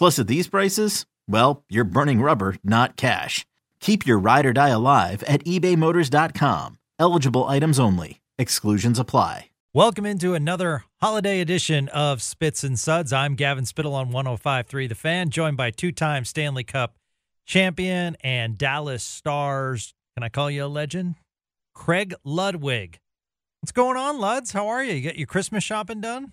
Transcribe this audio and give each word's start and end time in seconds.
Plus, 0.00 0.18
at 0.18 0.28
these 0.28 0.48
prices, 0.48 1.04
well, 1.28 1.62
you're 1.68 1.84
burning 1.84 2.22
rubber, 2.22 2.56
not 2.64 2.96
cash. 2.96 3.44
Keep 3.80 4.06
your 4.06 4.18
ride 4.18 4.46
or 4.46 4.54
die 4.54 4.70
alive 4.70 5.22
at 5.24 5.44
ebaymotors.com. 5.44 6.78
Eligible 6.98 7.44
items 7.44 7.78
only. 7.78 8.22
Exclusions 8.38 8.98
apply. 8.98 9.50
Welcome 9.74 10.06
into 10.06 10.32
another 10.32 10.84
holiday 11.02 11.42
edition 11.42 11.90
of 11.90 12.22
Spits 12.22 12.64
and 12.64 12.78
Suds. 12.78 13.12
I'm 13.12 13.34
Gavin 13.34 13.66
Spittle 13.66 13.94
on 13.94 14.10
105.3 14.10 14.88
The 14.88 14.94
Fan, 14.94 15.28
joined 15.28 15.58
by 15.58 15.70
two-time 15.70 16.24
Stanley 16.24 16.64
Cup 16.64 16.96
champion 17.44 18.16
and 18.22 18.56
Dallas 18.56 19.04
Stars. 19.04 19.92
Can 20.16 20.22
I 20.22 20.30
call 20.30 20.50
you 20.50 20.64
a 20.64 20.66
legend? 20.66 21.16
Craig 21.74 22.14
Ludwig. 22.24 23.00
What's 23.60 23.72
going 23.72 23.98
on, 23.98 24.16
Luds? 24.16 24.54
How 24.54 24.68
are 24.68 24.82
you? 24.82 24.94
You 24.94 25.02
get 25.02 25.18
your 25.18 25.26
Christmas 25.26 25.62
shopping 25.62 26.00
done? 26.00 26.32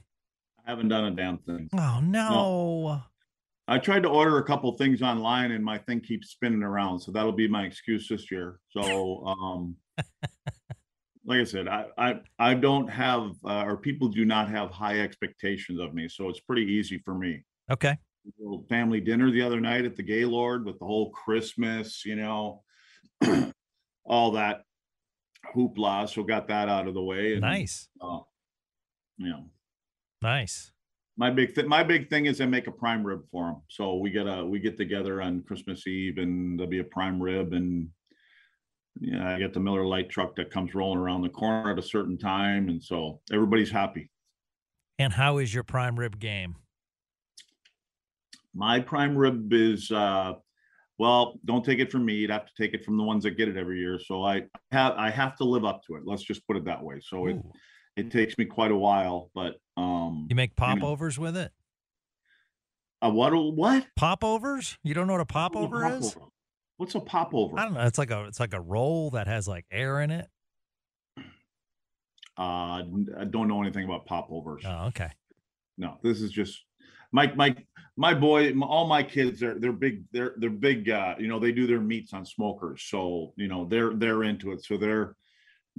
I 0.66 0.70
haven't 0.70 0.88
done 0.88 1.04
a 1.04 1.12
damn 1.12 1.40
thing. 1.40 1.70
Oh 1.78 2.00
no. 2.02 3.02
I 3.68 3.78
tried 3.78 4.04
to 4.04 4.10
order 4.10 4.38
a 4.38 4.44
couple 4.44 4.72
things 4.74 5.02
online 5.02 5.52
and 5.52 5.64
my 5.64 5.78
thing 5.78 6.00
keeps 6.00 6.30
spinning 6.30 6.64
around. 6.64 7.00
So 7.00 7.12
that'll 7.12 7.34
be 7.34 7.48
my 7.48 7.66
excuse 7.66 8.08
this 8.08 8.32
year. 8.32 8.60
So 8.70 9.26
um 9.26 9.76
like 11.26 11.42
I 11.42 11.44
said, 11.44 11.68
I 11.68 11.86
I, 11.98 12.20
I 12.40 12.54
don't 12.54 12.88
have 12.88 13.32
uh, 13.44 13.64
or 13.66 13.78
people 13.78 14.08
do 14.08 14.26
not 14.26 14.50
have 14.50 14.72
high 14.72 15.02
expectations 15.02 15.80
of 15.80 15.94
me. 15.94 16.08
So 16.08 16.30
it's 16.30 16.40
pretty 16.40 16.64
easy 16.64 17.00
for 17.00 17.14
me. 17.14 17.44
Okay. 17.70 17.98
Little 18.40 18.66
family 18.70 19.00
dinner 19.00 19.32
the 19.32 19.42
other 19.42 19.60
night 19.60 19.86
at 19.86 19.96
the 19.96 20.04
Gaylord 20.04 20.66
with 20.66 20.80
the 20.80 20.86
whole 20.86 21.12
Christmas, 21.12 22.06
you 22.06 22.16
know, 22.16 22.64
all 24.06 24.32
that 24.32 24.64
hoopla. 25.56 26.10
So 26.10 26.24
got 26.24 26.48
that 26.48 26.70
out 26.70 26.88
of 26.88 26.94
the 26.94 27.02
way. 27.02 27.34
And, 27.34 27.42
Nice. 27.42 27.88
Uh, 28.02 28.20
know, 29.18 29.50
Nice. 30.22 30.72
My 31.18 31.32
big 31.32 31.56
thing 31.56 31.68
my 31.68 31.84
big 31.84 32.10
thing 32.10 32.28
is 32.28 32.40
I 32.40 32.46
make 32.46 32.68
a 32.68 32.72
prime 32.72 33.04
rib 33.04 33.22
for 33.32 33.48
them. 33.48 33.62
So 33.70 33.96
we 33.96 34.12
get 34.12 34.28
a 34.28 34.46
we 34.46 34.60
get 34.60 34.78
together 34.78 35.22
on 35.22 35.42
Christmas 35.42 35.88
Eve 35.88 36.20
and 36.20 36.58
there'll 36.58 36.70
be 36.70 36.80
a 36.80 36.84
prime 36.84 37.22
rib 37.22 37.54
and 37.54 37.90
yeah, 39.00 39.36
I 39.36 39.40
get 39.40 39.54
the 39.54 39.60
Miller 39.60 39.86
Lite 39.86 40.10
truck 40.10 40.36
that 40.36 40.52
comes 40.52 40.76
rolling 40.76 41.00
around 41.00 41.24
the 41.24 41.30
corner 41.30 41.72
at 41.72 41.80
a 41.80 41.84
certain 41.84 42.18
time 42.18 42.70
and 42.70 42.82
so 42.82 43.20
everybody's 43.32 43.72
happy. 43.72 44.12
And 45.00 45.12
how 45.12 45.40
is 45.40 45.54
your 45.54 45.64
prime 45.64 46.00
rib 46.00 46.20
game? 46.20 46.56
My 48.54 48.80
prime 48.80 49.18
rib 49.18 49.52
is 49.54 49.92
uh 49.92 50.34
well, 51.00 51.40
don't 51.46 51.64
take 51.64 51.80
it 51.80 51.92
from 51.92 52.06
me. 52.06 52.14
You'd 52.14 52.32
have 52.32 52.48
to 52.48 52.54
take 52.60 52.74
it 52.74 52.84
from 52.84 52.98
the 52.98 53.04
ones 53.04 53.24
that 53.24 53.38
get 53.38 53.50
it 53.50 53.58
every 53.58 53.80
year. 53.80 54.00
So 54.00 54.24
I 54.24 54.44
have 54.72 54.94
I 54.98 55.10
have 55.10 55.36
to 55.38 55.46
live 55.46 55.66
up 55.66 55.82
to 55.88 55.96
it. 55.96 56.04
Let's 56.06 56.24
just 56.24 56.46
put 56.46 56.58
it 56.58 56.66
that 56.66 56.84
way. 56.84 57.02
So 57.02 57.26
it. 57.26 57.38
It 57.98 58.12
takes 58.12 58.38
me 58.38 58.46
quite 58.46 58.72
a 58.72 58.76
while, 58.78 59.32
but 59.34 59.60
um 59.76 60.28
You 60.30 60.36
make 60.36 60.52
you 60.60 60.68
know, 60.68 60.74
popovers 60.76 61.18
with 61.20 61.36
it? 61.36 61.52
a 63.02 63.10
what 63.10 63.32
what? 63.34 63.86
Popovers? 63.96 64.78
You 64.84 64.94
don't 64.94 65.08
know 65.08 65.14
what 65.14 65.22
a 65.22 65.26
popover 65.26 65.84
What's 65.84 65.94
a 65.94 65.98
is? 66.08 66.14
popover? 66.14 66.32
What's 66.78 66.96
a 66.96 67.00
popover? 67.00 67.60
I 67.60 67.66
don't 67.66 67.74
know. 67.74 67.82
It's 67.82 67.98
like 67.98 68.12
a 68.12 68.26
it's 68.26 68.40
like 68.40 68.54
a 68.54 68.62
roll 68.62 69.12
that 69.12 69.28
has 69.28 69.48
like 69.48 69.66
air 69.72 70.02
in 70.02 70.12
it. 70.12 70.28
Uh, 72.40 72.84
I 73.20 73.26
don't 73.30 73.48
know 73.48 73.62
anything 73.64 73.86
about 73.86 74.06
popovers. 74.06 74.64
Oh, 74.66 74.88
okay. 74.88 75.10
No, 75.78 75.98
this 76.04 76.22
is 76.22 76.32
just 76.32 76.64
my 77.12 77.34
my 77.34 77.56
my 77.96 78.14
boy. 78.14 78.50
m- 78.50 78.62
All 78.64 78.88
my 78.88 79.02
kids 79.02 79.42
are 79.42 79.58
they're 79.60 79.72
big. 79.72 80.04
They're 80.12 80.34
they're 80.38 80.50
big. 80.52 80.90
Uh, 80.90 81.16
you 81.18 81.28
know, 81.28 81.40
they 81.40 81.52
do 81.52 81.66
their 81.66 81.80
meats 81.82 82.14
on 82.14 82.26
smokers, 82.26 82.84
so 82.84 83.34
you 83.38 83.48
know 83.48 83.66
they're 83.66 83.94
they're 83.94 84.24
into 84.24 84.52
it. 84.52 84.64
So 84.64 84.78
they're 84.78 85.16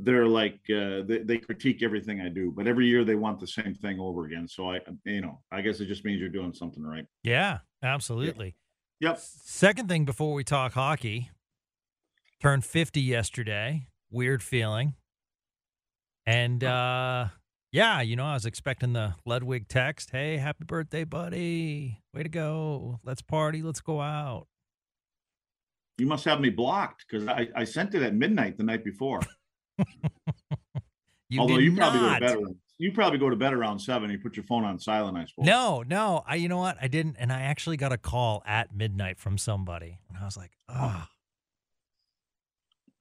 they're 0.02 0.26
like 0.26 0.60
uh, 0.70 1.02
they 1.06 1.22
they 1.24 1.38
critique 1.38 1.82
everything 1.82 2.20
I 2.20 2.28
do, 2.28 2.52
but 2.54 2.66
every 2.66 2.86
year 2.86 3.04
they 3.04 3.14
want 3.14 3.40
the 3.40 3.46
same 3.46 3.74
thing 3.74 3.98
over 3.98 4.26
again. 4.26 4.46
So 4.48 4.70
I 4.70 4.80
you 5.04 5.20
know 5.20 5.40
I 5.50 5.60
guess 5.60 5.80
it 5.80 5.86
just 5.86 6.04
means 6.04 6.20
you're 6.20 6.28
doing 6.28 6.52
something 6.52 6.82
right. 6.82 7.06
Yeah, 7.22 7.58
absolutely. 7.82 8.56
Yep. 9.00 9.18
Second 9.20 9.88
thing 9.88 10.04
before 10.04 10.34
we 10.34 10.44
talk 10.44 10.72
hockey, 10.72 11.30
turned 12.40 12.64
50 12.64 13.00
yesterday. 13.00 13.86
Weird 14.10 14.42
feeling. 14.42 14.94
And 16.26 16.62
uh 16.62 17.28
yeah, 17.70 18.00
you 18.00 18.16
know, 18.16 18.24
I 18.24 18.34
was 18.34 18.46
expecting 18.46 18.94
the 18.94 19.14
Ludwig 19.26 19.68
text, 19.68 20.10
"Hey, 20.10 20.38
happy 20.38 20.64
birthday, 20.64 21.04
buddy. 21.04 22.00
Way 22.14 22.22
to 22.22 22.28
go. 22.28 22.98
Let's 23.04 23.20
party, 23.20 23.62
let's 23.62 23.80
go 23.80 24.00
out." 24.00 24.46
You 25.98 26.06
must 26.06 26.24
have 26.24 26.40
me 26.40 26.50
blocked 26.50 27.04
because 27.08 27.28
I 27.28 27.48
I 27.54 27.64
sent 27.64 27.94
it 27.94 28.02
at 28.02 28.14
midnight 28.14 28.56
the 28.56 28.62
night 28.62 28.84
before. 28.84 29.20
You 31.30 31.40
Although 31.40 31.58
you 31.58 31.76
probably 31.76 32.00
not. 32.00 32.20
go 32.20 32.26
to 32.26 32.32
bed. 32.34 32.42
around- 32.42 32.56
You 32.78 32.92
probably 32.92 33.18
go 33.18 33.28
to 33.28 33.36
bed 33.36 33.52
around 33.52 33.80
seven. 33.80 34.08
You 34.10 34.18
put 34.18 34.34
your 34.34 34.44
phone 34.44 34.64
on 34.64 34.78
silent. 34.78 35.18
I 35.18 35.26
suppose. 35.26 35.44
No, 35.44 35.84
no. 35.86 36.24
I 36.26 36.36
you 36.36 36.48
know 36.48 36.56
what? 36.56 36.78
I 36.80 36.88
didn't 36.88 37.16
and 37.18 37.30
I 37.30 37.42
actually 37.42 37.76
got 37.76 37.92
a 37.92 37.98
call 37.98 38.42
at 38.46 38.74
midnight 38.74 39.18
from 39.18 39.36
somebody. 39.36 39.98
And 40.08 40.16
I 40.16 40.24
was 40.24 40.38
like, 40.38 40.52
"Oh, 40.70 41.04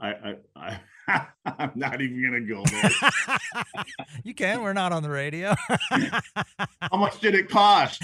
I 0.01 0.09
I, 0.09 0.35
I 0.57 0.79
I'm 1.45 1.71
not 1.75 2.01
even 2.01 2.21
gonna 2.21 2.41
go 2.41 2.65
there. 2.65 3.83
you 4.25 4.33
can. 4.33 4.61
We're 4.61 4.73
not 4.73 4.91
on 4.91 5.03
the 5.03 5.09
radio. 5.09 5.55
How 6.81 6.97
much 6.97 7.21
did 7.21 7.33
it 7.33 7.47
cost? 7.47 8.03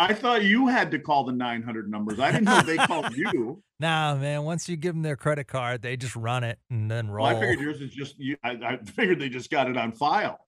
I 0.00 0.14
thought 0.14 0.42
you 0.44 0.66
had 0.68 0.90
to 0.92 0.98
call 0.98 1.24
the 1.24 1.32
900 1.32 1.90
numbers. 1.90 2.18
I 2.18 2.32
didn't 2.32 2.44
know 2.44 2.62
they 2.62 2.76
called 2.86 3.14
you. 3.16 3.62
nah, 3.78 4.14
man. 4.14 4.44
Once 4.44 4.68
you 4.68 4.76
give 4.76 4.94
them 4.94 5.02
their 5.02 5.16
credit 5.16 5.46
card, 5.46 5.82
they 5.82 5.96
just 5.96 6.16
run 6.16 6.42
it 6.42 6.58
and 6.70 6.90
then 6.90 7.10
roll. 7.10 7.26
Well, 7.26 7.36
I 7.36 7.40
figured 7.40 7.60
yours 7.60 7.80
is 7.80 7.90
just 7.90 8.18
you. 8.18 8.36
I, 8.42 8.50
I 8.50 8.76
figured 8.78 9.18
they 9.20 9.28
just 9.28 9.50
got 9.50 9.68
it 9.68 9.76
on 9.76 9.92
file. 9.92 10.38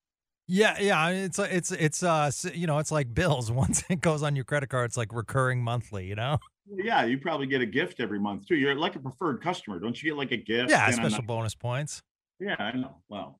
yeah, 0.46 0.76
yeah. 0.80 1.08
It's 1.10 1.38
it's 1.38 1.70
it's 1.70 2.02
uh 2.02 2.30
you 2.54 2.66
know 2.66 2.78
it's 2.78 2.90
like 2.90 3.12
bills. 3.12 3.50
Once 3.62 3.84
it 3.90 4.00
goes 4.00 4.22
on 4.22 4.34
your 4.36 4.44
credit 4.44 4.70
card, 4.70 4.86
it's 4.86 4.96
like 4.96 5.12
recurring 5.12 5.62
monthly. 5.62 6.06
You 6.06 6.14
know. 6.14 6.38
Yeah, 6.74 7.04
you 7.04 7.18
probably 7.18 7.46
get 7.46 7.60
a 7.60 7.66
gift 7.66 8.00
every 8.00 8.18
month 8.20 8.46
too. 8.46 8.56
You're 8.56 8.74
like 8.74 8.96
a 8.96 9.00
preferred 9.00 9.42
customer, 9.42 9.78
don't 9.78 10.00
you? 10.00 10.10
Get 10.10 10.16
like 10.16 10.30
a 10.32 10.36
gift. 10.38 10.70
Yeah, 10.70 10.86
and 10.86 10.94
special 10.94 11.22
bonus 11.22 11.54
points. 11.54 12.02
Yeah, 12.40 12.56
I 12.58 12.72
know. 12.76 12.96
Well, 13.08 13.38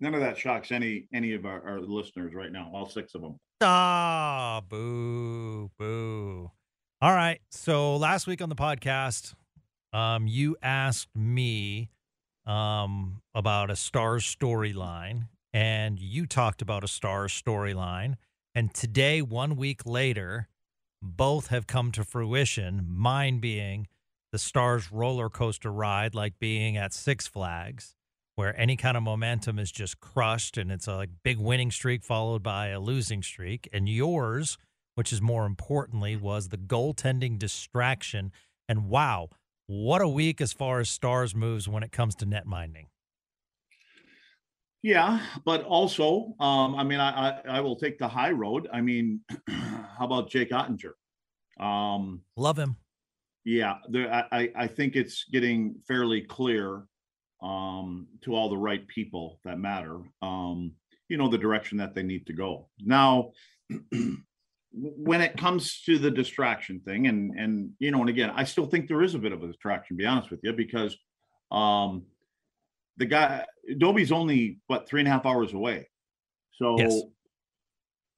none 0.00 0.14
of 0.14 0.20
that 0.20 0.38
shocks 0.38 0.72
any 0.72 1.06
any 1.12 1.34
of 1.34 1.46
our, 1.46 1.66
our 1.66 1.80
listeners 1.80 2.34
right 2.34 2.52
now. 2.52 2.70
All 2.74 2.88
six 2.88 3.14
of 3.14 3.22
them. 3.22 3.38
Ah, 3.60 4.62
boo, 4.68 5.70
boo. 5.78 6.50
All 7.00 7.12
right. 7.12 7.40
So 7.50 7.96
last 7.96 8.26
week 8.26 8.40
on 8.40 8.48
the 8.48 8.54
podcast, 8.54 9.34
um, 9.92 10.26
you 10.26 10.56
asked 10.62 11.14
me 11.14 11.90
um 12.46 13.20
about 13.34 13.70
a 13.70 13.76
Stars 13.76 14.24
storyline, 14.24 15.28
and 15.52 15.98
you 15.98 16.26
talked 16.26 16.62
about 16.62 16.84
a 16.84 16.88
Stars 16.88 17.32
storyline. 17.32 18.14
And 18.54 18.74
today, 18.74 19.22
one 19.22 19.54
week 19.56 19.86
later, 19.86 20.48
both 21.02 21.48
have 21.48 21.66
come 21.66 21.92
to 21.92 22.02
fruition. 22.02 22.86
Mine 22.88 23.38
being 23.38 23.86
the 24.32 24.38
Stars 24.38 24.90
roller 24.90 25.28
coaster 25.28 25.70
ride 25.70 26.14
like 26.14 26.38
being 26.38 26.76
at 26.76 26.92
Six 26.92 27.26
Flags, 27.26 27.94
where 28.38 28.58
any 28.58 28.76
kind 28.76 28.96
of 28.96 29.02
momentum 29.02 29.58
is 29.58 29.72
just 29.72 29.98
crushed 29.98 30.56
and 30.56 30.70
it's 30.70 30.86
a 30.86 30.94
like 30.94 31.10
big 31.24 31.38
winning 31.38 31.72
streak 31.72 32.04
followed 32.04 32.40
by 32.40 32.68
a 32.68 32.78
losing 32.78 33.20
streak. 33.20 33.68
And 33.72 33.88
yours, 33.88 34.58
which 34.94 35.12
is 35.12 35.20
more 35.20 35.44
importantly, 35.44 36.14
was 36.14 36.50
the 36.50 36.56
goaltending 36.56 37.36
distraction. 37.36 38.30
And 38.68 38.88
wow, 38.88 39.30
what 39.66 40.02
a 40.02 40.06
week 40.06 40.40
as 40.40 40.52
far 40.52 40.78
as 40.78 40.88
Stars 40.88 41.34
moves 41.34 41.66
when 41.68 41.82
it 41.82 41.90
comes 41.90 42.14
to 42.14 42.26
net 42.26 42.46
minding. 42.46 42.86
Yeah, 44.82 45.18
but 45.44 45.64
also, 45.64 46.34
um, 46.38 46.76
I 46.76 46.84
mean, 46.84 47.00
I, 47.00 47.30
I, 47.30 47.56
I 47.56 47.60
will 47.60 47.74
take 47.74 47.98
the 47.98 48.06
high 48.06 48.30
road. 48.30 48.68
I 48.72 48.82
mean, 48.82 49.18
how 49.48 50.04
about 50.04 50.30
Jake 50.30 50.50
Oettinger? 50.50 50.92
Um, 51.58 52.20
Love 52.36 52.56
him. 52.56 52.76
Yeah, 53.44 53.78
there, 53.88 54.28
I 54.30 54.52
I 54.54 54.66
think 54.68 54.94
it's 54.94 55.24
getting 55.24 55.74
fairly 55.88 56.20
clear 56.20 56.84
um, 57.42 58.06
to 58.22 58.34
all 58.34 58.48
the 58.48 58.56
right 58.56 58.86
people 58.88 59.40
that 59.44 59.58
matter. 59.58 60.00
Um, 60.22 60.72
you 61.08 61.16
know 61.16 61.28
the 61.28 61.38
direction 61.38 61.78
that 61.78 61.94
they 61.94 62.02
need 62.02 62.26
to 62.26 62.32
go. 62.32 62.68
Now, 62.80 63.32
when 64.72 65.20
it 65.20 65.36
comes 65.36 65.82
to 65.82 65.98
the 65.98 66.10
distraction 66.10 66.80
thing, 66.80 67.06
and 67.06 67.32
and 67.38 67.70
you 67.78 67.90
know, 67.90 68.00
and 68.00 68.10
again, 68.10 68.30
I 68.34 68.44
still 68.44 68.66
think 68.66 68.88
there 68.88 69.02
is 69.02 69.14
a 69.14 69.18
bit 69.18 69.32
of 69.32 69.42
a 69.42 69.46
distraction. 69.46 69.96
To 69.96 69.98
be 69.98 70.06
honest 70.06 70.30
with 70.30 70.40
you, 70.42 70.52
because 70.52 70.96
um, 71.50 72.04
the 72.98 73.06
guy 73.06 73.46
Dobie's 73.78 74.12
only 74.12 74.60
what 74.66 74.88
three 74.88 75.00
and 75.00 75.08
a 75.08 75.10
half 75.10 75.26
hours 75.26 75.52
away. 75.52 75.88
So 76.52 76.76
Yes. 76.78 77.02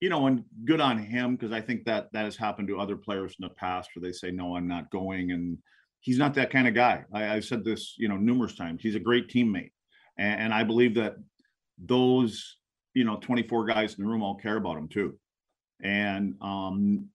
you 0.01 0.09
know, 0.09 0.27
and 0.27 0.45
good 0.65 0.81
on 0.81 0.99
him 0.99 1.37
because 1.37 1.53
I 1.53 1.61
think 1.61 1.85
that 1.85 2.09
that 2.13 2.25
has 2.25 2.37
happened 2.37 2.69
to 2.69 2.81
other 2.81 2.97
players 2.97 3.37
in 3.39 3.47
the 3.47 3.55
past 3.55 3.91
where 3.95 4.03
they 4.03 4.13
say, 4.13 4.31
"No, 4.31 4.57
I'm 4.57 4.67
not 4.67 4.91
going," 4.91 5.31
and 5.31 5.59
he's 6.01 6.19
not 6.19 6.35
that 6.35 6.51
kind 6.51 6.67
of 6.67 6.75
guy. 6.75 7.05
I, 7.13 7.29
I've 7.29 7.45
said 7.45 7.65
this, 7.65 7.95
you 7.99 8.09
know, 8.09 8.17
numerous 8.17 8.55
times. 8.55 8.81
He's 8.83 8.95
a 8.95 9.01
great 9.01 9.29
teammate, 9.29 9.73
and, 10.19 10.41
and 10.41 10.55
I 10.55 10.65
believe 10.65 10.95
that 10.97 11.17
those, 11.79 12.57
you 12.95 13.05
know, 13.05 13.17
24 13.17 13.67
guys 13.67 13.95
in 13.95 14.05
the 14.05 14.11
room 14.11 14.23
all 14.23 14.37
care 14.37 14.57
about 14.57 14.77
him 14.77 14.89
too. 14.89 15.19
And 15.83 16.35
um, 16.41 17.09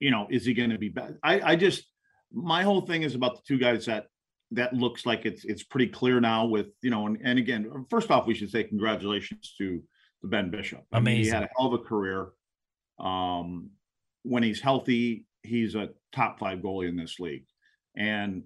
you 0.00 0.10
know, 0.10 0.26
is 0.30 0.44
he 0.44 0.52
going 0.52 0.70
to 0.70 0.78
be 0.78 0.88
bad? 0.88 1.16
I, 1.22 1.40
I 1.52 1.56
just, 1.56 1.84
my 2.32 2.64
whole 2.64 2.80
thing 2.80 3.02
is 3.02 3.14
about 3.14 3.36
the 3.36 3.42
two 3.46 3.58
guys 3.58 3.86
that 3.86 4.06
that 4.50 4.74
looks 4.74 5.06
like 5.06 5.24
it's 5.24 5.44
it's 5.46 5.62
pretty 5.62 5.86
clear 5.86 6.20
now 6.20 6.44
with 6.44 6.66
you 6.82 6.90
know, 6.90 7.06
and, 7.06 7.18
and 7.22 7.38
again, 7.38 7.86
first 7.88 8.10
off, 8.10 8.26
we 8.26 8.34
should 8.34 8.50
say 8.50 8.64
congratulations 8.64 9.54
to 9.58 9.82
to 10.22 10.26
Ben 10.26 10.50
Bishop. 10.50 10.84
I 10.92 11.00
mean, 11.00 11.22
he 11.22 11.28
had 11.28 11.44
a 11.44 11.48
hell 11.56 11.72
of 11.72 11.74
a 11.74 11.78
career. 11.78 12.30
Um, 12.98 13.70
when 14.24 14.42
he's 14.42 14.60
healthy, 14.60 15.24
he's 15.42 15.74
a 15.74 15.90
top 16.12 16.38
five 16.38 16.60
goalie 16.60 16.88
in 16.88 16.96
this 16.96 17.18
league. 17.18 17.44
And 17.96 18.44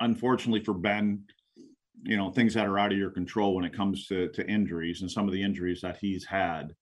unfortunately 0.00 0.64
for 0.64 0.74
Ben, 0.74 1.24
you 2.02 2.16
know, 2.16 2.30
things 2.30 2.54
that 2.54 2.66
are 2.66 2.78
out 2.78 2.92
of 2.92 2.98
your 2.98 3.10
control 3.10 3.54
when 3.54 3.64
it 3.64 3.74
comes 3.74 4.06
to 4.06 4.28
to 4.30 4.46
injuries 4.46 5.02
and 5.02 5.10
some 5.10 5.26
of 5.26 5.32
the 5.32 5.42
injuries 5.42 5.80
that 5.80 5.98
he's 5.98 6.24
had, 6.24 6.74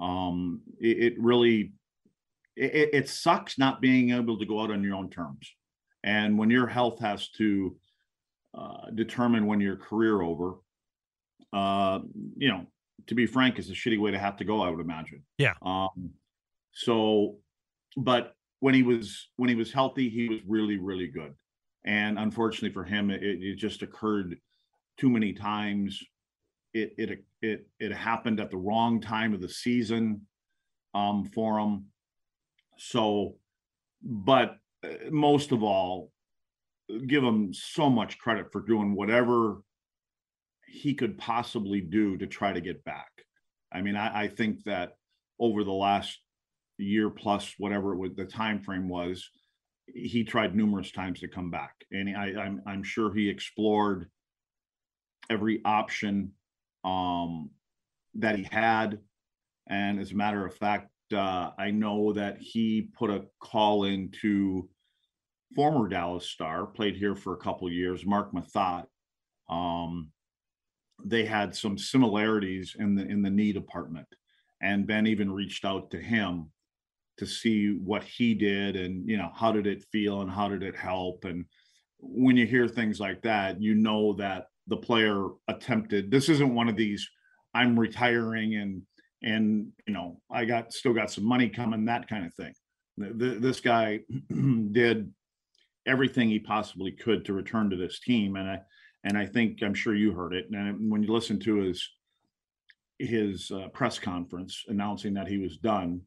um, 0.00 0.60
it, 0.78 0.98
it 0.98 1.14
really 1.18 1.72
it, 2.56 2.90
it 2.92 3.08
sucks 3.08 3.58
not 3.58 3.80
being 3.80 4.10
able 4.10 4.38
to 4.38 4.46
go 4.46 4.60
out 4.60 4.70
on 4.70 4.82
your 4.82 4.96
own 4.96 5.10
terms. 5.10 5.54
And 6.04 6.38
when 6.38 6.50
your 6.50 6.66
health 6.66 7.00
has 7.00 7.28
to 7.30 7.76
uh, 8.56 8.90
determine 8.94 9.46
when 9.46 9.60
your 9.60 9.76
career 9.76 10.22
over, 10.22 10.54
uh, 11.52 12.00
you 12.36 12.48
know, 12.48 12.66
to 13.08 13.14
be 13.14 13.26
frank, 13.26 13.58
is 13.58 13.70
a 13.70 13.74
shitty 13.74 14.00
way 14.00 14.10
to 14.10 14.18
have 14.18 14.36
to 14.38 14.44
go. 14.44 14.62
I 14.62 14.70
would 14.70 14.80
imagine. 14.80 15.22
Yeah. 15.38 15.54
Um, 15.62 16.10
so, 16.72 17.38
but 17.96 18.35
when 18.60 18.74
he 18.74 18.82
was 18.82 19.28
when 19.36 19.48
he 19.48 19.54
was 19.54 19.72
healthy, 19.72 20.08
he 20.08 20.28
was 20.28 20.40
really 20.46 20.78
really 20.78 21.08
good. 21.08 21.34
And 21.84 22.18
unfortunately 22.18 22.72
for 22.72 22.84
him, 22.84 23.10
it, 23.10 23.22
it 23.22 23.56
just 23.56 23.82
occurred 23.82 24.38
too 24.96 25.10
many 25.10 25.32
times. 25.32 26.02
It 26.74 26.94
it 26.98 27.24
it 27.42 27.68
it 27.78 27.92
happened 27.92 28.40
at 28.40 28.50
the 28.50 28.56
wrong 28.56 29.00
time 29.00 29.34
of 29.34 29.40
the 29.40 29.48
season 29.48 30.22
um, 30.94 31.30
for 31.34 31.58
him. 31.58 31.86
So, 32.78 33.36
but 34.02 34.56
uh, 34.84 35.10
most 35.10 35.52
of 35.52 35.62
all, 35.62 36.10
give 37.06 37.22
him 37.22 37.52
so 37.52 37.88
much 37.88 38.18
credit 38.18 38.52
for 38.52 38.62
doing 38.62 38.94
whatever 38.94 39.62
he 40.66 40.94
could 40.94 41.16
possibly 41.18 41.80
do 41.80 42.16
to 42.18 42.26
try 42.26 42.52
to 42.52 42.60
get 42.60 42.84
back. 42.84 43.10
I 43.72 43.82
mean, 43.82 43.96
I, 43.96 44.24
I 44.24 44.28
think 44.28 44.64
that 44.64 44.96
over 45.38 45.64
the 45.64 45.72
last 45.72 46.18
year 46.78 47.10
plus, 47.10 47.54
whatever 47.58 47.92
it 47.92 47.98
was, 47.98 48.14
the 48.16 48.24
time 48.24 48.60
frame 48.62 48.88
was, 48.88 49.28
he 49.86 50.24
tried 50.24 50.54
numerous 50.54 50.90
times 50.90 51.20
to 51.20 51.28
come 51.28 51.50
back, 51.50 51.74
and 51.92 52.16
I, 52.16 52.32
I'm 52.40 52.62
I'm 52.66 52.82
sure 52.82 53.12
he 53.12 53.28
explored 53.28 54.10
every 55.30 55.60
option 55.64 56.32
um, 56.84 57.50
that 58.14 58.36
he 58.36 58.46
had. 58.50 58.98
And 59.68 59.98
as 59.98 60.12
a 60.12 60.16
matter 60.16 60.44
of 60.44 60.54
fact, 60.54 60.90
uh, 61.12 61.50
I 61.58 61.70
know 61.70 62.12
that 62.12 62.38
he 62.40 62.88
put 62.96 63.10
a 63.10 63.24
call 63.40 63.84
into 63.84 64.68
former 65.54 65.88
Dallas 65.88 66.28
star, 66.28 66.66
played 66.66 66.96
here 66.96 67.14
for 67.14 67.34
a 67.34 67.38
couple 67.38 67.70
years, 67.70 68.04
Marc 68.04 68.32
Methot. 68.32 68.84
Um, 69.48 70.10
they 71.04 71.24
had 71.24 71.54
some 71.54 71.78
similarities 71.78 72.74
in 72.78 72.94
the 72.94 73.06
in 73.06 73.22
the 73.22 73.30
knee 73.30 73.52
department, 73.52 74.08
and 74.60 74.86
Ben 74.86 75.06
even 75.06 75.30
reached 75.30 75.64
out 75.64 75.90
to 75.92 75.98
him 76.00 76.50
to 77.18 77.26
see 77.26 77.78
what 77.82 78.04
he 78.04 78.34
did 78.34 78.76
and 78.76 79.08
you 79.08 79.16
know 79.16 79.30
how 79.34 79.52
did 79.52 79.66
it 79.66 79.84
feel 79.90 80.20
and 80.20 80.30
how 80.30 80.48
did 80.48 80.62
it 80.62 80.76
help? 80.76 81.24
And 81.24 81.46
when 81.98 82.36
you 82.36 82.46
hear 82.46 82.68
things 82.68 83.00
like 83.00 83.22
that 83.22 83.60
you 83.60 83.74
know 83.74 84.12
that 84.14 84.46
the 84.66 84.76
player 84.76 85.28
attempted 85.48 86.10
this 86.10 86.28
isn't 86.28 86.54
one 86.54 86.68
of 86.68 86.76
these 86.76 87.08
i'm 87.54 87.78
retiring 87.78 88.56
and 88.56 88.82
and 89.22 89.68
you 89.86 89.94
know 89.94 90.20
i 90.30 90.44
got 90.44 90.72
still 90.72 90.92
got 90.92 91.10
some 91.10 91.24
money 91.24 91.48
coming 91.48 91.84
that 91.84 92.08
kind 92.08 92.26
of 92.26 92.34
thing. 92.34 92.52
Th- 92.98 93.18
th- 93.18 93.40
this 93.40 93.60
guy 93.60 94.00
did 94.72 95.12
everything 95.86 96.28
he 96.28 96.38
possibly 96.38 96.92
could 96.92 97.24
to 97.24 97.32
return 97.32 97.70
to 97.70 97.76
this 97.76 98.00
team 98.00 98.36
and 98.36 98.48
i 98.48 98.60
and 99.04 99.16
i 99.16 99.24
think 99.24 99.62
i'm 99.62 99.74
sure 99.74 99.94
you 99.94 100.12
heard 100.12 100.34
it 100.34 100.46
and 100.50 100.90
when 100.90 101.02
you 101.02 101.12
listen 101.12 101.38
to 101.40 101.56
his 101.56 101.88
his 102.98 103.50
uh, 103.50 103.68
press 103.68 103.98
conference 103.98 104.64
announcing 104.68 105.14
that 105.14 105.28
he 105.28 105.38
was 105.38 105.58
done 105.58 106.00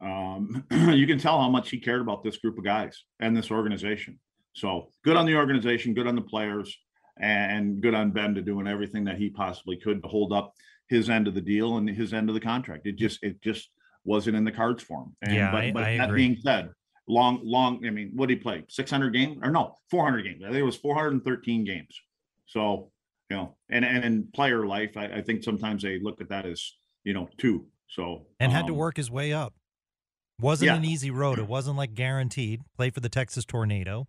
um, 0.00 0.64
you 0.70 1.06
can 1.06 1.18
tell 1.18 1.40
how 1.40 1.48
much 1.50 1.70
he 1.70 1.78
cared 1.78 2.00
about 2.00 2.22
this 2.24 2.36
group 2.38 2.58
of 2.58 2.64
guys 2.64 3.04
and 3.20 3.36
this 3.36 3.50
organization. 3.50 4.18
So 4.54 4.90
good 5.04 5.16
on 5.16 5.26
the 5.26 5.36
organization, 5.36 5.94
good 5.94 6.06
on 6.06 6.14
the 6.14 6.22
players, 6.22 6.76
and 7.18 7.80
good 7.80 7.94
on 7.94 8.10
Ben 8.10 8.34
to 8.34 8.42
doing 8.42 8.66
everything 8.66 9.04
that 9.04 9.18
he 9.18 9.30
possibly 9.30 9.76
could 9.76 10.02
to 10.02 10.08
hold 10.08 10.32
up 10.32 10.54
his 10.88 11.08
end 11.10 11.28
of 11.28 11.34
the 11.34 11.40
deal 11.40 11.76
and 11.76 11.88
his 11.88 12.12
end 12.14 12.28
of 12.28 12.34
the 12.34 12.40
contract. 12.40 12.86
It 12.86 12.96
just 12.96 13.22
it 13.22 13.40
just 13.42 13.68
wasn't 14.04 14.36
in 14.36 14.44
the 14.44 14.52
cards 14.52 14.82
for 14.82 15.02
him. 15.02 15.16
And, 15.22 15.34
Yeah, 15.34 15.52
but, 15.52 15.60
I- 15.64 15.72
but 15.72 15.82
I 15.84 15.96
that 15.98 16.08
agree. 16.08 16.28
being 16.28 16.40
said, 16.40 16.70
long 17.06 17.40
long. 17.44 17.84
I 17.86 17.90
mean, 17.90 18.12
what 18.14 18.28
did 18.28 18.38
he 18.38 18.42
play? 18.42 18.64
Six 18.68 18.90
hundred 18.90 19.10
games 19.12 19.38
or 19.42 19.50
no? 19.50 19.76
Four 19.90 20.04
hundred 20.04 20.22
games. 20.22 20.42
I 20.42 20.46
think 20.46 20.56
it 20.58 20.62
was 20.64 20.76
four 20.76 20.94
hundred 20.94 21.12
and 21.12 21.24
thirteen 21.24 21.64
games. 21.64 22.00
So 22.46 22.90
you 23.28 23.36
know, 23.36 23.56
and 23.68 23.84
and 23.84 24.04
in 24.04 24.28
player 24.34 24.66
life, 24.66 24.96
I, 24.96 25.04
I 25.06 25.22
think 25.22 25.44
sometimes 25.44 25.82
they 25.82 26.00
look 26.00 26.20
at 26.20 26.30
that 26.30 26.46
as 26.46 26.72
you 27.04 27.12
know 27.12 27.28
two. 27.38 27.66
So 27.88 28.26
and 28.40 28.50
had 28.50 28.66
to 28.66 28.72
um, 28.72 28.78
work 28.78 28.96
his 28.96 29.10
way 29.10 29.32
up. 29.32 29.54
Wasn't 30.40 30.66
Yeah. 30.66 30.76
an 30.76 30.84
easy 30.84 31.10
road. 31.10 31.38
It 31.38 31.46
wasn't 31.46 31.76
like 31.76 31.94
guaranteed. 31.94 32.62
Played 32.76 32.94
for 32.94 33.00
the 33.00 33.08
Texas 33.08 33.44
Tornado. 33.44 34.06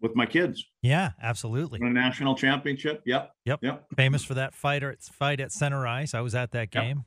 with 0.00 0.14
my 0.14 0.26
kids. 0.26 0.62
Yeah, 0.82 1.12
absolutely. 1.22 1.80
Won 1.80 1.90
a 1.90 1.94
national 1.94 2.34
championship. 2.34 3.02
Yep. 3.06 3.32
Yep. 3.46 3.60
Yep. 3.62 3.86
Famous 3.96 4.22
for 4.22 4.34
that 4.34 4.54
fighter 4.54 4.94
fight 5.00 5.40
at 5.40 5.50
center 5.50 5.86
ice. 5.86 6.12
I 6.12 6.20
was 6.20 6.34
at 6.34 6.50
that 6.50 6.74
Yep. 6.74 6.84
game. 6.84 7.04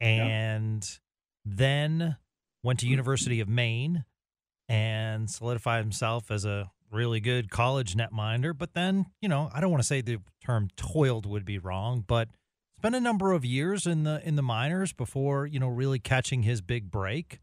And 0.00 0.88
then 1.44 2.16
went 2.62 2.78
to 2.80 2.86
University 2.88 3.40
of 3.40 3.48
Maine 3.48 4.04
and 4.68 5.28
solidified 5.30 5.82
himself 5.82 6.30
as 6.30 6.44
a 6.44 6.70
really 6.92 7.18
good 7.18 7.50
college 7.50 7.94
netminder. 7.94 8.56
But 8.56 8.74
then, 8.74 9.06
you 9.20 9.28
know, 9.28 9.50
I 9.52 9.60
don't 9.60 9.70
want 9.70 9.82
to 9.82 9.86
say 9.86 10.00
the 10.00 10.18
term 10.44 10.68
toiled 10.76 11.26
would 11.26 11.44
be 11.44 11.58
wrong, 11.58 12.04
but 12.06 12.28
spent 12.78 12.94
a 12.94 13.00
number 13.00 13.32
of 13.32 13.44
years 13.44 13.86
in 13.86 14.04
the 14.04 14.26
in 14.26 14.36
the 14.36 14.42
minors 14.42 14.92
before, 14.92 15.46
you 15.46 15.58
know, 15.58 15.68
really 15.68 15.98
catching 15.98 16.42
his 16.42 16.60
big 16.60 16.90
break. 16.90 17.40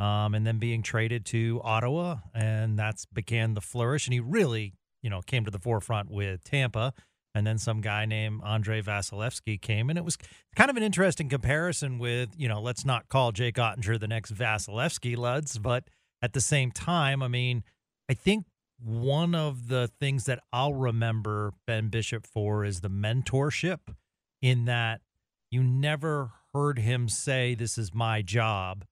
Um, 0.00 0.34
and 0.34 0.44
then 0.44 0.58
being 0.58 0.82
traded 0.82 1.24
to 1.26 1.60
Ottawa, 1.62 2.16
and 2.34 2.76
that's 2.76 3.06
began 3.06 3.54
the 3.54 3.60
flourish. 3.60 4.06
And 4.06 4.14
he 4.14 4.18
really, 4.18 4.74
you 5.02 5.10
know, 5.10 5.20
came 5.22 5.44
to 5.44 5.50
the 5.52 5.58
forefront 5.58 6.10
with 6.10 6.42
Tampa. 6.42 6.92
And 7.36 7.46
then 7.46 7.58
some 7.58 7.80
guy 7.80 8.04
named 8.04 8.42
Andre 8.44 8.80
Vasilevskiy 8.80 9.60
came, 9.60 9.90
and 9.90 9.98
it 9.98 10.04
was 10.04 10.16
kind 10.54 10.70
of 10.70 10.76
an 10.76 10.84
interesting 10.84 11.28
comparison 11.28 11.98
with, 11.98 12.30
you 12.36 12.48
know, 12.48 12.60
let's 12.60 12.84
not 12.84 13.08
call 13.08 13.32
Jake 13.32 13.56
Oettinger 13.56 13.98
the 13.98 14.06
next 14.06 14.32
Vasilevskiy, 14.32 15.16
Luds, 15.16 15.60
but 15.60 15.84
at 16.22 16.32
the 16.32 16.40
same 16.40 16.70
time, 16.70 17.24
I 17.24 17.28
mean, 17.28 17.64
I 18.08 18.14
think 18.14 18.46
one 18.78 19.34
of 19.34 19.68
the 19.68 19.88
things 20.00 20.26
that 20.26 20.40
I'll 20.52 20.74
remember 20.74 21.52
Ben 21.66 21.88
Bishop 21.88 22.26
for 22.26 22.64
is 22.64 22.80
the 22.80 22.90
mentorship, 22.90 23.80
in 24.40 24.66
that 24.66 25.00
you 25.50 25.62
never 25.62 26.32
heard 26.52 26.78
him 26.78 27.08
say, 27.08 27.54
This 27.54 27.78
is 27.78 27.94
my 27.94 28.22
job. 28.22 28.84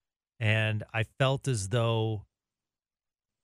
And 0.43 0.83
I 0.93 1.05
felt 1.05 1.47
as 1.47 1.69
though 1.69 2.25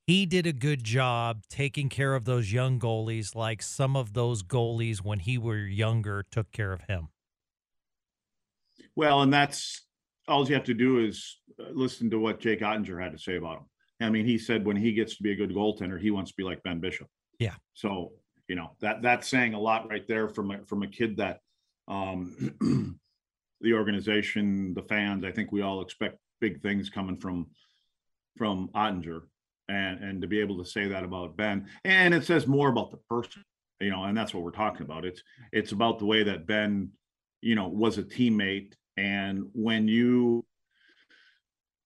he 0.08 0.26
did 0.26 0.48
a 0.48 0.52
good 0.52 0.82
job 0.82 1.44
taking 1.48 1.88
care 1.88 2.16
of 2.16 2.24
those 2.24 2.52
young 2.52 2.80
goalies, 2.80 3.36
like 3.36 3.62
some 3.62 3.94
of 3.94 4.14
those 4.14 4.42
goalies 4.42 4.98
when 4.98 5.20
he 5.20 5.38
were 5.38 5.58
younger 5.58 6.24
took 6.28 6.50
care 6.50 6.72
of 6.72 6.80
him. 6.88 7.10
Well, 8.96 9.22
and 9.22 9.32
that's 9.32 9.86
all 10.26 10.44
you 10.48 10.56
have 10.56 10.64
to 10.64 10.74
do 10.74 10.98
is 10.98 11.38
uh, 11.60 11.66
listen 11.70 12.10
to 12.10 12.18
what 12.18 12.40
Jake 12.40 12.62
Oettinger 12.62 13.00
had 13.00 13.12
to 13.12 13.18
say 13.18 13.36
about 13.36 13.58
him. 13.58 13.66
I 14.00 14.10
mean, 14.10 14.26
he 14.26 14.36
said 14.36 14.66
when 14.66 14.76
he 14.76 14.92
gets 14.92 15.16
to 15.18 15.22
be 15.22 15.30
a 15.30 15.36
good 15.36 15.54
goaltender, 15.54 16.00
he 16.00 16.10
wants 16.10 16.32
to 16.32 16.36
be 16.36 16.42
like 16.42 16.64
Ben 16.64 16.80
Bishop. 16.80 17.06
Yeah. 17.38 17.54
So 17.74 18.10
you 18.48 18.56
know 18.56 18.72
that 18.80 19.02
that's 19.02 19.28
saying 19.28 19.54
a 19.54 19.60
lot 19.60 19.88
right 19.88 20.06
there 20.08 20.28
from 20.28 20.50
a, 20.50 20.64
from 20.66 20.82
a 20.82 20.88
kid 20.88 21.16
that 21.18 21.38
um, 21.86 22.56
the 23.60 23.74
organization, 23.74 24.74
the 24.74 24.82
fans. 24.82 25.24
I 25.24 25.30
think 25.30 25.52
we 25.52 25.62
all 25.62 25.80
expect 25.80 26.18
big 26.40 26.62
things 26.62 26.90
coming 26.90 27.16
from 27.16 27.46
from 28.36 28.68
Oettinger, 28.74 29.22
and 29.68 30.02
and 30.02 30.22
to 30.22 30.28
be 30.28 30.40
able 30.40 30.58
to 30.58 30.70
say 30.70 30.88
that 30.88 31.04
about 31.04 31.36
Ben, 31.36 31.68
and 31.84 32.14
it 32.14 32.24
says 32.24 32.46
more 32.46 32.68
about 32.68 32.90
the 32.90 32.98
person, 33.08 33.44
you 33.80 33.90
know, 33.90 34.04
and 34.04 34.16
that's 34.16 34.32
what 34.32 34.42
we're 34.42 34.50
talking 34.50 34.82
about. 34.82 35.04
It's 35.04 35.22
it's 35.52 35.72
about 35.72 35.98
the 35.98 36.06
way 36.06 36.22
that 36.22 36.46
Ben, 36.46 36.90
you 37.40 37.54
know, 37.54 37.68
was 37.68 37.98
a 37.98 38.02
teammate, 38.02 38.74
and 38.96 39.44
when 39.52 39.88
you, 39.88 40.44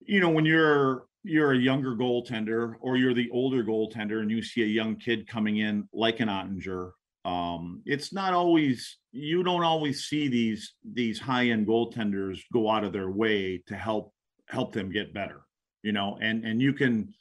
you 0.00 0.20
know, 0.20 0.30
when 0.30 0.44
you're 0.44 1.06
you're 1.24 1.52
a 1.52 1.58
younger 1.58 1.94
goaltender 1.94 2.74
or 2.80 2.96
you're 2.96 3.14
the 3.14 3.30
older 3.30 3.62
goaltender 3.62 4.20
and 4.20 4.30
you 4.30 4.42
see 4.42 4.62
a 4.62 4.66
young 4.66 4.96
kid 4.96 5.28
coming 5.28 5.58
in 5.58 5.88
like 5.92 6.18
an 6.18 6.28
Oettinger, 6.28 6.90
um, 7.24 7.82
it's 7.86 8.12
not 8.12 8.32
always 8.32 8.98
you 9.12 9.42
don't 9.42 9.62
always 9.62 10.04
see 10.04 10.28
these 10.28 10.74
these 10.92 11.20
high 11.20 11.48
end 11.48 11.66
goaltenders 11.66 12.40
go 12.52 12.68
out 12.68 12.84
of 12.84 12.92
their 12.92 13.10
way 13.10 13.62
to 13.68 13.76
help 13.76 14.12
help 14.52 14.72
them 14.72 14.92
get 14.92 15.14
better, 15.14 15.40
you 15.82 15.92
know, 15.92 16.18
and 16.20 16.44
and 16.44 16.60
you 16.60 16.72
can 16.72 17.12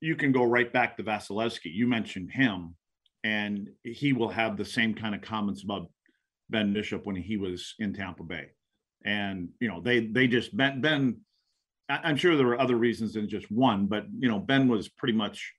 you 0.00 0.16
can 0.16 0.32
go 0.32 0.44
right 0.44 0.72
back 0.72 0.96
to 0.96 1.02
Vasilevskiy. 1.02 1.74
You 1.74 1.86
mentioned 1.86 2.30
him, 2.30 2.76
and 3.24 3.68
he 3.82 4.12
will 4.12 4.28
have 4.28 4.56
the 4.56 4.64
same 4.64 4.94
kind 4.94 5.14
of 5.14 5.22
comments 5.22 5.62
about 5.64 5.90
Ben 6.48 6.72
Bishop 6.72 7.04
when 7.04 7.16
he 7.16 7.36
was 7.36 7.74
in 7.78 7.92
Tampa 7.92 8.22
Bay, 8.22 8.46
and 9.04 9.48
you 9.60 9.68
know 9.68 9.80
they 9.80 10.06
they 10.06 10.26
just 10.26 10.56
Ben 10.56 10.80
Ben 10.80 11.20
I'm 11.88 12.16
sure 12.16 12.36
there 12.36 12.46
were 12.46 12.60
other 12.60 12.76
reasons 12.76 13.14
than 13.14 13.28
just 13.28 13.50
one, 13.50 13.86
but 13.86 14.06
you 14.18 14.28
know, 14.28 14.40
Ben 14.40 14.68
was 14.68 14.88
pretty 14.88 15.14
much 15.14 15.52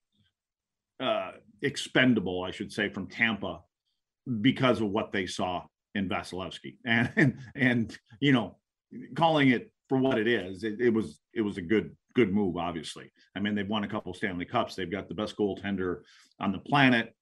uh, 1.00 1.32
expendable, 1.62 2.44
I 2.44 2.51
should 2.51 2.72
say, 2.72 2.89
from 2.89 3.08
Tampa 3.08 3.62
because 4.41 4.82
of 4.82 4.89
what 4.89 5.13
they 5.13 5.25
saw 5.25 5.63
in 5.96 6.10
Vasilevskiy, 6.10 6.75
and 6.86 7.12
and, 7.15 7.38
and 7.56 7.98
you 8.20 8.34
know, 8.34 8.58
calling 9.15 9.50
it 9.50 9.72
for 9.89 9.98
what 9.98 10.17
it 10.17 10.27
is, 10.27 10.63
it, 10.63 10.79
it, 10.79 10.89
was 10.89 11.20
it 11.34 11.41
was 11.41 11.58
a 11.58 11.62
good 11.62 11.96
good 12.13 12.34
move. 12.34 12.58
Obviously, 12.58 13.12
I 13.36 13.39
mean, 13.39 13.56
they've 13.56 13.67
won 13.67 13.84
a 13.84 13.88
couple 13.88 14.13
Stanley 14.13 14.46
Cups. 14.46 14.75
They've 14.75 14.91
got 14.91 15.08
the 15.08 15.15
best 15.15 15.38
goaltender 15.38 16.01
on 16.39 16.51
the 16.51 16.60
planet, 16.60 17.15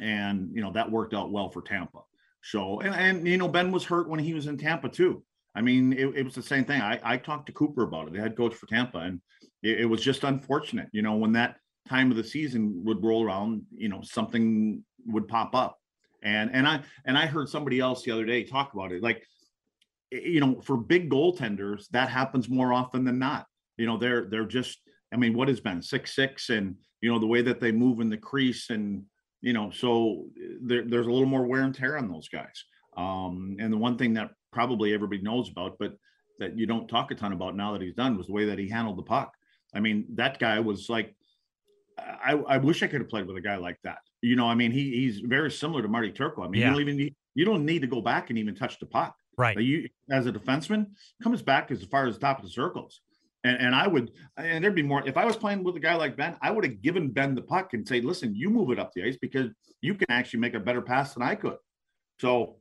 and 0.00 0.50
you 0.52 0.62
know 0.62 0.72
that 0.72 0.90
worked 0.90 1.14
out 1.14 1.30
well 1.30 1.50
for 1.50 1.62
Tampa. 1.62 2.00
So, 2.42 2.80
and, 2.80 2.94
and 2.94 3.26
you 3.26 3.38
know, 3.38 3.48
Ben 3.48 3.72
was 3.72 3.84
hurt 3.84 4.08
when 4.08 4.20
he 4.20 4.34
was 4.34 4.46
in 4.46 4.58
Tampa 4.58 4.88
too. 4.88 5.22
I 5.54 5.62
mean, 5.62 5.92
it, 5.92 6.06
it, 6.16 6.24
was 6.24 6.34
the 6.34 6.42
same 6.42 6.64
thing. 6.64 6.80
I, 6.80 7.00
I 7.02 7.16
talked 7.16 7.46
to 7.46 7.52
Cooper 7.52 7.84
about 7.84 8.08
it, 8.08 8.12
the 8.12 8.20
head 8.20 8.36
coach 8.36 8.54
for 8.54 8.66
Tampa, 8.66 8.98
and 8.98 9.20
it, 9.62 9.80
it, 9.80 9.84
was 9.84 10.02
just 10.02 10.24
unfortunate. 10.24 10.88
You 10.92 11.02
know, 11.02 11.14
when 11.14 11.32
that 11.32 11.56
time 11.88 12.10
of 12.10 12.16
the 12.16 12.24
season 12.24 12.82
would 12.84 13.04
roll 13.04 13.24
around, 13.24 13.62
you 13.72 13.88
know, 13.88 14.00
something 14.02 14.82
would 15.06 15.28
pop 15.28 15.54
up. 15.54 15.78
And 16.22 16.50
and 16.52 16.66
I 16.66 16.80
and 17.04 17.16
I 17.16 17.26
heard 17.26 17.48
somebody 17.48 17.80
else 17.80 18.02
the 18.02 18.10
other 18.10 18.24
day 18.24 18.44
talk 18.44 18.72
about 18.74 18.92
it. 18.92 19.02
Like, 19.02 19.22
you 20.22 20.40
know, 20.40 20.60
for 20.60 20.76
big 20.76 21.10
goaltenders, 21.10 21.88
that 21.90 22.08
happens 22.08 22.48
more 22.48 22.72
often 22.72 23.04
than 23.04 23.18
not. 23.18 23.46
You 23.76 23.86
know, 23.86 23.98
they're 23.98 24.26
they're 24.26 24.46
just. 24.46 24.78
I 25.12 25.16
mean, 25.16 25.36
what 25.36 25.48
has 25.48 25.60
been 25.60 25.80
six 25.80 26.14
six, 26.14 26.50
and 26.50 26.76
you 27.00 27.10
know 27.10 27.18
the 27.18 27.26
way 27.26 27.42
that 27.42 27.60
they 27.60 27.72
move 27.72 28.00
in 28.00 28.10
the 28.10 28.16
crease, 28.16 28.70
and 28.70 29.04
you 29.40 29.52
know, 29.52 29.70
so 29.70 30.26
there, 30.62 30.82
there's 30.82 31.06
a 31.06 31.10
little 31.10 31.28
more 31.28 31.46
wear 31.46 31.62
and 31.62 31.74
tear 31.74 31.96
on 31.98 32.08
those 32.08 32.28
guys. 32.28 32.64
Um, 32.96 33.56
and 33.60 33.72
the 33.72 33.76
one 33.76 33.98
thing 33.98 34.14
that 34.14 34.30
probably 34.52 34.94
everybody 34.94 35.20
knows 35.22 35.50
about, 35.50 35.76
but 35.78 35.94
that 36.38 36.58
you 36.58 36.66
don't 36.66 36.88
talk 36.88 37.10
a 37.10 37.14
ton 37.14 37.32
about 37.32 37.56
now 37.56 37.72
that 37.72 37.82
he's 37.82 37.94
done 37.94 38.16
was 38.16 38.26
the 38.26 38.32
way 38.32 38.46
that 38.46 38.58
he 38.58 38.68
handled 38.68 38.98
the 38.98 39.02
puck. 39.02 39.34
I 39.74 39.80
mean, 39.80 40.06
that 40.14 40.38
guy 40.38 40.60
was 40.60 40.88
like, 40.88 41.14
I, 41.98 42.32
I 42.32 42.56
wish 42.58 42.82
I 42.82 42.86
could 42.86 43.00
have 43.00 43.08
played 43.08 43.26
with 43.26 43.36
a 43.36 43.40
guy 43.40 43.56
like 43.56 43.78
that. 43.84 43.98
You 44.22 44.36
know, 44.36 44.46
I 44.46 44.54
mean, 44.54 44.72
he 44.72 44.90
he's 44.90 45.20
very 45.20 45.50
similar 45.50 45.82
to 45.82 45.88
Marty 45.88 46.10
Turco. 46.10 46.42
I 46.42 46.48
mean, 46.48 46.60
yeah. 46.60 46.68
you 46.68 46.72
don't 46.72 46.80
even 46.80 46.96
need 46.96 47.14
you 47.34 47.44
don't 47.44 47.64
need 47.64 47.80
to 47.80 47.86
go 47.86 48.00
back 48.00 48.30
and 48.30 48.38
even 48.38 48.54
touch 48.54 48.78
the 48.78 48.86
puck. 48.86 49.16
Right. 49.36 49.58
You 49.58 49.88
as 50.10 50.26
a 50.26 50.32
defenseman 50.32 50.88
comes 51.22 51.42
back 51.42 51.70
as 51.70 51.82
far 51.84 52.06
as 52.06 52.14
the 52.14 52.20
top 52.20 52.38
of 52.38 52.44
the 52.44 52.50
circles. 52.50 53.00
And, 53.42 53.58
and 53.58 53.74
I 53.74 53.86
would, 53.86 54.12
and 54.36 54.64
there'd 54.64 54.74
be 54.74 54.82
more. 54.82 55.06
If 55.06 55.16
I 55.16 55.24
was 55.24 55.36
playing 55.36 55.64
with 55.64 55.76
a 55.76 55.80
guy 55.80 55.94
like 55.94 56.16
Ben, 56.16 56.36
I 56.40 56.50
would 56.50 56.64
have 56.64 56.80
given 56.80 57.10
Ben 57.10 57.34
the 57.34 57.42
puck 57.42 57.74
and 57.74 57.86
say, 57.86 58.00
"Listen, 58.00 58.34
you 58.34 58.48
move 58.48 58.70
it 58.70 58.78
up 58.78 58.92
the 58.94 59.04
ice 59.04 59.18
because 59.20 59.50
you 59.82 59.94
can 59.94 60.10
actually 60.10 60.40
make 60.40 60.54
a 60.54 60.60
better 60.60 60.80
pass 60.80 61.14
than 61.14 61.22
I 61.22 61.34
could." 61.34 61.56
So, 62.20 62.56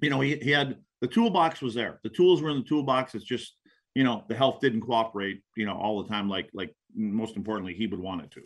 you 0.00 0.10
know, 0.10 0.20
he, 0.20 0.36
he 0.36 0.50
had 0.50 0.78
the 1.00 1.06
toolbox 1.06 1.60
was 1.60 1.74
there. 1.74 2.00
The 2.02 2.08
tools 2.08 2.42
were 2.42 2.50
in 2.50 2.58
the 2.58 2.64
toolbox. 2.64 3.14
It's 3.14 3.24
just, 3.24 3.56
you 3.94 4.04
know, 4.04 4.24
the 4.28 4.34
health 4.34 4.60
didn't 4.60 4.80
cooperate, 4.80 5.42
you 5.56 5.66
know, 5.66 5.76
all 5.76 6.02
the 6.02 6.08
time, 6.08 6.28
like, 6.28 6.48
like 6.54 6.74
most 6.94 7.36
importantly, 7.36 7.74
he 7.74 7.86
would 7.86 8.00
want 8.00 8.22
it 8.22 8.30
to. 8.32 8.42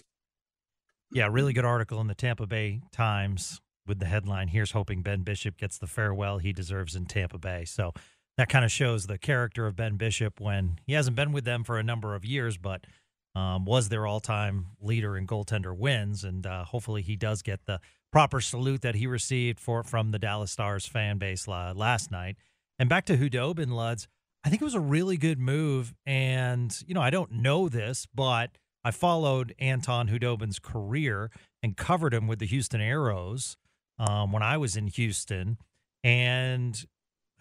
Yeah, 1.12 1.29
really 1.31 1.53
good 1.53 1.65
article 1.65 2.00
in 2.00 2.07
the 2.07 2.15
Tampa 2.15 2.47
Bay 2.47 2.81
Times 2.93 3.61
with 3.90 3.99
the 3.99 4.06
headline 4.06 4.47
Here's 4.47 4.70
hoping 4.70 5.02
Ben 5.02 5.23
Bishop 5.23 5.56
gets 5.59 5.76
the 5.76 5.88
farewell 5.88 6.38
he 6.38 6.52
deserves 6.52 6.94
in 6.94 7.06
Tampa 7.06 7.38
Bay. 7.38 7.64
So 7.64 7.92
that 8.38 8.49
kind 8.49 8.64
of 8.64 8.70
shows 8.70 9.09
the 9.09 9.18
character 9.18 9.66
of 9.66 9.75
Ben 9.75 9.97
Bishop 9.97 10.40
when 10.40 10.78
he 10.87 10.92
hasn't 10.92 11.16
been 11.16 11.32
with 11.32 11.44
them 11.44 11.64
for 11.64 11.76
a 11.76 11.82
number 11.82 12.14
of 12.14 12.25
years, 12.25 12.56
but 12.56 12.87
um, 13.35 13.64
was 13.64 13.88
their 13.88 14.06
all 14.06 14.20
time 14.20 14.68
leader 14.80 15.16
in 15.16 15.26
goaltender 15.26 15.76
wins. 15.76 16.23
And 16.23 16.47
uh, 16.47 16.64
hopefully 16.64 17.02
he 17.02 17.16
does 17.16 17.42
get 17.42 17.66
the 17.66 17.80
proper 18.12 18.40
salute 18.40 18.82
that 18.82 18.94
he 18.94 19.09
received 19.09 19.59
for 19.59 19.82
from 19.82 20.12
the 20.12 20.20
Dallas 20.20 20.52
Stars 20.52 20.87
fan 20.87 21.18
base 21.18 21.49
last 21.49 22.12
night. 22.12 22.37
And 22.78 22.88
back 22.88 23.06
to 23.06 23.16
Khudobin, 23.16 23.70
Luds, 23.70 24.06
I 24.44 24.50
think 24.50 24.62
it 24.62 24.64
was 24.64 24.75
a 24.75 24.80
really 24.80 25.16
good 25.16 25.40
move. 25.40 25.92
And, 26.06 26.73
you 26.87 26.94
know, 26.94 27.02
I 27.02 27.11
don't 27.11 27.32
know 27.32 27.68
this, 27.68 28.06
but 28.14 28.52
I 28.85 28.92
followed 28.92 29.52
Anton 29.59 30.09
Khudobin's 30.09 30.61
career 30.61 31.30
and 31.61 31.76
covered 31.76 32.14
him 32.14 32.28
with 32.28 32.38
the 32.38 32.47
Houston 32.47 32.80
Aeros 32.80 33.56
um, 34.00 34.33
when 34.33 34.42
I 34.42 34.57
was 34.57 34.76
in 34.76 34.88
Houston. 34.88 35.59
And 36.02 36.83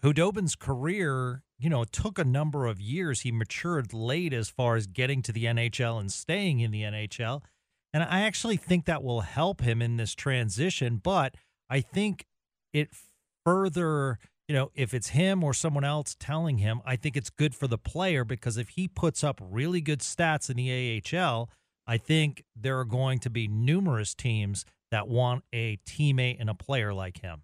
Khudobin's 0.02 0.54
career, 0.54 1.42
you 1.58 1.70
know, 1.70 1.84
took 1.84 2.18
a 2.18 2.24
number 2.24 2.66
of 2.66 2.80
years. 2.80 3.22
He 3.22 3.32
matured 3.32 3.92
late 3.92 4.32
as 4.32 4.50
far 4.50 4.76
as 4.76 4.86
getting 4.86 5.22
to 5.22 5.32
the 5.32 5.46
NHL 5.46 5.98
and 5.98 6.12
staying 6.12 6.60
in 6.60 6.70
the 6.70 6.82
NHL. 6.82 7.42
And 7.92 8.02
I 8.02 8.20
actually 8.20 8.58
think 8.58 8.84
that 8.84 9.02
will 9.02 9.22
help 9.22 9.62
him 9.62 9.82
in 9.82 9.96
this 9.96 10.14
transition. 10.14 11.00
But 11.02 11.34
I 11.68 11.80
think 11.80 12.26
it 12.72 12.90
further, 13.44 14.18
you 14.46 14.54
know, 14.54 14.70
if 14.74 14.92
it's 14.92 15.08
him 15.08 15.42
or 15.42 15.54
someone 15.54 15.84
else 15.84 16.14
telling 16.20 16.58
him, 16.58 16.82
I 16.84 16.96
think 16.96 17.16
it's 17.16 17.30
good 17.30 17.54
for 17.54 17.66
the 17.66 17.78
player 17.78 18.24
because 18.24 18.58
if 18.58 18.70
he 18.70 18.86
puts 18.86 19.24
up 19.24 19.40
really 19.42 19.80
good 19.80 20.00
stats 20.00 20.50
in 20.50 20.56
the 20.56 21.02
AHL, 21.18 21.50
I 21.86 21.96
think 21.96 22.44
there 22.54 22.78
are 22.78 22.84
going 22.84 23.18
to 23.20 23.30
be 23.30 23.48
numerous 23.48 24.14
teams 24.14 24.64
that 24.90 25.08
want 25.08 25.44
a 25.52 25.78
teammate 25.86 26.36
and 26.40 26.50
a 26.50 26.54
player 26.54 26.92
like 26.92 27.20
him. 27.20 27.42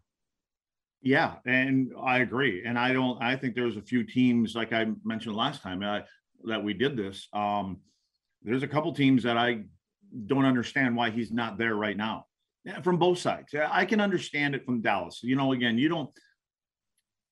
Yeah, 1.02 1.34
and 1.46 1.92
I 2.00 2.18
agree. 2.18 2.64
And 2.64 2.78
I 2.78 2.92
don't. 2.92 3.22
I 3.22 3.36
think 3.36 3.54
there's 3.54 3.76
a 3.76 3.82
few 3.82 4.04
teams, 4.04 4.54
like 4.54 4.72
I 4.72 4.86
mentioned 5.04 5.36
last 5.36 5.62
time, 5.62 5.82
uh, 5.82 6.00
that 6.44 6.62
we 6.62 6.74
did 6.74 6.96
this. 6.96 7.28
Um, 7.32 7.78
there's 8.42 8.62
a 8.62 8.68
couple 8.68 8.92
teams 8.92 9.22
that 9.22 9.36
I 9.36 9.64
don't 10.26 10.44
understand 10.44 10.96
why 10.96 11.10
he's 11.10 11.30
not 11.30 11.58
there 11.58 11.74
right 11.76 11.96
now. 11.96 12.26
From 12.82 12.98
both 12.98 13.18
sides. 13.18 13.54
I 13.54 13.84
can 13.84 14.00
understand 14.00 14.56
it 14.56 14.64
from 14.64 14.80
Dallas. 14.80 15.20
You 15.22 15.36
know, 15.36 15.52
again, 15.52 15.78
you 15.78 15.88
don't 15.88 16.10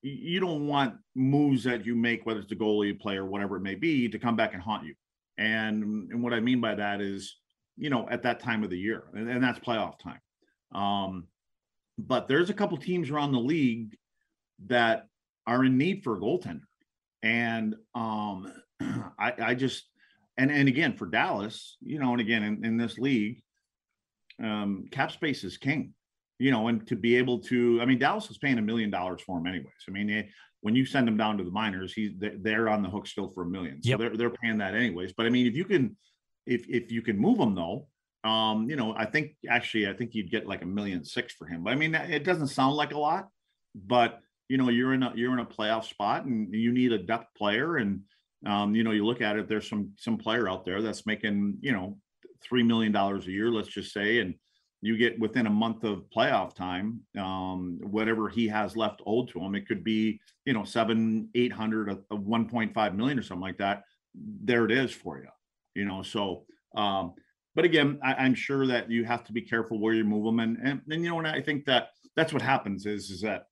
you 0.02 0.38
don't 0.38 0.68
want 0.68 0.94
moves 1.16 1.64
that 1.64 1.84
you 1.84 1.96
make, 1.96 2.24
whether 2.24 2.40
it's 2.40 2.52
a 2.52 2.56
goalie, 2.56 2.98
player, 2.98 3.24
whatever 3.24 3.56
it 3.56 3.62
may 3.62 3.74
be, 3.74 4.08
to 4.08 4.18
come 4.18 4.36
back 4.36 4.52
and 4.52 4.62
haunt 4.62 4.84
you. 4.84 4.94
And 5.36 6.12
and 6.12 6.22
what 6.22 6.32
I 6.32 6.38
mean 6.40 6.60
by 6.60 6.76
that 6.76 7.00
is, 7.00 7.36
you 7.76 7.90
know, 7.90 8.08
at 8.08 8.22
that 8.22 8.40
time 8.40 8.64
of 8.64 8.70
the 8.70 8.78
year, 8.78 9.04
and, 9.14 9.28
and 9.28 9.42
that's 9.42 9.58
playoff 9.58 9.98
time. 9.98 10.20
Um, 10.74 11.28
but 11.98 12.28
there's 12.28 12.50
a 12.50 12.54
couple 12.54 12.76
teams 12.76 13.10
around 13.10 13.32
the 13.32 13.38
league 13.38 13.96
that 14.66 15.06
are 15.46 15.64
in 15.64 15.78
need 15.78 16.02
for 16.02 16.16
a 16.16 16.20
goaltender, 16.20 16.60
and 17.22 17.74
um, 17.94 18.52
I, 18.80 19.32
I 19.38 19.54
just 19.54 19.84
and 20.36 20.50
and 20.50 20.68
again 20.68 20.96
for 20.96 21.06
Dallas, 21.06 21.76
you 21.80 21.98
know, 21.98 22.12
and 22.12 22.20
again 22.20 22.42
in, 22.42 22.64
in 22.64 22.76
this 22.76 22.98
league, 22.98 23.42
um, 24.42 24.86
cap 24.90 25.12
space 25.12 25.44
is 25.44 25.56
king. 25.56 25.94
You 26.40 26.50
know, 26.50 26.66
and 26.66 26.84
to 26.88 26.96
be 26.96 27.14
able 27.16 27.38
to, 27.42 27.80
I 27.80 27.84
mean, 27.84 28.00
Dallas 28.00 28.28
is 28.28 28.38
paying 28.38 28.58
a 28.58 28.62
million 28.62 28.90
dollars 28.90 29.22
for 29.22 29.38
him 29.38 29.46
anyways. 29.46 29.70
I 29.88 29.92
mean, 29.92 30.08
they, 30.08 30.28
when 30.62 30.74
you 30.74 30.84
send 30.84 31.06
him 31.06 31.16
down 31.16 31.38
to 31.38 31.44
the 31.44 31.50
minors, 31.50 31.92
he's 31.92 32.10
they're 32.18 32.68
on 32.68 32.82
the 32.82 32.88
hook 32.88 33.06
still 33.06 33.28
for 33.28 33.42
a 33.42 33.46
million, 33.46 33.82
so 33.82 33.90
yep. 33.90 33.98
they're 33.98 34.16
they're 34.16 34.30
paying 34.30 34.58
that 34.58 34.74
anyways. 34.74 35.12
But 35.12 35.26
I 35.26 35.28
mean, 35.28 35.46
if 35.46 35.54
you 35.54 35.64
can, 35.64 35.96
if 36.46 36.68
if 36.68 36.90
you 36.90 37.02
can 37.02 37.18
move 37.18 37.38
him 37.38 37.54
though, 37.54 37.88
um, 38.24 38.68
you 38.70 38.76
know, 38.76 38.94
I 38.96 39.04
think 39.04 39.36
actually, 39.48 39.88
I 39.88 39.92
think 39.92 40.14
you'd 40.14 40.30
get 40.30 40.46
like 40.46 40.62
a 40.62 40.66
million 40.66 41.04
six 41.04 41.32
for 41.32 41.46
him. 41.46 41.62
But 41.64 41.72
I 41.72 41.76
mean, 41.76 41.94
it 41.94 42.24
doesn't 42.24 42.48
sound 42.48 42.76
like 42.76 42.92
a 42.92 42.98
lot, 42.98 43.28
but 43.74 44.20
you 44.48 44.56
know, 44.56 44.68
you're 44.68 44.94
in 44.94 45.02
a 45.02 45.12
you're 45.14 45.32
in 45.32 45.40
a 45.40 45.46
playoff 45.46 45.84
spot, 45.84 46.24
and 46.24 46.54
you 46.54 46.72
need 46.72 46.92
a 46.92 46.98
depth 46.98 47.34
player, 47.36 47.76
and 47.76 48.00
um, 48.46 48.74
you 48.74 48.84
know, 48.84 48.90
you 48.90 49.06
look 49.06 49.20
at 49.20 49.36
it, 49.36 49.48
there's 49.48 49.68
some 49.68 49.92
some 49.98 50.18
player 50.18 50.48
out 50.48 50.64
there 50.64 50.82
that's 50.82 51.06
making, 51.06 51.58
you 51.60 51.72
know, 51.72 51.98
three 52.42 52.62
million 52.62 52.92
dollars 52.92 53.26
a 53.26 53.30
year, 53.30 53.50
let's 53.50 53.68
just 53.68 53.92
say, 53.92 54.18
and 54.18 54.34
you 54.82 54.98
get 54.98 55.18
within 55.18 55.46
a 55.46 55.50
month 55.50 55.82
of 55.82 56.04
playoff 56.14 56.54
time, 56.54 57.00
um, 57.18 57.78
whatever 57.82 58.28
he 58.28 58.46
has 58.48 58.76
left 58.76 59.00
owed 59.06 59.28
to 59.30 59.40
him, 59.40 59.54
it 59.54 59.66
could 59.66 59.82
be, 59.82 60.20
you 60.44 60.52
know, 60.52 60.64
seven, 60.64 61.30
eight 61.34 61.52
hundred, 61.52 61.88
a, 61.88 61.98
a 62.14 62.18
1.5 62.18 62.94
million 62.94 63.18
or 63.18 63.22
something 63.22 63.40
like 63.40 63.58
that. 63.58 63.84
There 64.14 64.66
it 64.66 64.70
is 64.70 64.92
for 64.92 65.18
you, 65.18 65.28
you 65.74 65.84
know. 65.84 66.02
So, 66.02 66.44
um, 66.76 67.14
but 67.54 67.64
again, 67.64 67.98
I, 68.02 68.24
am 68.26 68.34
sure 68.34 68.66
that 68.66 68.90
you 68.90 69.04
have 69.04 69.24
to 69.24 69.32
be 69.32 69.42
careful 69.42 69.78
where 69.78 69.94
you 69.94 70.04
move 70.04 70.24
them, 70.24 70.40
and 70.40 70.56
and, 70.62 70.80
and 70.90 71.02
you 71.02 71.10
know, 71.10 71.18
and 71.18 71.28
I 71.28 71.40
think 71.40 71.64
that 71.66 71.88
that's 72.16 72.32
what 72.32 72.42
happens 72.42 72.86
is 72.86 73.10
is 73.10 73.20
that, 73.22 73.46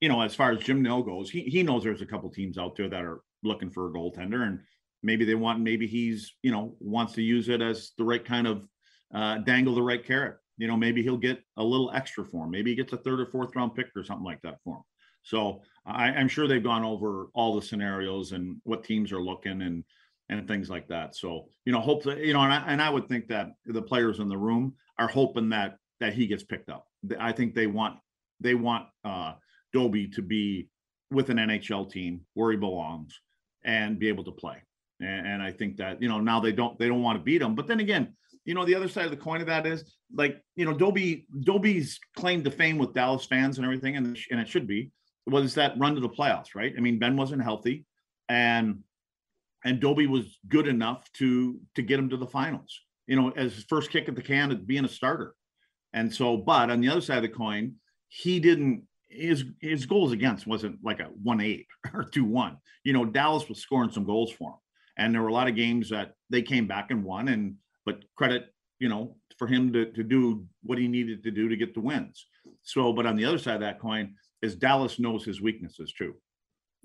you 0.00 0.08
know, 0.08 0.20
as 0.20 0.34
far 0.34 0.52
as 0.52 0.60
Jim 0.60 0.82
Nill 0.82 1.02
goes, 1.02 1.30
he 1.30 1.42
he 1.42 1.62
knows 1.62 1.82
there's 1.82 2.02
a 2.02 2.06
couple 2.06 2.30
teams 2.30 2.58
out 2.58 2.76
there 2.76 2.88
that 2.88 3.04
are 3.04 3.20
looking 3.42 3.70
for 3.70 3.88
a 3.88 3.92
goaltender, 3.92 4.46
and 4.46 4.60
maybe 5.02 5.24
they 5.24 5.34
want, 5.34 5.60
maybe 5.60 5.86
he's 5.86 6.34
you 6.42 6.50
know 6.50 6.76
wants 6.80 7.12
to 7.14 7.22
use 7.22 7.48
it 7.48 7.62
as 7.62 7.92
the 7.98 8.04
right 8.04 8.24
kind 8.24 8.46
of 8.46 8.68
uh, 9.14 9.38
dangle 9.38 9.74
the 9.74 9.82
right 9.82 10.04
carrot. 10.04 10.36
You 10.56 10.68
know, 10.68 10.76
maybe 10.76 11.02
he'll 11.02 11.16
get 11.16 11.42
a 11.56 11.64
little 11.64 11.90
extra 11.92 12.24
for 12.24 12.44
him. 12.44 12.50
Maybe 12.50 12.70
he 12.70 12.76
gets 12.76 12.92
a 12.92 12.96
third 12.96 13.20
or 13.20 13.26
fourth 13.26 13.56
round 13.56 13.74
pick 13.74 13.88
or 13.96 14.04
something 14.04 14.24
like 14.24 14.40
that 14.42 14.58
for 14.62 14.76
him. 14.76 14.82
So 15.24 15.62
I, 15.86 16.10
am 16.10 16.28
sure 16.28 16.46
they've 16.46 16.62
gone 16.62 16.84
over 16.84 17.28
all 17.34 17.54
the 17.54 17.66
scenarios 17.66 18.32
and 18.32 18.60
what 18.64 18.84
teams 18.84 19.10
are 19.10 19.22
looking 19.22 19.62
and 19.62 19.82
and 20.28 20.46
things 20.48 20.70
like 20.70 20.88
that. 20.88 21.14
So 21.14 21.46
you 21.64 21.72
know, 21.72 21.80
hopefully, 21.80 22.26
you 22.26 22.32
know, 22.32 22.40
and 22.40 22.52
I, 22.52 22.64
and 22.66 22.82
I 22.82 22.90
would 22.90 23.08
think 23.08 23.28
that 23.28 23.48
the 23.66 23.82
players 23.82 24.18
in 24.18 24.28
the 24.28 24.38
room 24.38 24.74
are 24.98 25.08
hoping 25.08 25.50
that 25.50 25.76
that 26.00 26.14
he 26.14 26.26
gets 26.26 26.42
picked 26.42 26.70
up. 26.70 26.86
I 27.18 27.32
think 27.32 27.54
they 27.54 27.66
want 27.66 27.98
they 28.40 28.54
want 28.54 28.86
uh 29.04 29.34
Doby 29.72 30.08
to 30.08 30.22
be 30.22 30.68
with 31.10 31.30
an 31.30 31.36
NHL 31.36 31.90
team 31.90 32.22
where 32.34 32.50
he 32.50 32.56
belongs 32.56 33.20
and 33.64 33.98
be 33.98 34.08
able 34.08 34.24
to 34.24 34.32
play. 34.32 34.62
And, 35.00 35.26
and 35.26 35.42
I 35.42 35.50
think 35.50 35.76
that 35.78 36.00
you 36.00 36.08
know 36.08 36.20
now 36.20 36.40
they 36.40 36.52
don't 36.52 36.78
they 36.78 36.88
don't 36.88 37.02
want 37.02 37.18
to 37.18 37.24
beat 37.24 37.42
him, 37.42 37.54
but 37.54 37.66
then 37.66 37.80
again, 37.80 38.14
you 38.44 38.54
know, 38.54 38.64
the 38.64 38.74
other 38.74 38.88
side 38.88 39.06
of 39.06 39.10
the 39.10 39.16
coin 39.16 39.40
of 39.40 39.46
that 39.46 39.66
is 39.66 39.96
like, 40.14 40.42
you 40.54 40.64
know, 40.64 40.74
Doby, 40.74 41.26
Doby's 41.40 41.98
claim 42.14 42.44
to 42.44 42.50
fame 42.50 42.78
with 42.78 42.92
Dallas 42.92 43.24
fans 43.24 43.56
and 43.56 43.64
everything, 43.64 43.96
and, 43.96 44.18
and 44.30 44.40
it 44.40 44.48
should 44.48 44.66
be, 44.66 44.90
was 45.26 45.54
that 45.54 45.78
run 45.78 45.94
to 45.94 46.00
the 46.00 46.08
playoffs, 46.08 46.54
right? 46.54 46.74
I 46.76 46.80
mean, 46.80 46.98
Ben 46.98 47.16
wasn't 47.16 47.42
healthy 47.42 47.84
and 48.28 48.80
and 49.64 49.80
Doby 49.80 50.06
was 50.06 50.38
good 50.48 50.68
enough 50.68 51.10
to 51.14 51.58
to 51.74 51.82
get 51.82 51.98
him 51.98 52.08
to 52.10 52.16
the 52.16 52.26
finals, 52.26 52.80
you 53.06 53.16
know, 53.16 53.30
as 53.30 53.54
his 53.54 53.64
first 53.64 53.90
kick 53.90 54.08
at 54.08 54.14
the 54.14 54.22
can 54.22 54.50
at 54.50 54.66
being 54.66 54.84
a 54.84 54.88
starter. 54.88 55.34
And 55.92 56.12
so, 56.12 56.36
but 56.36 56.70
on 56.70 56.80
the 56.80 56.88
other 56.88 57.00
side 57.00 57.18
of 57.18 57.22
the 57.22 57.28
coin, 57.28 57.74
he 58.08 58.40
didn't 58.40 58.84
his 59.08 59.44
his 59.60 59.86
goals 59.86 60.12
against 60.12 60.46
wasn't 60.46 60.78
like 60.84 61.00
a 61.00 61.04
one 61.22 61.40
eight 61.40 61.66
or 61.94 62.04
two 62.04 62.24
one. 62.24 62.58
You 62.84 62.92
know, 62.92 63.04
Dallas 63.04 63.48
was 63.48 63.58
scoring 63.58 63.90
some 63.90 64.04
goals 64.04 64.32
for 64.32 64.50
him. 64.50 64.58
And 64.96 65.12
there 65.12 65.22
were 65.22 65.28
a 65.28 65.32
lot 65.32 65.48
of 65.48 65.56
games 65.56 65.90
that 65.90 66.12
they 66.30 66.42
came 66.42 66.66
back 66.66 66.90
and 66.90 67.04
won. 67.04 67.28
And 67.28 67.56
but 67.84 68.04
credit, 68.16 68.54
you 68.78 68.88
know, 68.88 69.16
for 69.38 69.46
him 69.46 69.72
to, 69.72 69.86
to 69.92 70.02
do 70.02 70.46
what 70.62 70.78
he 70.78 70.88
needed 70.88 71.22
to 71.24 71.30
do 71.30 71.48
to 71.48 71.56
get 71.56 71.74
the 71.74 71.80
wins. 71.80 72.26
So, 72.62 72.92
but 72.92 73.06
on 73.06 73.16
the 73.16 73.24
other 73.24 73.38
side 73.38 73.56
of 73.56 73.60
that 73.62 73.80
coin 73.80 74.14
is 74.42 74.54
Dallas 74.54 74.98
knows 74.98 75.24
his 75.24 75.40
weaknesses 75.40 75.92
too. 75.92 76.14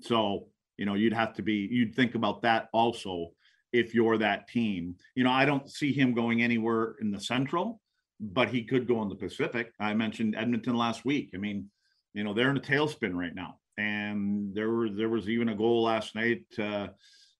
So, 0.02 0.48
you 0.80 0.86
know, 0.86 0.94
you'd 0.94 1.12
have 1.12 1.34
to 1.34 1.42
be, 1.42 1.68
you'd 1.70 1.94
think 1.94 2.14
about 2.14 2.40
that 2.40 2.70
also 2.72 3.32
if 3.70 3.94
you're 3.94 4.16
that 4.16 4.48
team. 4.48 4.96
You 5.14 5.24
know, 5.24 5.30
I 5.30 5.44
don't 5.44 5.70
see 5.70 5.92
him 5.92 6.14
going 6.14 6.42
anywhere 6.42 6.96
in 7.02 7.10
the 7.10 7.20
central, 7.20 7.82
but 8.18 8.48
he 8.48 8.64
could 8.64 8.88
go 8.88 9.02
in 9.02 9.10
the 9.10 9.14
Pacific. 9.14 9.72
I 9.78 9.92
mentioned 9.92 10.34
Edmonton 10.34 10.74
last 10.74 11.04
week. 11.04 11.32
I 11.34 11.36
mean, 11.36 11.70
you 12.14 12.24
know, 12.24 12.32
they're 12.32 12.48
in 12.48 12.56
a 12.56 12.60
tailspin 12.60 13.14
right 13.14 13.34
now. 13.34 13.58
And 13.76 14.54
there 14.54 14.70
was 14.70 14.96
there 14.96 15.10
was 15.10 15.28
even 15.28 15.50
a 15.50 15.54
goal 15.54 15.82
last 15.82 16.14
night 16.14 16.44
uh, 16.58 16.88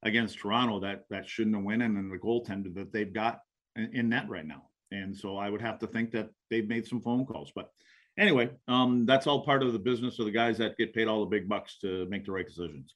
against 0.02 0.38
Toronto 0.38 0.80
that 0.80 1.04
that 1.08 1.28
shouldn't 1.28 1.56
have 1.56 1.64
went 1.64 1.82
in, 1.82 1.96
and 1.96 2.12
the 2.12 2.18
goaltender 2.18 2.74
that 2.74 2.92
they've 2.92 3.12
got 3.12 3.40
in, 3.74 3.90
in 3.94 4.08
net 4.10 4.28
right 4.28 4.46
now. 4.46 4.64
And 4.92 5.16
so 5.16 5.36
I 5.36 5.48
would 5.48 5.62
have 5.62 5.78
to 5.80 5.86
think 5.86 6.12
that 6.12 6.28
they've 6.50 6.68
made 6.68 6.86
some 6.86 7.00
phone 7.00 7.26
calls. 7.26 7.52
But 7.54 7.70
anyway, 8.18 8.50
um, 8.68 9.06
that's 9.06 9.26
all 9.26 9.44
part 9.44 9.62
of 9.62 9.72
the 9.72 9.78
business 9.78 10.18
of 10.18 10.26
the 10.26 10.30
guys 10.30 10.58
that 10.58 10.76
get 10.76 10.94
paid 10.94 11.08
all 11.08 11.20
the 11.20 11.36
big 11.36 11.48
bucks 11.48 11.78
to 11.80 12.06
make 12.10 12.24
the 12.24 12.32
right 12.32 12.46
decisions. 12.46 12.94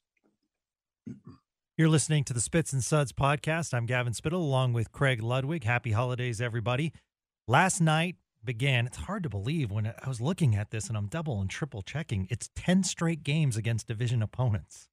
You're 1.77 1.89
listening 1.89 2.23
to 2.25 2.33
the 2.33 2.39
Spits 2.39 2.71
and 2.71 2.83
Suds 2.83 3.11
podcast. 3.11 3.73
I'm 3.73 3.85
Gavin 3.85 4.13
Spittle 4.13 4.41
along 4.41 4.73
with 4.73 4.91
Craig 4.91 5.21
Ludwig. 5.21 5.65
Happy 5.65 5.91
holidays, 5.91 6.39
everybody. 6.39 6.93
Last 7.47 7.81
night 7.81 8.15
began, 8.43 8.87
it's 8.87 8.97
hard 8.97 9.23
to 9.23 9.29
believe 9.29 9.71
when 9.71 9.87
I 9.87 10.07
was 10.07 10.21
looking 10.21 10.55
at 10.55 10.71
this 10.71 10.87
and 10.87 10.97
I'm 10.97 11.07
double 11.07 11.41
and 11.41 11.49
triple 11.49 11.81
checking. 11.81 12.27
It's 12.29 12.49
10 12.55 12.83
straight 12.83 13.23
games 13.23 13.57
against 13.57 13.87
division 13.87 14.21
opponents. 14.21 14.87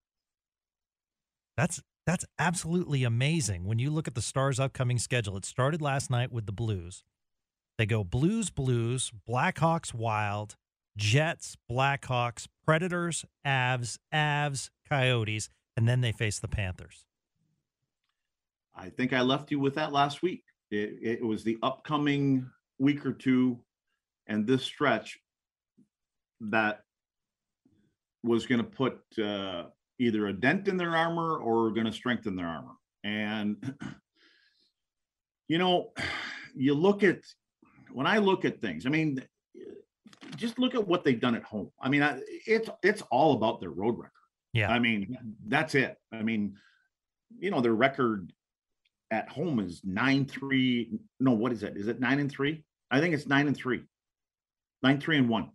That's 1.57 1.83
that's 2.05 2.25
absolutely 2.38 3.05
amazing. 3.05 3.64
When 3.64 3.79
you 3.79 3.90
look 3.90 4.09
at 4.09 4.16
the 4.16 4.22
Stars' 4.22 4.59
upcoming 4.59 4.98
schedule, 4.98 5.37
it 5.37 5.44
started 5.44 5.81
last 5.81 6.11
night 6.11 6.33
with 6.33 6.46
the 6.46 6.53
Blues. 6.53 7.05
They 7.79 7.87
go 7.87 8.03
Blues, 8.03 8.51
Blues, 8.51 9.12
Blackhawks, 9.29 9.94
Wild, 9.94 10.57
Jets, 10.96 11.57
Blackhawks, 11.70 12.48
Predators, 12.66 13.25
Avs, 13.46 13.98
Avs, 14.12 14.70
Coyotes, 14.88 15.48
and 15.76 15.88
then 15.88 16.00
they 16.00 16.12
face 16.12 16.38
the 16.38 16.48
Panthers. 16.48 17.04
I 18.74 18.88
think 18.88 19.12
I 19.12 19.20
left 19.20 19.50
you 19.50 19.61
with 19.61 19.74
that 19.74 19.92
last 19.92 20.22
week. 20.22 20.44
It, 20.70 20.98
it 21.02 21.24
was 21.24 21.44
the 21.44 21.58
upcoming 21.62 22.48
week 22.78 23.04
or 23.04 23.12
two 23.12 23.61
and 24.26 24.46
this 24.46 24.62
stretch 24.62 25.18
that 26.40 26.80
was 28.22 28.46
going 28.46 28.62
to 28.62 28.66
put 28.66 29.00
uh, 29.22 29.64
either 29.98 30.28
a 30.28 30.32
dent 30.32 30.68
in 30.68 30.76
their 30.76 30.96
armor 30.96 31.37
or 31.37 31.70
going 31.70 31.87
to 31.87 31.92
strengthen 31.92 32.37
their 32.37 32.46
armor. 32.46 32.74
And, 33.04 33.74
you 35.48 35.58
know, 35.58 35.92
you 36.54 36.74
look 36.74 37.02
at, 37.02 37.18
when 37.92 38.06
I 38.06 38.18
look 38.18 38.44
at 38.44 38.61
things, 38.61 38.87
I 38.87 38.88
mean, 38.88 39.22
just 40.37 40.58
look 40.58 40.74
at 40.74 40.87
what 40.87 41.04
they've 41.04 41.20
done 41.20 41.35
at 41.35 41.42
home. 41.42 41.70
I 41.80 41.88
mean, 41.88 42.02
it's 42.46 42.70
it's 42.82 43.02
all 43.11 43.35
about 43.35 43.61
their 43.61 43.70
road 43.70 43.98
record. 43.98 44.12
Yeah. 44.52 44.70
I 44.70 44.78
mean, 44.78 45.16
that's 45.46 45.74
it. 45.74 45.96
I 46.12 46.22
mean, 46.22 46.56
you 47.38 47.50
know, 47.50 47.60
their 47.60 47.74
record 47.74 48.32
at 49.10 49.28
home 49.28 49.60
is 49.60 49.80
nine 49.84 50.26
three. 50.26 50.98
No, 51.20 51.32
what 51.32 51.52
is 51.52 51.62
it? 51.62 51.76
Is 51.76 51.88
it 51.88 52.00
nine 52.00 52.18
and 52.18 52.30
three? 52.30 52.64
I 52.90 53.00
think 53.00 53.14
it's 53.14 53.26
nine 53.26 53.46
and 53.46 53.56
three. 53.56 53.84
Nine 54.82 55.00
three 55.00 55.18
and 55.18 55.28
one. 55.28 55.50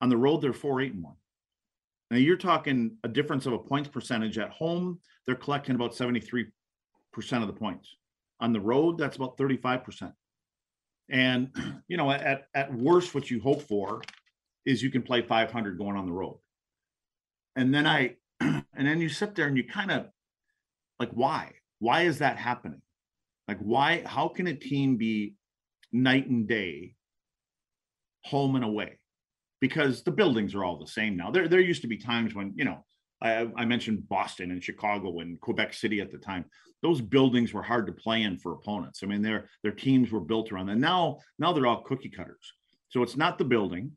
On 0.00 0.08
the 0.08 0.16
road, 0.16 0.40
they're 0.40 0.52
four 0.52 0.80
eight 0.80 0.92
and 0.92 1.02
one. 1.02 1.14
Now 2.10 2.16
you're 2.16 2.36
talking 2.36 2.96
a 3.04 3.08
difference 3.08 3.46
of 3.46 3.52
a 3.52 3.58
points 3.58 3.88
percentage 3.88 4.38
at 4.38 4.50
home. 4.50 5.00
They're 5.26 5.34
collecting 5.34 5.74
about 5.74 5.92
73% 5.92 6.46
of 7.32 7.46
the 7.46 7.52
points. 7.52 7.96
On 8.40 8.52
the 8.52 8.60
road, 8.60 8.96
that's 8.96 9.16
about 9.16 9.36
35%. 9.36 10.12
And 11.10 11.50
you 11.88 11.96
know, 11.96 12.10
at 12.10 12.48
at 12.54 12.72
worst, 12.72 13.14
what 13.14 13.30
you 13.30 13.40
hope 13.40 13.62
for 13.62 14.02
is 14.64 14.82
you 14.82 14.90
can 14.90 15.02
play 15.02 15.22
500 15.22 15.78
going 15.78 15.96
on 15.96 16.06
the 16.06 16.12
road. 16.12 16.38
And 17.58 17.74
then 17.74 17.86
I, 17.86 18.16
and 18.40 18.64
then 18.74 19.00
you 19.00 19.08
sit 19.08 19.34
there 19.34 19.46
and 19.46 19.56
you 19.56 19.64
kind 19.64 19.90
of 19.90 20.06
like, 20.98 21.10
why? 21.12 21.52
Why 21.78 22.02
is 22.02 22.18
that 22.18 22.38
happening? 22.38 22.82
Like, 23.46 23.58
why? 23.58 24.02
How 24.04 24.28
can 24.28 24.46
a 24.46 24.54
team 24.54 24.96
be 24.96 25.34
night 25.92 26.28
and 26.28 26.48
day, 26.48 26.94
home 28.24 28.56
and 28.56 28.64
away? 28.64 28.98
because 29.60 30.02
the 30.02 30.10
buildings 30.10 30.54
are 30.54 30.64
all 30.64 30.78
the 30.78 30.86
same 30.86 31.16
now. 31.16 31.30
There, 31.30 31.48
there 31.48 31.60
used 31.60 31.82
to 31.82 31.88
be 31.88 31.98
times 31.98 32.34
when, 32.34 32.52
you 32.54 32.64
know, 32.64 32.84
I, 33.20 33.48
I, 33.56 33.64
mentioned 33.64 34.08
Boston 34.08 34.52
and 34.52 34.62
Chicago 34.62 35.18
and 35.18 35.40
Quebec 35.40 35.74
City 35.74 36.00
at 36.00 36.12
the 36.12 36.18
time. 36.18 36.44
Those 36.82 37.00
buildings 37.00 37.52
were 37.52 37.62
hard 37.62 37.88
to 37.88 37.92
play 37.92 38.22
in 38.22 38.38
for 38.38 38.52
opponents. 38.52 39.00
I 39.02 39.06
mean, 39.06 39.22
their 39.22 39.48
their 39.64 39.72
teams 39.72 40.12
were 40.12 40.20
built 40.20 40.52
around 40.52 40.66
them. 40.66 40.78
Now, 40.78 41.18
now 41.36 41.52
they're 41.52 41.66
all 41.66 41.82
cookie 41.82 42.10
cutters. 42.10 42.52
So 42.90 43.02
it's 43.02 43.16
not 43.16 43.36
the 43.36 43.44
building. 43.44 43.90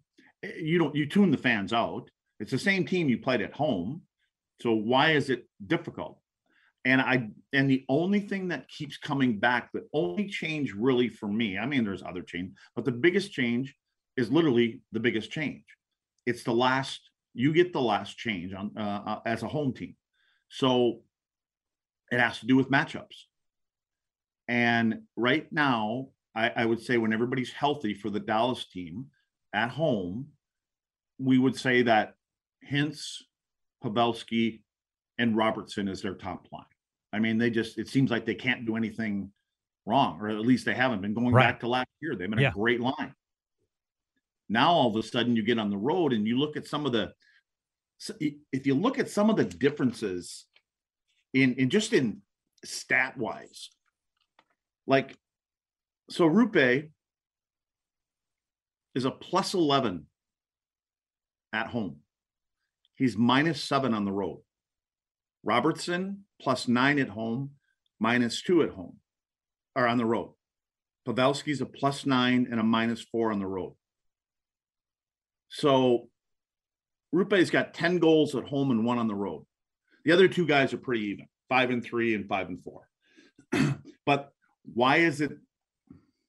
Eh, 0.43 0.53
you 0.59 0.79
don't 0.79 0.95
you 0.95 1.05
tune 1.05 1.29
the 1.29 1.37
fans 1.37 1.71
out. 1.71 2.09
It's 2.41 2.51
the 2.51 2.59
same 2.59 2.85
team 2.85 3.07
you 3.07 3.19
played 3.19 3.41
at 3.41 3.53
home. 3.53 4.01
So 4.61 4.73
why 4.73 5.11
is 5.11 5.29
it 5.29 5.47
difficult? 5.65 6.17
And 6.83 6.99
I 6.99 7.29
and 7.53 7.69
the 7.69 7.85
only 7.87 8.19
thing 8.19 8.47
that 8.47 8.67
keeps 8.67 8.97
coming 8.97 9.39
back, 9.39 9.71
the 9.71 9.87
only 9.93 10.27
change 10.27 10.73
really 10.73 11.09
for 11.09 11.27
me, 11.27 11.57
I 11.57 11.67
mean, 11.67 11.85
there's 11.85 12.01
other 12.01 12.23
change, 12.23 12.53
but 12.75 12.85
the 12.85 12.91
biggest 12.91 13.31
change 13.31 13.75
is 14.17 14.31
literally 14.31 14.81
the 14.91 14.99
biggest 14.99 15.31
change. 15.31 15.63
It's 16.25 16.43
the 16.43 16.53
last, 16.53 16.99
you 17.33 17.53
get 17.53 17.73
the 17.73 17.81
last 17.81 18.17
change 18.17 18.53
on 18.53 18.71
uh, 18.77 19.03
uh, 19.05 19.19
as 19.25 19.43
a 19.43 19.47
home 19.47 19.73
team. 19.73 19.95
So 20.49 21.01
it 22.11 22.19
has 22.19 22.39
to 22.39 22.47
do 22.47 22.55
with 22.55 22.71
matchups. 22.71 23.25
And 24.47 25.03
right 25.15 25.47
now, 25.51 26.09
I, 26.35 26.49
I 26.49 26.65
would 26.65 26.81
say 26.81 26.97
when 26.97 27.13
everybody's 27.13 27.51
healthy 27.51 27.93
for 27.93 28.09
the 28.09 28.19
Dallas 28.19 28.65
team 28.65 29.05
at 29.53 29.69
home, 29.69 30.27
we 31.19 31.37
would 31.37 31.55
say 31.55 31.83
that 31.83 32.15
Hintz, 32.69 33.17
Pavelski, 33.83 34.61
and 35.17 35.35
Robertson 35.35 35.87
is 35.87 36.01
their 36.01 36.15
top 36.15 36.47
line. 36.51 36.63
I 37.13 37.19
mean, 37.19 37.37
they 37.37 37.49
just, 37.49 37.77
it 37.77 37.87
seems 37.87 38.09
like 38.09 38.25
they 38.25 38.35
can't 38.35 38.65
do 38.65 38.75
anything 38.75 39.31
wrong, 39.85 40.19
or 40.21 40.29
at 40.29 40.39
least 40.39 40.65
they 40.65 40.73
haven't 40.73 41.01
been 41.01 41.13
going 41.13 41.31
right. 41.31 41.47
back 41.47 41.59
to 41.61 41.67
last 41.67 41.89
year. 42.01 42.15
They've 42.15 42.29
been 42.29 42.39
yeah. 42.39 42.49
a 42.49 42.53
great 42.53 42.79
line. 42.79 43.13
Now 44.49 44.71
all 44.71 44.89
of 44.89 44.95
a 44.97 45.07
sudden 45.07 45.35
you 45.35 45.43
get 45.43 45.59
on 45.59 45.69
the 45.69 45.77
road 45.77 46.11
and 46.11 46.27
you 46.27 46.37
look 46.37 46.57
at 46.57 46.67
some 46.67 46.85
of 46.85 46.91
the 46.91 47.13
if 48.19 48.65
you 48.65 48.75
look 48.75 48.99
at 48.99 49.09
some 49.09 49.29
of 49.29 49.37
the 49.37 49.45
differences 49.45 50.45
in 51.33 51.53
in 51.53 51.69
just 51.69 51.93
in 51.93 52.21
stat 52.65 53.17
wise, 53.17 53.69
like 54.87 55.15
So 56.09 56.27
Roope 56.27 56.89
is 58.93 59.05
a 59.05 59.11
plus 59.11 59.53
11 59.53 60.05
at 61.53 61.67
home. 61.67 61.97
He's 63.01 63.17
minus 63.17 63.63
seven 63.63 63.95
on 63.95 64.05
the 64.05 64.11
road. 64.11 64.43
Robertson 65.43 66.25
plus 66.39 66.67
nine 66.67 66.99
at 66.99 67.09
home, 67.09 67.49
minus 67.99 68.43
two 68.43 68.61
at 68.61 68.69
home 68.69 68.97
or 69.75 69.87
on 69.87 69.97
the 69.97 70.05
road. 70.05 70.35
Pavelski's 71.07 71.61
a 71.61 71.65
plus 71.65 72.05
nine 72.05 72.47
and 72.51 72.59
a 72.59 72.63
minus 72.63 73.01
four 73.01 73.31
on 73.31 73.39
the 73.39 73.47
road. 73.47 73.73
So 75.49 76.09
Roope's 77.11 77.49
got 77.49 77.73
10 77.73 77.97
goals 77.97 78.35
at 78.35 78.43
home 78.43 78.69
and 78.69 78.85
one 78.85 78.99
on 78.99 79.07
the 79.07 79.15
road. 79.15 79.47
The 80.05 80.11
other 80.11 80.27
two 80.27 80.45
guys 80.45 80.71
are 80.71 80.77
pretty 80.77 81.05
even, 81.05 81.25
five 81.49 81.71
and 81.71 81.83
three 81.83 82.13
and 82.13 82.29
five 82.29 82.49
and 82.49 82.63
four. 82.63 82.87
but 84.05 84.31
why 84.75 84.97
is 84.97 85.21
it 85.21 85.31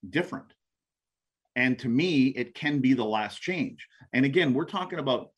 different? 0.09 0.47
And 1.55 1.79
to 1.81 1.89
me, 1.91 2.29
it 2.29 2.55
can 2.55 2.79
be 2.79 2.95
the 2.95 3.05
last 3.05 3.43
change. 3.43 3.87
And 4.15 4.25
again, 4.25 4.55
we're 4.55 4.65
talking 4.65 5.01
about 5.01 5.32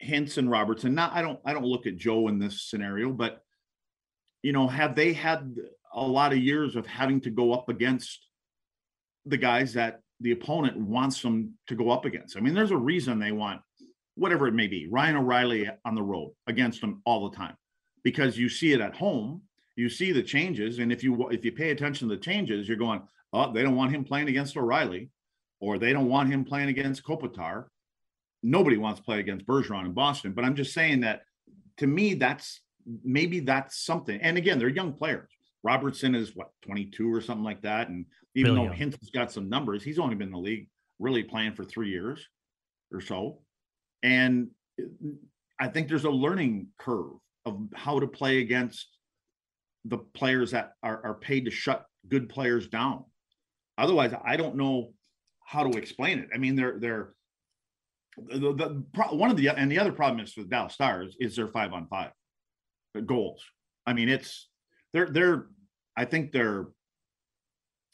And 0.00 0.50
Robertson. 0.50 0.94
Not 0.94 1.12
I 1.12 1.22
don't 1.22 1.40
I 1.44 1.52
don't 1.52 1.64
look 1.64 1.86
at 1.86 1.96
Joe 1.96 2.28
in 2.28 2.38
this 2.38 2.62
scenario, 2.62 3.10
but 3.10 3.42
you 4.42 4.52
know, 4.52 4.68
have 4.68 4.94
they 4.94 5.12
had 5.12 5.56
a 5.94 6.06
lot 6.06 6.32
of 6.32 6.38
years 6.38 6.76
of 6.76 6.86
having 6.86 7.20
to 7.22 7.30
go 7.30 7.52
up 7.52 7.68
against 7.68 8.28
the 9.24 9.38
guys 9.38 9.72
that 9.74 10.00
the 10.20 10.32
opponent 10.32 10.76
wants 10.76 11.20
them 11.22 11.54
to 11.68 11.74
go 11.74 11.90
up 11.90 12.04
against? 12.04 12.36
I 12.36 12.40
mean, 12.40 12.54
there's 12.54 12.70
a 12.70 12.76
reason 12.76 13.18
they 13.18 13.32
want 13.32 13.62
whatever 14.16 14.46
it 14.46 14.54
may 14.54 14.66
be, 14.66 14.86
Ryan 14.88 15.16
O'Reilly 15.16 15.68
on 15.84 15.94
the 15.94 16.02
road 16.02 16.32
against 16.46 16.80
them 16.80 17.02
all 17.04 17.28
the 17.28 17.36
time, 17.36 17.54
because 18.02 18.38
you 18.38 18.48
see 18.48 18.72
it 18.72 18.80
at 18.80 18.94
home, 18.94 19.42
you 19.76 19.88
see 19.88 20.10
the 20.12 20.22
changes, 20.22 20.78
and 20.78 20.90
if 20.90 21.04
you 21.04 21.28
if 21.30 21.44
you 21.44 21.52
pay 21.52 21.70
attention 21.70 22.08
to 22.08 22.14
the 22.14 22.20
changes, 22.20 22.68
you're 22.68 22.76
going, 22.76 23.02
oh, 23.32 23.52
they 23.52 23.62
don't 23.62 23.76
want 23.76 23.94
him 23.94 24.04
playing 24.04 24.28
against 24.28 24.56
O'Reilly, 24.56 25.10
or 25.60 25.78
they 25.78 25.92
don't 25.92 26.08
want 26.08 26.32
him 26.32 26.44
playing 26.44 26.68
against 26.68 27.04
Kopitar. 27.04 27.66
Nobody 28.42 28.76
wants 28.76 29.00
to 29.00 29.04
play 29.04 29.20
against 29.20 29.46
Bergeron 29.46 29.86
in 29.86 29.92
Boston, 29.92 30.32
but 30.32 30.44
I'm 30.44 30.54
just 30.54 30.72
saying 30.72 31.00
that 31.00 31.22
to 31.78 31.86
me, 31.86 32.14
that's 32.14 32.60
maybe 33.04 33.40
that's 33.40 33.84
something. 33.84 34.20
And 34.20 34.38
again, 34.38 34.58
they're 34.58 34.68
young 34.68 34.92
players. 34.92 35.30
Robertson 35.62 36.14
is 36.14 36.36
what 36.36 36.50
22 36.62 37.12
or 37.12 37.20
something 37.20 37.44
like 37.44 37.62
that, 37.62 37.88
and 37.88 38.06
even 38.34 38.54
though 38.54 38.68
Hinton's 38.68 39.10
got 39.10 39.32
some 39.32 39.48
numbers, 39.48 39.82
he's 39.82 39.98
only 39.98 40.14
been 40.14 40.28
in 40.28 40.32
the 40.32 40.38
league 40.38 40.68
really 40.98 41.22
playing 41.22 41.54
for 41.54 41.64
three 41.64 41.90
years 41.90 42.26
or 42.92 43.00
so. 43.00 43.40
And 44.02 44.48
uh, 44.80 44.84
I 45.58 45.68
think 45.68 45.88
there's 45.88 46.04
a 46.04 46.10
learning 46.10 46.68
curve 46.78 47.14
of 47.46 47.60
how 47.74 47.98
to 47.98 48.06
play 48.06 48.38
against 48.38 48.88
the 49.84 49.98
players 49.98 50.50
that 50.50 50.72
are, 50.82 51.04
are 51.04 51.14
paid 51.14 51.46
to 51.46 51.50
shut 51.50 51.86
good 52.08 52.28
players 52.28 52.68
down. 52.68 53.04
Otherwise, 53.78 54.12
I 54.24 54.36
don't 54.36 54.56
know 54.56 54.92
how 55.44 55.68
to 55.68 55.78
explain 55.78 56.18
it. 56.18 56.28
I 56.34 56.38
mean, 56.38 56.56
they're 56.56 56.78
they're 56.78 57.14
the, 58.16 58.52
the, 58.54 58.84
one 59.14 59.30
of 59.30 59.36
the 59.36 59.48
and 59.48 59.70
the 59.70 59.78
other 59.78 59.92
problem 59.92 60.24
is 60.24 60.34
the 60.34 60.44
Dallas 60.44 60.74
Stars 60.74 61.16
is 61.20 61.36
their 61.36 61.48
five 61.48 61.72
on 61.72 61.86
five 61.86 62.12
goals. 63.04 63.44
I 63.86 63.92
mean, 63.92 64.08
it's 64.08 64.48
they're 64.92 65.08
they're 65.10 65.46
I 65.96 66.04
think 66.04 66.32
they're 66.32 66.66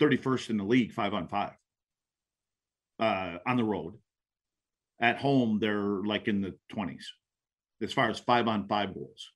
31st 0.00 0.50
in 0.50 0.56
the 0.56 0.64
league 0.64 0.92
five 0.92 1.14
on 1.14 1.28
five 1.28 1.52
uh, 3.00 3.38
on 3.46 3.56
the 3.56 3.64
road. 3.64 3.94
At 5.00 5.18
home, 5.18 5.58
they're 5.60 6.02
like 6.04 6.28
in 6.28 6.40
the 6.40 6.54
20s 6.72 7.02
as 7.82 7.92
far 7.92 8.08
as 8.08 8.20
five 8.20 8.46
on 8.46 8.68
five 8.68 8.94
goals. 8.94 9.30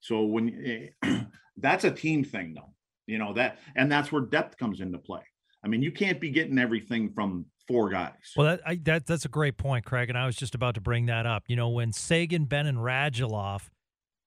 So 0.00 0.22
when 0.24 0.90
that's 1.56 1.84
a 1.84 1.90
team 1.90 2.24
thing, 2.24 2.54
though, 2.54 2.74
you 3.06 3.18
know 3.18 3.32
that, 3.34 3.58
and 3.76 3.90
that's 3.90 4.10
where 4.10 4.22
depth 4.22 4.58
comes 4.58 4.80
into 4.80 4.98
play. 4.98 5.22
I 5.64 5.68
mean, 5.68 5.82
you 5.82 5.92
can't 5.92 6.20
be 6.20 6.30
getting 6.30 6.58
everything 6.58 7.12
from 7.14 7.46
four 7.72 7.88
guys. 7.88 8.12
Well, 8.36 8.46
that, 8.46 8.60
I, 8.66 8.74
that 8.84 9.06
that's 9.06 9.24
a 9.24 9.28
great 9.28 9.56
point, 9.56 9.84
Craig, 9.84 10.08
and 10.08 10.18
I 10.18 10.26
was 10.26 10.36
just 10.36 10.54
about 10.54 10.74
to 10.74 10.80
bring 10.80 11.06
that 11.06 11.26
up. 11.26 11.44
You 11.48 11.56
know, 11.56 11.68
when 11.68 11.92
Seguin, 11.92 12.44
Benn, 12.44 12.66
and 12.66 12.78
Radulov 12.78 13.68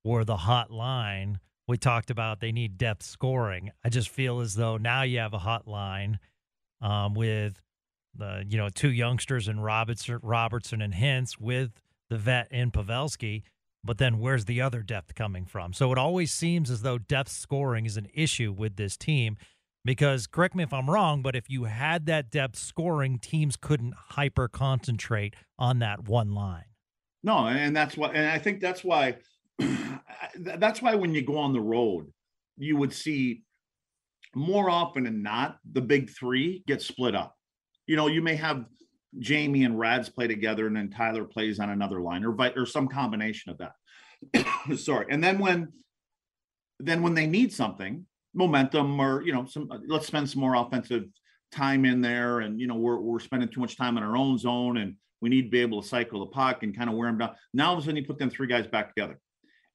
were 0.03 0.23
the 0.23 0.38
hot 0.38 0.71
line, 0.71 1.39
we 1.67 1.77
talked 1.77 2.10
about 2.10 2.39
they 2.39 2.51
need 2.51 2.77
depth 2.77 3.03
scoring. 3.03 3.71
I 3.84 3.89
just 3.89 4.10
feel 4.10 4.39
as 4.39 4.55
though 4.55 4.77
now 4.77 5.03
you 5.03 5.19
have 5.19 5.34
a 5.34 5.39
hot 5.39 5.67
line 5.67 6.19
um, 6.81 7.13
with 7.13 7.62
the 8.15 8.45
you 8.47 8.58
know 8.58 8.69
two 8.69 8.91
youngsters 8.91 9.47
and 9.47 9.63
Robertson, 9.63 10.19
Robertson 10.21 10.81
and 10.81 10.93
Hintz 10.93 11.39
with 11.39 11.71
the 12.10 12.17
vet 12.17 12.51
in 12.51 12.71
Pavelski. 12.71 13.43
But 13.84 13.99
then 13.99 14.17
where's 14.17 14.45
the 14.45 14.62
other 14.62 14.81
depth 14.81 15.13
coming 15.13 15.45
from? 15.45 15.71
So 15.71 15.91
it 15.91 15.97
always 15.99 16.31
seems 16.31 16.71
as 16.71 16.81
though 16.81 16.97
depth 16.97 17.29
scoring 17.29 17.86
is 17.86 17.97
an 17.97 18.08
issue 18.15 18.51
with 18.51 18.77
this 18.77 18.97
team 18.97 19.38
because 19.86 20.28
correct 20.28 20.56
me 20.56 20.63
if 20.63 20.74
I'm 20.74 20.89
wrong, 20.89 21.21
but 21.21 21.36
if 21.36 21.50
you 21.50 21.65
had 21.65 22.06
that 22.08 22.30
depth 22.30 22.58
scoring, 22.58 23.19
teams 23.19 23.56
couldn't 23.56 23.93
hyper 24.10 24.50
concentrate 24.50 25.36
on 25.58 25.80
that 25.80 26.10
one 26.10 26.34
line. 26.34 26.65
No, 27.24 27.48
and 27.48 27.76
that's 27.76 27.95
why, 27.95 28.10
and 28.10 28.28
I 28.28 28.38
think 28.38 28.60
that's 28.60 28.84
why, 28.84 29.17
that's 30.36 30.82
why 30.82 30.95
when 30.95 31.13
you 31.13 31.21
go 31.21 31.38
on 31.38 31.54
the 31.54 31.62
road, 31.62 32.12
you 32.58 32.76
would 32.76 32.93
see 32.93 33.43
more 34.36 34.69
often 34.69 35.06
than 35.06 35.24
not 35.24 35.58
the 35.71 35.82
big 35.82 36.10
three 36.10 36.63
get 36.67 36.82
split 36.82 37.15
up 37.15 37.36
you 37.88 37.95
know, 37.95 38.08
you 38.08 38.21
may 38.21 38.36
have 38.36 38.65
Jamie 39.19 39.63
and 39.63 39.78
Rads 39.78 40.10
play 40.10 40.28
together 40.28 40.67
and 40.67 40.76
then 40.76 40.89
Tyler 40.89 41.24
plays 41.24 41.60
on 41.60 41.69
another 41.69 42.02
line 42.02 42.26
or 42.26 42.36
or 42.56 42.65
some 42.65 42.88
combination 42.88 43.52
of 43.52 43.60
that. 43.60 44.78
Sorry. 44.78 45.06
And 45.10 45.24
then 45.24 45.39
when 45.39 45.71
then 46.80 47.02
when 47.02 47.13
they 47.13 47.28
need 47.28 47.54
something, 47.54 48.06
momentum 48.36 49.00
or 49.00 49.21
you 49.24 49.34
know, 49.34 49.45
some 49.45 49.71
uh, 49.71 49.80
let's 49.88 50.08
spend 50.08 50.30
some 50.30 50.41
more 50.41 50.56
offensive 50.56 51.06
time 51.52 51.86
in 51.86 52.02
there 52.02 52.41
and 52.41 52.60
you 52.60 52.67
know, 52.67 52.76
we're 52.76 53.00
we're 53.00 53.19
spending 53.19 53.50
too 53.50 53.60
much 53.60 53.78
time 53.78 53.98
in 53.98 54.04
our 54.04 54.17
own 54.17 54.38
zone 54.38 54.78
and 54.78 54.95
we 55.21 55.30
need 55.30 55.43
to 55.43 55.50
be 55.50 55.62
able 55.62 55.82
to 55.82 55.88
cycle 55.88 56.19
the 56.19 56.28
puck 56.28 56.63
and 56.63 56.78
kind 56.78 56.89
of 56.89 56.95
wear 56.95 57.08
them 57.08 57.17
down. 57.17 57.36
Now 57.54 57.69
all 57.69 57.74
of 57.74 57.80
a 57.80 57.82
sudden 57.82 57.98
you 57.98 58.06
put 58.06 58.19
them 58.19 58.30
three 58.30 58.48
guys 58.48 58.67
back 58.67 58.93
together. 58.93 59.19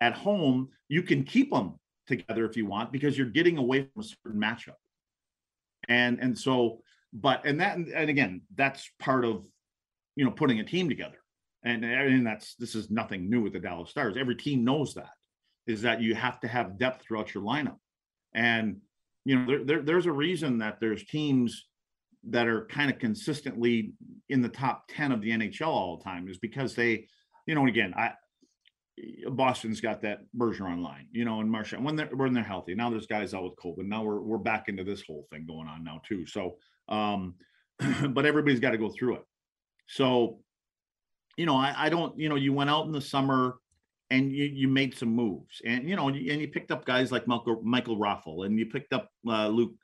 At 0.00 0.14
home, 0.14 0.68
you 0.88 1.02
can 1.02 1.24
keep 1.24 1.50
them 1.50 1.74
together 2.06 2.44
if 2.46 2.56
you 2.56 2.66
want 2.66 2.92
because 2.92 3.18
you're 3.18 3.26
getting 3.26 3.58
away 3.58 3.82
from 3.82 4.02
a 4.02 4.04
certain 4.04 4.40
matchup. 4.40 4.76
And 5.88 6.18
and 6.20 6.38
so 6.38 6.82
but 7.12 7.44
and 7.44 7.60
that 7.60 7.76
and 7.76 8.10
again 8.10 8.42
that's 8.54 8.90
part 8.98 9.24
of 9.24 9.46
you 10.16 10.24
know 10.24 10.30
putting 10.30 10.60
a 10.60 10.64
team 10.64 10.88
together 10.88 11.18
and 11.64 11.84
and 11.84 12.26
that's 12.26 12.54
this 12.56 12.74
is 12.74 12.90
nothing 12.90 13.28
new 13.28 13.42
with 13.42 13.52
the 13.52 13.60
dallas 13.60 13.90
stars 13.90 14.16
every 14.16 14.36
team 14.36 14.64
knows 14.64 14.94
that 14.94 15.10
is 15.66 15.82
that 15.82 16.00
you 16.00 16.14
have 16.14 16.38
to 16.40 16.48
have 16.48 16.78
depth 16.78 17.02
throughout 17.02 17.34
your 17.34 17.42
lineup 17.42 17.76
and 18.34 18.76
you 19.24 19.38
know 19.38 19.46
there, 19.46 19.64
there 19.64 19.82
there's 19.82 20.06
a 20.06 20.12
reason 20.12 20.58
that 20.58 20.78
there's 20.80 21.04
teams 21.04 21.66
that 22.24 22.46
are 22.46 22.66
kind 22.66 22.90
of 22.90 22.98
consistently 22.98 23.92
in 24.28 24.42
the 24.42 24.48
top 24.48 24.84
10 24.88 25.12
of 25.12 25.22
the 25.22 25.30
nhl 25.30 25.66
all 25.66 25.96
the 25.96 26.04
time 26.04 26.28
is 26.28 26.38
because 26.38 26.74
they 26.74 27.06
you 27.46 27.54
know 27.54 27.66
again 27.66 27.94
i 27.96 28.12
Boston's 29.30 29.80
got 29.80 30.02
that 30.02 30.18
Bergeron 30.36 30.82
line, 30.82 31.06
you 31.10 31.24
know, 31.24 31.40
and 31.40 31.50
Marchand 31.50 31.82
when 31.82 31.96
they're 31.96 32.10
when 32.14 32.34
they're 32.34 32.44
healthy. 32.44 32.74
Now 32.74 32.90
there's 32.90 33.06
guys 33.06 33.32
out 33.32 33.44
with 33.44 33.56
COVID. 33.56 33.86
Now 33.86 34.02
we're 34.02 34.20
we're 34.20 34.36
back 34.36 34.68
into 34.68 34.84
this 34.84 35.02
whole 35.06 35.26
thing 35.30 35.46
going 35.46 35.68
on 35.68 35.82
now 35.82 36.02
too. 36.06 36.26
So 36.26 36.56
um, 36.90 37.34
but 38.10 38.26
everybody's 38.26 38.60
got 38.60 38.70
to 38.70 38.78
go 38.78 38.90
through 38.90 39.16
it. 39.16 39.24
So, 39.86 40.40
you 41.36 41.46
know, 41.46 41.56
I, 41.56 41.74
I 41.76 41.88
don't, 41.88 42.18
you 42.18 42.28
know, 42.28 42.34
you 42.34 42.52
went 42.52 42.70
out 42.70 42.86
in 42.86 42.92
the 42.92 43.00
summer 43.00 43.56
and 44.10 44.32
you, 44.32 44.44
you 44.44 44.68
made 44.68 44.96
some 44.96 45.10
moves 45.10 45.62
and, 45.64 45.88
you 45.88 45.96
know, 45.96 46.08
and 46.08 46.16
you, 46.16 46.48
picked 46.48 46.70
up 46.70 46.84
guys 46.84 47.12
like 47.12 47.26
Michael, 47.26 47.60
Michael 47.62 47.96
Raffl 47.96 48.44
and 48.44 48.58
you 48.58 48.66
picked 48.66 48.92
up 48.92 49.08
uh, 49.28 49.48
Luke 49.48 49.74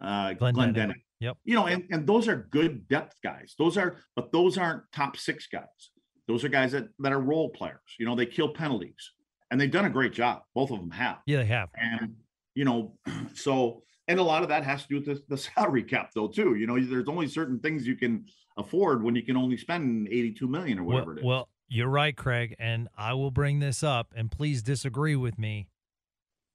uh, 0.00 0.32
Glenn, 0.34 0.54
Glenn 0.54 0.94
Yep. 1.20 1.36
You 1.44 1.54
know, 1.54 1.66
and, 1.66 1.84
and 1.90 2.06
those 2.06 2.28
are 2.28 2.48
good 2.50 2.88
depth 2.88 3.16
guys. 3.22 3.54
Those 3.58 3.78
are, 3.78 3.96
but 4.16 4.32
those 4.32 4.58
aren't 4.58 4.82
top 4.92 5.16
six 5.16 5.46
guys. 5.46 5.90
Those 6.26 6.44
are 6.44 6.48
guys 6.48 6.72
that, 6.72 6.88
that 6.98 7.12
are 7.12 7.20
role 7.20 7.50
players. 7.50 7.78
You 7.98 8.06
know, 8.06 8.14
they 8.14 8.26
kill 8.26 8.48
penalties 8.48 9.12
and 9.50 9.60
they've 9.60 9.70
done 9.70 9.84
a 9.84 9.90
great 9.90 10.12
job. 10.12 10.42
Both 10.54 10.70
of 10.70 10.80
them 10.80 10.90
have. 10.90 11.18
Yeah, 11.26 11.38
they 11.38 11.46
have. 11.46 11.70
And, 11.76 12.16
you 12.54 12.64
know, 12.64 12.94
so 13.34 13.84
and 14.08 14.18
a 14.18 14.22
lot 14.22 14.42
of 14.42 14.48
that 14.50 14.64
has 14.64 14.82
to 14.82 14.88
do 14.88 14.94
with 14.96 15.06
the, 15.06 15.22
the, 15.28 15.38
salary 15.38 15.82
cap 15.82 16.10
though 16.14 16.28
too 16.28 16.54
you 16.56 16.66
know 16.66 16.78
there's 16.78 17.08
only 17.08 17.26
certain 17.26 17.58
things 17.60 17.86
you 17.86 17.96
can 17.96 18.24
afford 18.56 19.02
when 19.02 19.14
you 19.14 19.22
can 19.22 19.36
only 19.36 19.56
spend 19.56 20.08
82 20.08 20.46
million 20.46 20.78
or 20.78 20.84
whatever 20.84 21.06
well, 21.06 21.16
it 21.16 21.20
is 21.20 21.24
well 21.24 21.48
you're 21.74 21.88
right 21.88 22.16
craig 22.16 22.54
and 22.58 22.88
i 22.96 23.12
will 23.12 23.30
bring 23.30 23.58
this 23.58 23.82
up 23.82 24.12
and 24.16 24.30
please 24.30 24.62
disagree 24.62 25.16
with 25.16 25.38
me 25.38 25.68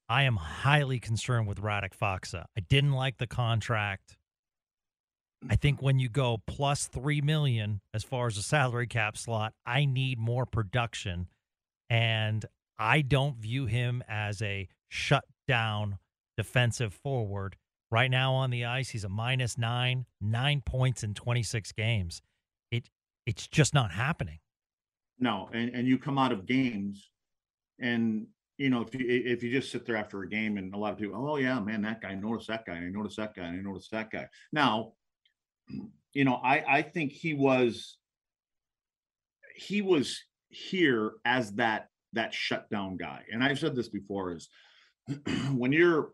i 0.08 0.22
am 0.22 0.36
highly 0.36 0.98
concerned 0.98 1.46
with 1.46 1.60
radek 1.60 1.92
Faksa. 1.96 2.44
i 2.56 2.60
didn't 2.60 2.92
like 2.92 3.18
the 3.18 3.26
contract 3.26 4.16
i 5.48 5.56
think 5.56 5.80
when 5.82 5.98
you 5.98 6.08
go 6.08 6.38
plus 6.46 6.86
3 6.86 7.20
million 7.20 7.80
as 7.94 8.04
far 8.04 8.26
as 8.26 8.36
a 8.36 8.42
salary 8.42 8.86
cap 8.86 9.16
slot 9.16 9.52
i 9.66 9.84
need 9.84 10.18
more 10.18 10.46
production 10.46 11.28
and 11.88 12.46
i 12.78 13.00
don't 13.02 13.36
view 13.36 13.66
him 13.66 14.02
as 14.08 14.40
a 14.42 14.68
shut 14.88 15.24
down 15.46 15.98
defensive 16.40 16.94
forward. 16.94 17.56
Right 17.90 18.10
now 18.10 18.32
on 18.32 18.48
the 18.50 18.64
ice, 18.64 18.90
he's 18.90 19.04
a 19.04 19.10
minus 19.10 19.58
nine, 19.58 20.06
nine 20.22 20.62
points 20.64 21.02
in 21.02 21.12
26 21.12 21.72
games. 21.72 22.22
It 22.70 22.88
it's 23.26 23.46
just 23.46 23.74
not 23.74 23.90
happening. 23.90 24.38
No, 25.20 25.48
and 25.52 25.70
and 25.70 25.86
you 25.86 25.98
come 25.98 26.18
out 26.18 26.32
of 26.32 26.46
games, 26.46 27.10
and 27.78 28.26
you 28.56 28.70
know, 28.70 28.82
if 28.82 28.94
you 28.94 29.06
if 29.06 29.42
you 29.42 29.50
just 29.52 29.70
sit 29.70 29.86
there 29.86 29.96
after 29.96 30.22
a 30.22 30.28
game 30.28 30.56
and 30.56 30.74
a 30.74 30.78
lot 30.78 30.92
of 30.92 30.98
people, 30.98 31.30
oh 31.30 31.36
yeah, 31.36 31.60
man, 31.60 31.82
that 31.82 32.00
guy, 32.00 32.14
noticed 32.14 32.48
that 32.48 32.64
guy, 32.66 32.76
and 32.76 32.86
I 32.86 32.88
noticed 32.88 33.18
that 33.18 33.34
guy, 33.34 33.44
and 33.44 33.58
I 33.58 33.62
noticed 33.62 33.90
that 33.92 34.10
guy. 34.10 34.26
Now, 34.52 34.92
you 36.12 36.24
know, 36.24 36.34
I 36.34 36.78
I 36.78 36.82
think 36.82 37.12
he 37.12 37.34
was 37.34 37.98
he 39.54 39.82
was 39.82 40.18
here 40.48 41.12
as 41.24 41.52
that 41.54 41.88
that 42.14 42.34
shutdown 42.34 42.96
guy. 42.96 43.24
And 43.32 43.42
I've 43.42 43.58
said 43.58 43.76
this 43.76 43.88
before 43.88 44.34
is 44.34 44.48
when 45.54 45.72
you're 45.72 46.12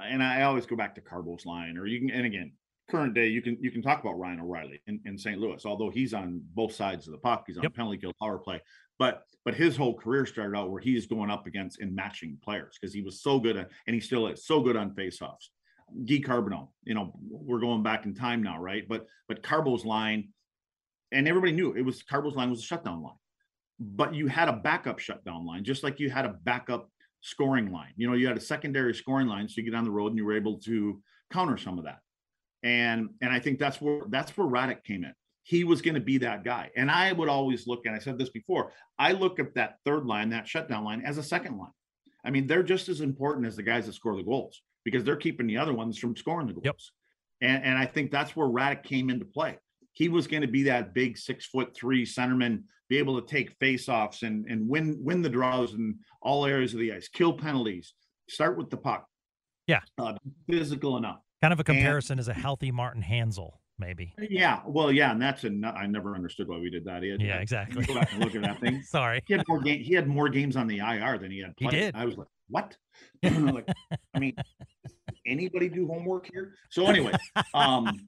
and 0.00 0.22
I 0.22 0.42
always 0.42 0.66
go 0.66 0.76
back 0.76 0.94
to 0.94 1.00
Carbo's 1.00 1.46
line, 1.46 1.76
or 1.76 1.86
you 1.86 2.00
can 2.00 2.10
and 2.10 2.26
again, 2.26 2.52
current 2.88 3.14
day, 3.14 3.28
you 3.28 3.42
can 3.42 3.56
you 3.60 3.70
can 3.70 3.82
talk 3.82 4.00
about 4.00 4.18
Ryan 4.18 4.40
O'Reilly 4.40 4.80
in, 4.86 5.00
in 5.04 5.18
St. 5.18 5.38
Louis, 5.38 5.64
although 5.64 5.90
he's 5.90 6.14
on 6.14 6.40
both 6.54 6.74
sides 6.74 7.06
of 7.06 7.12
the 7.12 7.18
puck, 7.18 7.44
he's 7.46 7.56
on 7.56 7.62
yep. 7.62 7.74
penalty 7.74 7.98
kill 7.98 8.14
power 8.20 8.38
play. 8.38 8.60
But 8.98 9.22
but 9.44 9.54
his 9.54 9.76
whole 9.76 9.94
career 9.94 10.26
started 10.26 10.56
out 10.56 10.70
where 10.70 10.80
he's 10.80 11.06
going 11.06 11.30
up 11.30 11.46
against 11.46 11.80
and 11.80 11.94
matching 11.94 12.38
players 12.42 12.76
because 12.80 12.92
he 12.92 13.02
was 13.02 13.22
so 13.22 13.38
good 13.38 13.56
at 13.56 13.70
and 13.86 13.94
he 13.94 14.00
still 14.00 14.26
is 14.26 14.44
so 14.44 14.60
good 14.60 14.76
on 14.76 14.94
faceoffs. 14.94 15.48
Guy 16.04 16.20
Carbonneau, 16.20 16.68
you 16.84 16.94
know, 16.94 17.14
we're 17.30 17.60
going 17.60 17.82
back 17.82 18.04
in 18.04 18.14
time 18.14 18.42
now, 18.42 18.58
right? 18.58 18.86
But 18.88 19.06
but 19.28 19.42
Carbo's 19.42 19.84
line, 19.84 20.28
and 21.12 21.28
everybody 21.28 21.52
knew 21.52 21.72
it 21.74 21.82
was 21.82 22.02
Carbo's 22.02 22.36
line 22.36 22.50
was 22.50 22.60
a 22.60 22.64
shutdown 22.64 23.02
line. 23.02 23.14
But 23.80 24.14
you 24.14 24.26
had 24.26 24.48
a 24.48 24.54
backup 24.54 24.98
shutdown 24.98 25.46
line, 25.46 25.62
just 25.62 25.84
like 25.84 26.00
you 26.00 26.10
had 26.10 26.24
a 26.24 26.36
backup 26.42 26.90
scoring 27.20 27.70
line. 27.70 27.92
You 27.96 28.08
know, 28.08 28.14
you 28.14 28.26
had 28.26 28.36
a 28.36 28.40
secondary 28.40 28.94
scoring 28.94 29.28
line, 29.28 29.48
so 29.48 29.54
you 29.60 29.70
get 29.70 29.76
on 29.76 29.84
the 29.84 29.90
road 29.90 30.08
and 30.08 30.16
you 30.16 30.24
were 30.24 30.36
able 30.36 30.58
to 30.60 31.00
counter 31.30 31.56
some 31.56 31.78
of 31.78 31.84
that. 31.84 32.00
And 32.62 33.10
and 33.20 33.32
I 33.32 33.38
think 33.40 33.58
that's 33.58 33.80
where 33.80 34.02
that's 34.08 34.36
where 34.36 34.46
Radek 34.46 34.84
came 34.84 35.04
in 35.04 35.14
he 35.48 35.64
was 35.64 35.80
going 35.80 35.94
to 35.94 36.00
be 36.00 36.18
that 36.18 36.44
guy. 36.44 36.70
And 36.76 36.90
I 36.90 37.10
would 37.10 37.30
always 37.30 37.66
look, 37.66 37.86
and 37.86 37.96
I 37.96 38.00
said 38.00 38.18
this 38.18 38.28
before, 38.28 38.70
I 38.98 39.12
look 39.12 39.40
at 39.40 39.54
that 39.54 39.76
third 39.82 40.04
line, 40.04 40.28
that 40.28 40.46
shutdown 40.46 40.84
line, 40.84 41.00
as 41.06 41.16
a 41.16 41.22
second 41.22 41.56
line. 41.56 41.72
I 42.22 42.28
mean, 42.28 42.46
they're 42.46 42.62
just 42.62 42.90
as 42.90 43.00
important 43.00 43.46
as 43.46 43.56
the 43.56 43.62
guys 43.62 43.86
that 43.86 43.94
score 43.94 44.14
the 44.14 44.22
goals 44.22 44.60
because 44.84 45.04
they're 45.04 45.16
keeping 45.16 45.46
the 45.46 45.56
other 45.56 45.72
ones 45.72 45.96
from 45.96 46.14
scoring 46.14 46.48
the 46.48 46.52
goals. 46.52 46.64
Yep. 46.64 46.76
And, 47.40 47.64
and 47.64 47.78
I 47.78 47.86
think 47.86 48.10
that's 48.10 48.36
where 48.36 48.46
Radek 48.46 48.82
came 48.82 49.08
into 49.08 49.24
play. 49.24 49.56
He 49.92 50.10
was 50.10 50.26
going 50.26 50.42
to 50.42 50.48
be 50.48 50.64
that 50.64 50.92
big 50.92 51.16
six 51.16 51.46
foot 51.46 51.74
three 51.74 52.04
centerman, 52.04 52.64
be 52.90 52.98
able 52.98 53.18
to 53.18 53.26
take 53.26 53.58
faceoffs 53.58 54.24
and 54.24 54.44
and 54.50 54.68
win 54.68 54.98
win 55.00 55.22
the 55.22 55.30
draws 55.30 55.72
in 55.72 55.98
all 56.20 56.44
areas 56.44 56.74
of 56.74 56.80
the 56.80 56.92
ice, 56.92 57.08
kill 57.08 57.32
penalties, 57.32 57.94
start 58.28 58.58
with 58.58 58.68
the 58.68 58.76
puck. 58.76 59.06
Yeah, 59.66 59.80
uh, 59.96 60.12
physical 60.46 60.98
enough. 60.98 61.20
Kind 61.40 61.52
of 61.52 61.60
a 61.60 61.64
comparison 61.64 62.14
and, 62.14 62.20
as 62.20 62.28
a 62.28 62.34
healthy 62.34 62.72
Martin 62.72 63.02
Hanzal 63.02 63.52
maybe. 63.78 64.14
Yeah, 64.18 64.60
well, 64.66 64.90
yeah, 64.92 65.12
and 65.12 65.22
that's 65.22 65.44
a. 65.44 65.50
I 65.64 65.86
never 65.86 66.14
understood 66.14 66.48
why 66.48 66.58
we 66.58 66.70
did 66.70 66.84
that. 66.84 67.02
Had, 67.02 67.20
yeah, 67.20 67.38
exactly. 67.38 67.84
Go 67.84 67.94
back 67.94 68.12
and 68.12 68.24
look 68.24 68.34
at 68.34 68.42
that 68.42 68.60
thing. 68.60 68.82
Sorry, 68.86 69.22
he 69.26 69.34
had 69.34 69.46
more 69.48 69.60
game. 69.60 69.82
He 69.82 69.94
had 69.94 70.06
more 70.06 70.28
games 70.28 70.56
on 70.56 70.66
the 70.66 70.78
IR 70.78 71.18
than 71.18 71.30
he 71.30 71.40
had. 71.40 71.56
Played. 71.56 71.72
He 71.72 71.80
did. 71.80 71.94
I 71.94 72.04
was 72.04 72.16
like, 72.16 72.28
what? 72.48 72.76
like, 73.22 73.68
I 74.14 74.18
mean, 74.18 74.34
anybody 75.26 75.68
do 75.68 75.86
homework 75.86 76.28
here? 76.32 76.54
So 76.70 76.86
anyway, 76.86 77.12
um, 77.54 78.06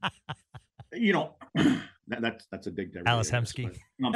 you 0.93 1.13
know, 1.13 1.35
that, 1.55 2.21
that's 2.21 2.47
that's 2.51 2.67
a 2.67 2.71
big. 2.71 2.93
difference. 2.93 3.09
Ales 3.09 3.31
Hemsky. 3.31 3.75
Um, 4.03 4.15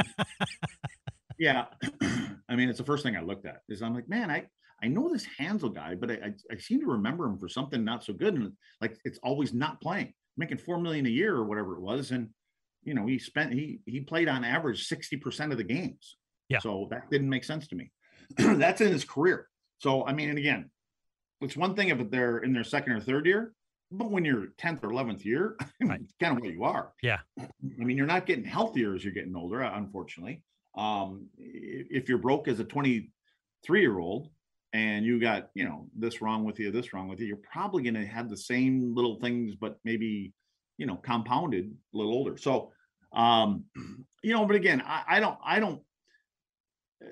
yeah, 1.40 1.66
I 2.50 2.56
mean, 2.56 2.70
it's 2.70 2.80
the 2.80 2.86
first 2.86 3.04
thing 3.04 3.16
I 3.16 3.22
looked 3.22 3.46
at. 3.46 3.62
Is 3.70 3.82
I'm 3.82 3.94
like, 3.94 4.10
man, 4.10 4.30
I 4.30 4.46
I 4.84 4.88
know 4.88 5.10
this 5.10 5.28
Hanzal 5.40 5.74
guy, 5.74 5.96
but 5.96 6.12
I, 6.12 6.14
I, 6.14 6.34
I 6.52 6.58
seem 6.58 6.82
to 6.82 6.88
remember 6.88 7.26
him 7.26 7.38
for 7.38 7.48
something 7.48 7.84
not 7.84 8.04
so 8.04 8.14
good, 8.14 8.36
and 8.36 8.52
like 8.82 8.98
it's 9.06 9.20
always 9.24 9.54
not 9.54 9.82
playing 9.82 10.14
making 10.38 10.58
four 10.58 10.80
million 10.80 11.06
a 11.06 11.10
year 11.10 11.36
or 11.36 11.46
whatever 11.46 11.76
it 11.76 11.82
was, 11.82 12.12
and 12.12 12.30
you 12.84 12.94
know 12.94 13.06
he 13.06 13.20
spent 13.20 13.54
he 13.54 13.80
he 13.86 14.02
played 14.02 14.28
on 14.28 14.44
average 14.44 14.88
sixty 14.88 15.18
percent 15.18 15.52
of 15.52 15.58
the 15.58 15.64
games. 15.64 16.18
Yeah. 16.50 16.60
So 16.60 16.88
that 16.92 17.10
didn't 17.10 17.30
make 17.30 17.44
sense 17.44 17.68
to 17.70 17.76
me. 17.76 17.92
That's 18.38 18.82
in 18.82 18.92
his 18.92 19.06
career. 19.06 19.48
So 19.80 20.06
I 20.06 20.14
mean, 20.14 20.30
and 20.30 20.38
again, 20.38 20.70
it's 21.42 21.58
one 21.58 21.76
thing 21.76 21.90
if 21.90 22.10
they're 22.10 22.40
in 22.40 22.54
their 22.54 22.64
second 22.64 22.94
or 22.94 23.00
third 23.00 23.26
year, 23.26 23.54
but 23.92 24.12
when 24.12 24.26
you're 24.26 24.48
tenth 24.58 24.84
or 24.84 24.92
eleventh 24.92 25.26
year, 25.26 25.56
right. 25.82 26.02
it's 26.02 26.14
kind 26.20 26.38
of 26.38 26.44
what 26.44 26.52
you 26.52 26.64
are. 26.64 26.94
Yeah. 27.02 27.20
I 27.40 27.84
mean, 27.84 27.98
you're 27.98 28.06
not 28.06 28.26
getting 28.26 28.46
healthier 28.46 28.96
as 28.96 29.04
you're 29.04 29.14
getting 29.14 29.36
older, 29.36 29.62
unfortunately. 29.62 30.42
Um, 30.78 31.28
if 31.38 32.10
you're 32.10 32.18
broke 32.18 32.50
as 32.50 32.60
a 32.60 32.66
23 32.66 33.82
year 33.82 33.98
old, 33.98 34.30
and 34.76 35.06
you 35.06 35.22
got 35.22 35.50
you 35.54 35.64
know 35.64 35.88
this 35.98 36.22
wrong 36.22 36.44
with 36.44 36.60
you 36.60 36.70
this 36.70 36.92
wrong 36.92 37.08
with 37.08 37.22
you 37.22 37.26
you're 37.26 37.38
probably 37.50 37.82
going 37.82 37.94
to 37.94 38.06
have 38.06 38.30
the 38.30 38.36
same 38.36 38.94
little 38.94 39.18
things 39.22 39.56
but 39.56 39.78
maybe 39.86 40.34
you 40.78 40.86
know 40.86 40.98
compounded 40.98 41.72
a 41.94 41.98
little 41.98 42.12
older. 42.12 42.38
So 42.38 42.72
um 43.16 43.64
you 44.24 44.34
know 44.34 44.46
but 44.46 44.58
again 44.58 44.84
i, 44.86 45.04
I 45.08 45.20
don't 45.22 45.38
i 45.46 45.60
don't 45.60 45.82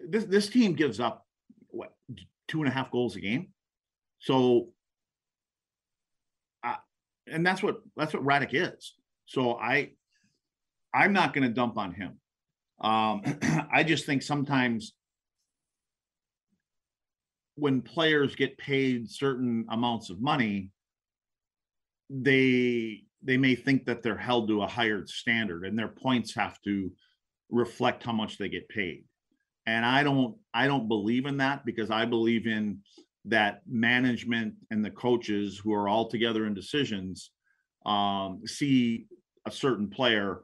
this 0.10 0.26
this 0.26 0.50
team 0.50 0.74
gives 0.74 1.00
up 1.00 1.26
what 1.70 1.94
two 2.50 2.60
and 2.60 2.68
a 2.68 2.72
half 2.72 2.92
goals 2.92 3.16
a 3.16 3.22
game? 3.22 3.48
So 4.20 4.70
uh, 6.66 6.76
and 7.28 7.46
that's 7.46 7.64
what 7.64 7.78
that's 7.96 8.14
what 8.14 8.24
Radek 8.24 8.50
is. 8.52 8.94
So 9.26 9.54
i 9.54 9.92
i'm 10.94 11.14
not 11.14 11.34
going 11.34 11.48
to 11.48 11.54
dump 11.54 11.78
on 11.78 11.94
him. 11.94 12.20
Um 12.82 13.22
i 13.72 13.84
just 13.84 14.06
think 14.06 14.22
sometimes 14.22 14.94
when 17.56 17.82
players 17.82 18.36
get 18.36 18.58
paid 18.58 19.10
certain 19.10 19.66
amounts 19.70 20.10
of 20.10 20.22
money, 20.22 20.72
they 22.10 23.04
they 23.22 23.38
may 23.38 23.56
think 23.56 23.86
that 23.86 24.04
they're 24.04 24.18
held 24.18 24.50
to 24.50 24.62
a 24.62 24.68
higher 24.68 25.06
standard 25.08 25.66
and 25.66 25.80
their 25.80 25.88
points 25.88 26.36
have 26.36 26.62
to 26.62 26.92
reflect 27.50 28.04
how 28.04 28.12
much 28.12 28.38
they 28.38 28.50
get 28.50 28.68
paid. 28.68 29.06
And 29.66 29.86
I 29.86 30.04
don't 30.04 30.36
I 30.54 30.68
don't 30.68 30.88
believe 30.88 31.26
in 31.26 31.38
that 31.38 31.66
because 31.66 31.90
I 31.90 32.06
believe 32.06 32.48
in 32.48 32.80
that 33.26 33.62
management 33.66 34.56
and 34.72 34.84
the 34.84 34.92
coaches 34.92 35.58
who 35.64 35.74
are 35.74 35.88
all 35.88 36.10
together 36.10 36.46
in 36.46 36.54
decisions 36.54 37.32
um, 37.86 38.42
see 38.46 39.06
a 39.46 39.52
certain 39.52 39.90
player 39.90 40.42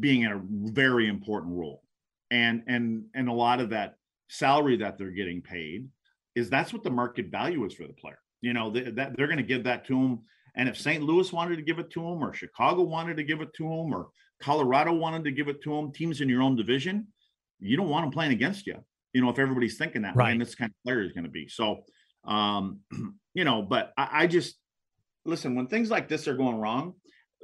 being 0.00 0.22
in 0.22 0.32
a 0.32 0.42
very 0.72 1.08
important 1.08 1.54
role 1.54 1.82
and 2.30 2.62
and 2.66 3.04
and 3.14 3.28
a 3.28 3.32
lot 3.32 3.60
of 3.60 3.70
that 3.70 3.94
salary 4.28 4.76
that 4.76 4.98
they're 4.98 5.10
getting 5.10 5.40
paid 5.40 5.88
is 6.38 6.48
that's 6.48 6.72
what 6.72 6.84
the 6.84 6.90
market 6.90 7.26
value 7.30 7.64
is 7.64 7.74
for 7.74 7.86
the 7.86 7.92
player. 7.92 8.18
You 8.40 8.52
know, 8.52 8.70
they, 8.70 8.82
that 8.82 9.16
they're 9.16 9.26
going 9.26 9.38
to 9.38 9.42
give 9.42 9.64
that 9.64 9.86
to 9.86 10.00
him. 10.00 10.20
And 10.54 10.68
if 10.68 10.78
St. 10.78 11.02
Louis 11.02 11.32
wanted 11.32 11.56
to 11.56 11.62
give 11.62 11.78
it 11.78 11.90
to 11.90 12.00
him, 12.00 12.22
or 12.22 12.32
Chicago 12.32 12.82
wanted 12.82 13.16
to 13.16 13.24
give 13.24 13.40
it 13.40 13.52
to 13.54 13.64
him, 13.64 13.92
or 13.92 14.08
Colorado 14.40 14.92
wanted 14.92 15.24
to 15.24 15.30
give 15.30 15.48
it 15.48 15.62
to 15.62 15.74
him, 15.74 15.92
teams 15.92 16.20
in 16.20 16.28
your 16.28 16.42
own 16.42 16.56
division, 16.56 17.08
you 17.60 17.76
don't 17.76 17.88
want 17.88 18.04
them 18.04 18.12
playing 18.12 18.32
against 18.32 18.66
you. 18.66 18.76
You 19.12 19.22
know, 19.22 19.30
if 19.30 19.38
everybody's 19.38 19.76
thinking 19.76 20.02
that 20.02 20.16
right. 20.16 20.26
way, 20.26 20.32
and 20.32 20.40
this 20.40 20.54
kind 20.54 20.70
of 20.70 20.76
player 20.84 21.02
is 21.02 21.12
going 21.12 21.24
to 21.24 21.30
be. 21.30 21.48
So, 21.48 21.84
um, 22.24 22.80
you 23.34 23.44
know, 23.44 23.62
but 23.62 23.92
I, 23.96 24.08
I 24.12 24.26
just 24.26 24.56
listen 25.24 25.54
when 25.54 25.66
things 25.66 25.90
like 25.90 26.08
this 26.08 26.28
are 26.28 26.36
going 26.36 26.56
wrong. 26.56 26.94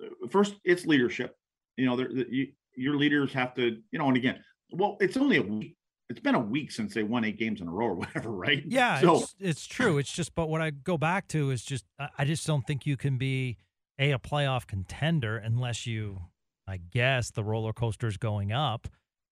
Uh, 0.03 0.29
first, 0.29 0.55
it's 0.65 0.87
leadership. 0.87 1.37
You 1.77 1.87
know, 1.87 1.99
you, 1.99 2.49
your 2.77 2.97
leaders 2.97 3.33
have 3.33 3.55
to, 3.55 3.79
you 3.91 3.99
know, 3.99 4.09
and 4.09 4.17
again, 4.17 4.39
well, 4.71 4.97
it's 5.01 5.17
only 5.17 5.37
a 5.37 5.43
week 5.43 5.77
it's 6.11 6.21
been 6.21 6.35
a 6.35 6.41
week 6.41 6.71
since 6.71 6.95
they 6.95 7.03
won 7.03 7.25
eight 7.25 7.39
games 7.39 7.61
in 7.61 7.69
a 7.69 7.71
row 7.71 7.87
or 7.87 7.95
whatever, 7.95 8.31
right? 8.31 8.63
Yeah, 8.67 9.01
so, 9.01 9.17
it's, 9.17 9.35
it's 9.39 9.67
true. 9.67 9.99
It's 9.99 10.13
just, 10.13 10.35
but 10.35 10.49
what 10.49 10.61
I 10.61 10.71
go 10.71 10.99
back 10.99 11.29
to 11.29 11.51
is 11.51 11.65
just, 11.65 11.85
I 12.19 12.25
just 12.25 12.47
don't 12.47 12.67
think 12.67 12.87
you 12.87 12.97
can 12.97 13.17
be 13.17 13.57
a 13.99 14.13
a 14.13 14.19
playoff 14.19 14.67
contender 14.67 15.37
unless 15.37 15.87
you, 15.87 16.23
I 16.67 16.79
guess, 16.79 17.31
the 17.31 17.45
roller 17.45 17.73
coaster 17.73 18.07
is 18.07 18.17
going 18.17 18.53
up. 18.53 18.89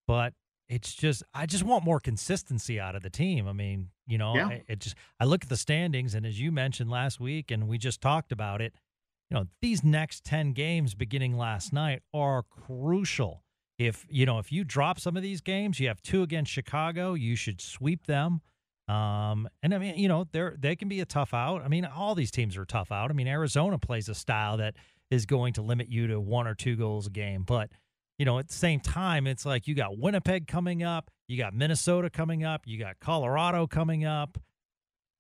But 0.07 0.35
it's 0.69 0.95
just, 0.95 1.23
I 1.35 1.47
just 1.47 1.65
want 1.65 1.85
more 1.85 2.01
consistency 2.01 2.81
out 2.81 2.97
of 2.97 3.03
the 3.03 3.11
team. 3.11 3.47
I 3.47 3.53
mean, 3.53 3.89
you 4.07 4.19
know, 4.19 4.35
yeah. 4.35 4.59
it 4.69 4.81
just, 4.81 4.97
I 5.21 5.25
look 5.25 5.45
at 5.45 5.51
the 5.51 5.57
standings, 5.57 6.15
and 6.15 6.25
as 6.25 6.41
you 6.41 6.51
mentioned 6.51 6.91
last 6.91 7.21
week, 7.21 7.51
and 7.51 7.69
we 7.69 7.79
just 7.79 8.01
talked 8.01 8.33
about 8.33 8.61
it, 8.61 8.73
you 9.31 9.37
know, 9.37 9.47
these 9.61 9.83
next 9.85 10.25
ten 10.25 10.53
games 10.53 10.95
beginning 10.95 11.37
last 11.37 11.73
night 11.73 12.03
are 12.13 12.43
crucial 12.43 13.45
if 13.79 14.07
you 14.09 14.27
know 14.27 14.39
if 14.39 14.53
you 14.53 14.65
drop 14.65 15.01
some 15.01 15.17
of 15.17 15.23
these 15.23 15.41
games, 15.41 15.81
you 15.81 15.89
have 15.89 16.03
two 16.03 16.23
against 16.23 16.51
Chicago, 16.51 17.15
you 17.15 17.37
should 17.37 17.61
sweep 17.61 18.07
them. 18.07 18.41
Um, 18.89 19.49
and 19.63 19.75
I 19.75 19.79
mean, 19.79 19.97
you 19.97 20.09
know, 20.09 20.27
they're 20.33 20.57
they 20.59 20.77
can 20.77 20.89
be 20.89 21.01
a 21.01 21.07
tough 21.07 21.35
out. 21.35 21.63
I 21.63 21.69
mean, 21.69 21.85
all 21.85 22.15
these 22.15 22.31
teams 22.31 22.57
are 22.57 22.65
tough 22.65 22.93
out. 22.93 23.11
I 23.11 23.15
mean, 23.15 23.29
Arizona 23.29 23.79
plays 23.79 24.09
a 24.09 24.15
style 24.15 24.57
that 24.59 24.75
is 25.11 25.27
going 25.27 25.55
to 25.55 25.63
limit 25.63 25.89
you 25.89 26.07
to 26.09 26.21
one 26.21 26.47
or 26.47 26.55
two 26.55 26.77
goals 26.77 27.07
a 27.07 27.11
game, 27.11 27.43
but 27.43 27.71
you 28.19 28.25
know, 28.25 28.39
at 28.39 28.49
the 28.49 28.55
same 28.55 28.79
time, 28.81 29.27
it's 29.27 29.45
like 29.45 29.67
you 29.67 29.75
got 29.75 29.99
Winnipeg 29.99 30.47
coming 30.47 30.83
up, 30.83 31.11
you 31.27 31.37
got 31.37 31.55
Minnesota 31.55 32.11
coming 32.11 32.45
up, 32.45 32.63
you 32.67 32.79
got 32.79 33.01
Colorado 33.01 33.67
coming 33.67 34.05
up. 34.05 34.39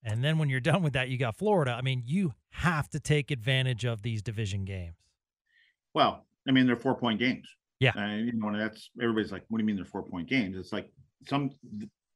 And 0.04 0.22
then 0.22 0.38
when 0.38 0.48
you're 0.48 0.60
done 0.60 0.82
with 0.82 0.92
that, 0.94 1.08
you 1.08 1.16
got 1.16 1.36
Florida. 1.36 1.72
I 1.72 1.82
mean, 1.82 2.02
you 2.06 2.34
have 2.50 2.88
to 2.90 3.00
take 3.00 3.30
advantage 3.30 3.84
of 3.84 4.02
these 4.02 4.20
division 4.20 4.64
games. 4.64 4.96
Well, 5.94 6.24
I 6.46 6.52
mean, 6.52 6.66
they're 6.66 6.76
four 6.76 6.96
point 6.96 7.18
games. 7.18 7.48
Yeah. 7.82 7.92
And 7.96 8.26
you 8.26 8.32
know, 8.32 8.48
and 8.48 8.60
that's 8.60 8.90
everybody's 9.00 9.32
like, 9.32 9.44
what 9.48 9.58
do 9.58 9.62
you 9.62 9.66
mean 9.66 9.76
they're 9.76 9.84
four 9.84 10.02
point 10.04 10.28
games? 10.28 10.56
It's 10.56 10.72
like 10.72 10.90
some 11.28 11.50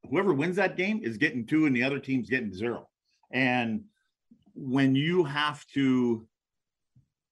whoever 0.09 0.33
wins 0.33 0.57
that 0.57 0.77
game 0.77 1.01
is 1.03 1.17
getting 1.17 1.47
two 1.47 1.67
and 1.67 1.75
the 1.75 1.83
other 1.83 1.99
team's 1.99 2.31
getting 2.31 2.53
zero. 2.53 2.89
And 3.33 3.85
when 4.55 4.95
you 4.95 5.25
have 5.25 5.67
to, 5.75 6.27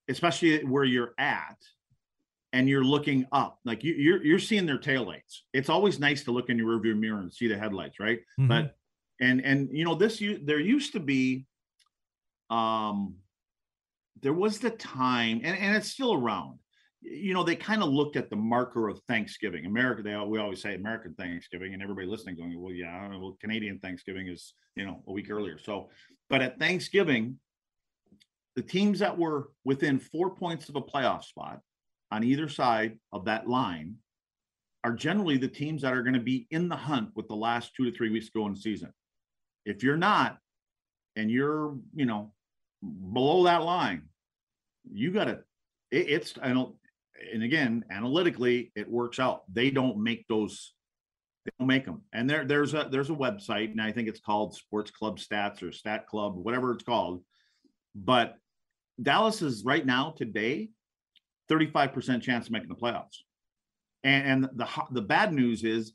especially 0.08 0.64
where 0.64 0.84
you're 0.84 1.14
at, 1.18 1.56
and 2.52 2.68
you're 2.68 2.84
looking 2.84 3.26
up, 3.32 3.58
like 3.64 3.82
you, 3.82 3.94
are 3.94 3.96
you're, 3.96 4.24
you're 4.24 4.38
seeing 4.38 4.64
their 4.64 4.78
taillights. 4.78 5.40
It's 5.52 5.68
always 5.68 5.98
nice 5.98 6.22
to 6.24 6.30
look 6.30 6.50
in 6.50 6.58
your 6.58 6.78
rearview 6.78 6.96
mirror 6.96 7.18
and 7.18 7.32
see 7.32 7.48
the 7.48 7.58
headlights, 7.58 7.98
right? 7.98 8.20
Mm-hmm. 8.38 8.46
But 8.46 8.76
and 9.20 9.44
and 9.44 9.68
you 9.72 9.84
know 9.84 9.94
this 9.94 10.20
you 10.20 10.40
there 10.42 10.60
used 10.60 10.92
to 10.92 11.00
be 11.00 11.46
um 12.50 13.16
there 14.20 14.32
was 14.32 14.58
the 14.58 14.70
time 14.70 15.40
and, 15.44 15.56
and 15.58 15.76
it's 15.76 15.90
still 15.90 16.14
around 16.14 16.58
you 17.04 17.34
know 17.34 17.44
they 17.44 17.54
kind 17.54 17.82
of 17.82 17.90
looked 17.90 18.16
at 18.16 18.30
the 18.30 18.36
marker 18.36 18.88
of 18.88 19.00
thanksgiving. 19.08 19.66
America 19.66 20.02
they 20.02 20.16
we 20.16 20.38
always 20.38 20.62
say 20.62 20.74
american 20.74 21.14
thanksgiving 21.14 21.74
and 21.74 21.82
everybody 21.82 22.06
listening 22.06 22.36
going 22.36 22.60
well 22.60 22.72
yeah 22.72 23.08
well 23.08 23.36
canadian 23.40 23.78
thanksgiving 23.78 24.28
is 24.28 24.54
you 24.74 24.86
know 24.86 25.02
a 25.06 25.12
week 25.12 25.30
earlier. 25.30 25.58
So 25.58 25.90
but 26.30 26.42
at 26.42 26.58
thanksgiving 26.58 27.38
the 28.56 28.62
teams 28.62 29.00
that 29.00 29.18
were 29.18 29.50
within 29.64 29.98
four 29.98 30.34
points 30.34 30.68
of 30.68 30.76
a 30.76 30.82
playoff 30.82 31.24
spot 31.24 31.60
on 32.10 32.24
either 32.24 32.48
side 32.48 32.98
of 33.12 33.24
that 33.24 33.48
line 33.48 33.96
are 34.84 34.92
generally 34.92 35.38
the 35.38 35.48
teams 35.48 35.82
that 35.82 35.92
are 35.92 36.02
going 36.02 36.14
to 36.14 36.20
be 36.20 36.46
in 36.50 36.68
the 36.68 36.76
hunt 36.76 37.08
with 37.14 37.26
the 37.26 37.34
last 37.34 37.74
two 37.74 37.90
to 37.90 37.96
three 37.96 38.10
weeks 38.10 38.26
to 38.26 38.32
go 38.36 38.46
in 38.46 38.52
the 38.52 38.60
season. 38.60 38.92
If 39.64 39.82
you're 39.82 39.96
not, 39.96 40.38
and 41.16 41.30
you're, 41.30 41.74
you 41.94 42.04
know, 42.04 42.32
below 43.12 43.44
that 43.44 43.62
line, 43.62 44.02
you 44.92 45.10
got 45.10 45.24
to, 45.24 45.38
it, 45.90 46.08
it's, 46.08 46.34
I 46.42 46.52
don't, 46.52 46.74
and 47.32 47.42
again, 47.42 47.84
analytically, 47.90 48.72
it 48.74 48.90
works 48.90 49.18
out. 49.18 49.42
They 49.52 49.70
don't 49.70 50.02
make 50.02 50.26
those, 50.28 50.72
they 51.44 51.52
don't 51.58 51.68
make 51.68 51.84
them. 51.84 52.02
And 52.12 52.28
there, 52.28 52.44
there's 52.44 52.74
a, 52.74 52.88
there's 52.90 53.10
a 53.10 53.14
website, 53.14 53.70
and 53.70 53.80
I 53.80 53.92
think 53.92 54.08
it's 54.08 54.20
called 54.20 54.54
Sports 54.54 54.90
Club 54.90 55.18
Stats 55.18 55.62
or 55.62 55.72
Stat 55.72 56.06
Club, 56.06 56.36
whatever 56.36 56.72
it's 56.72 56.84
called. 56.84 57.22
But 57.94 58.34
Dallas 59.00 59.42
is 59.42 59.64
right 59.64 59.84
now 59.84 60.14
today, 60.16 60.70
35% 61.50 62.22
chance 62.22 62.46
of 62.46 62.52
making 62.52 62.68
the 62.68 62.74
playoffs. 62.74 63.18
And, 64.02 64.44
and 64.44 64.58
the 64.58 64.68
the 64.90 65.02
bad 65.02 65.32
news 65.32 65.64
is 65.64 65.94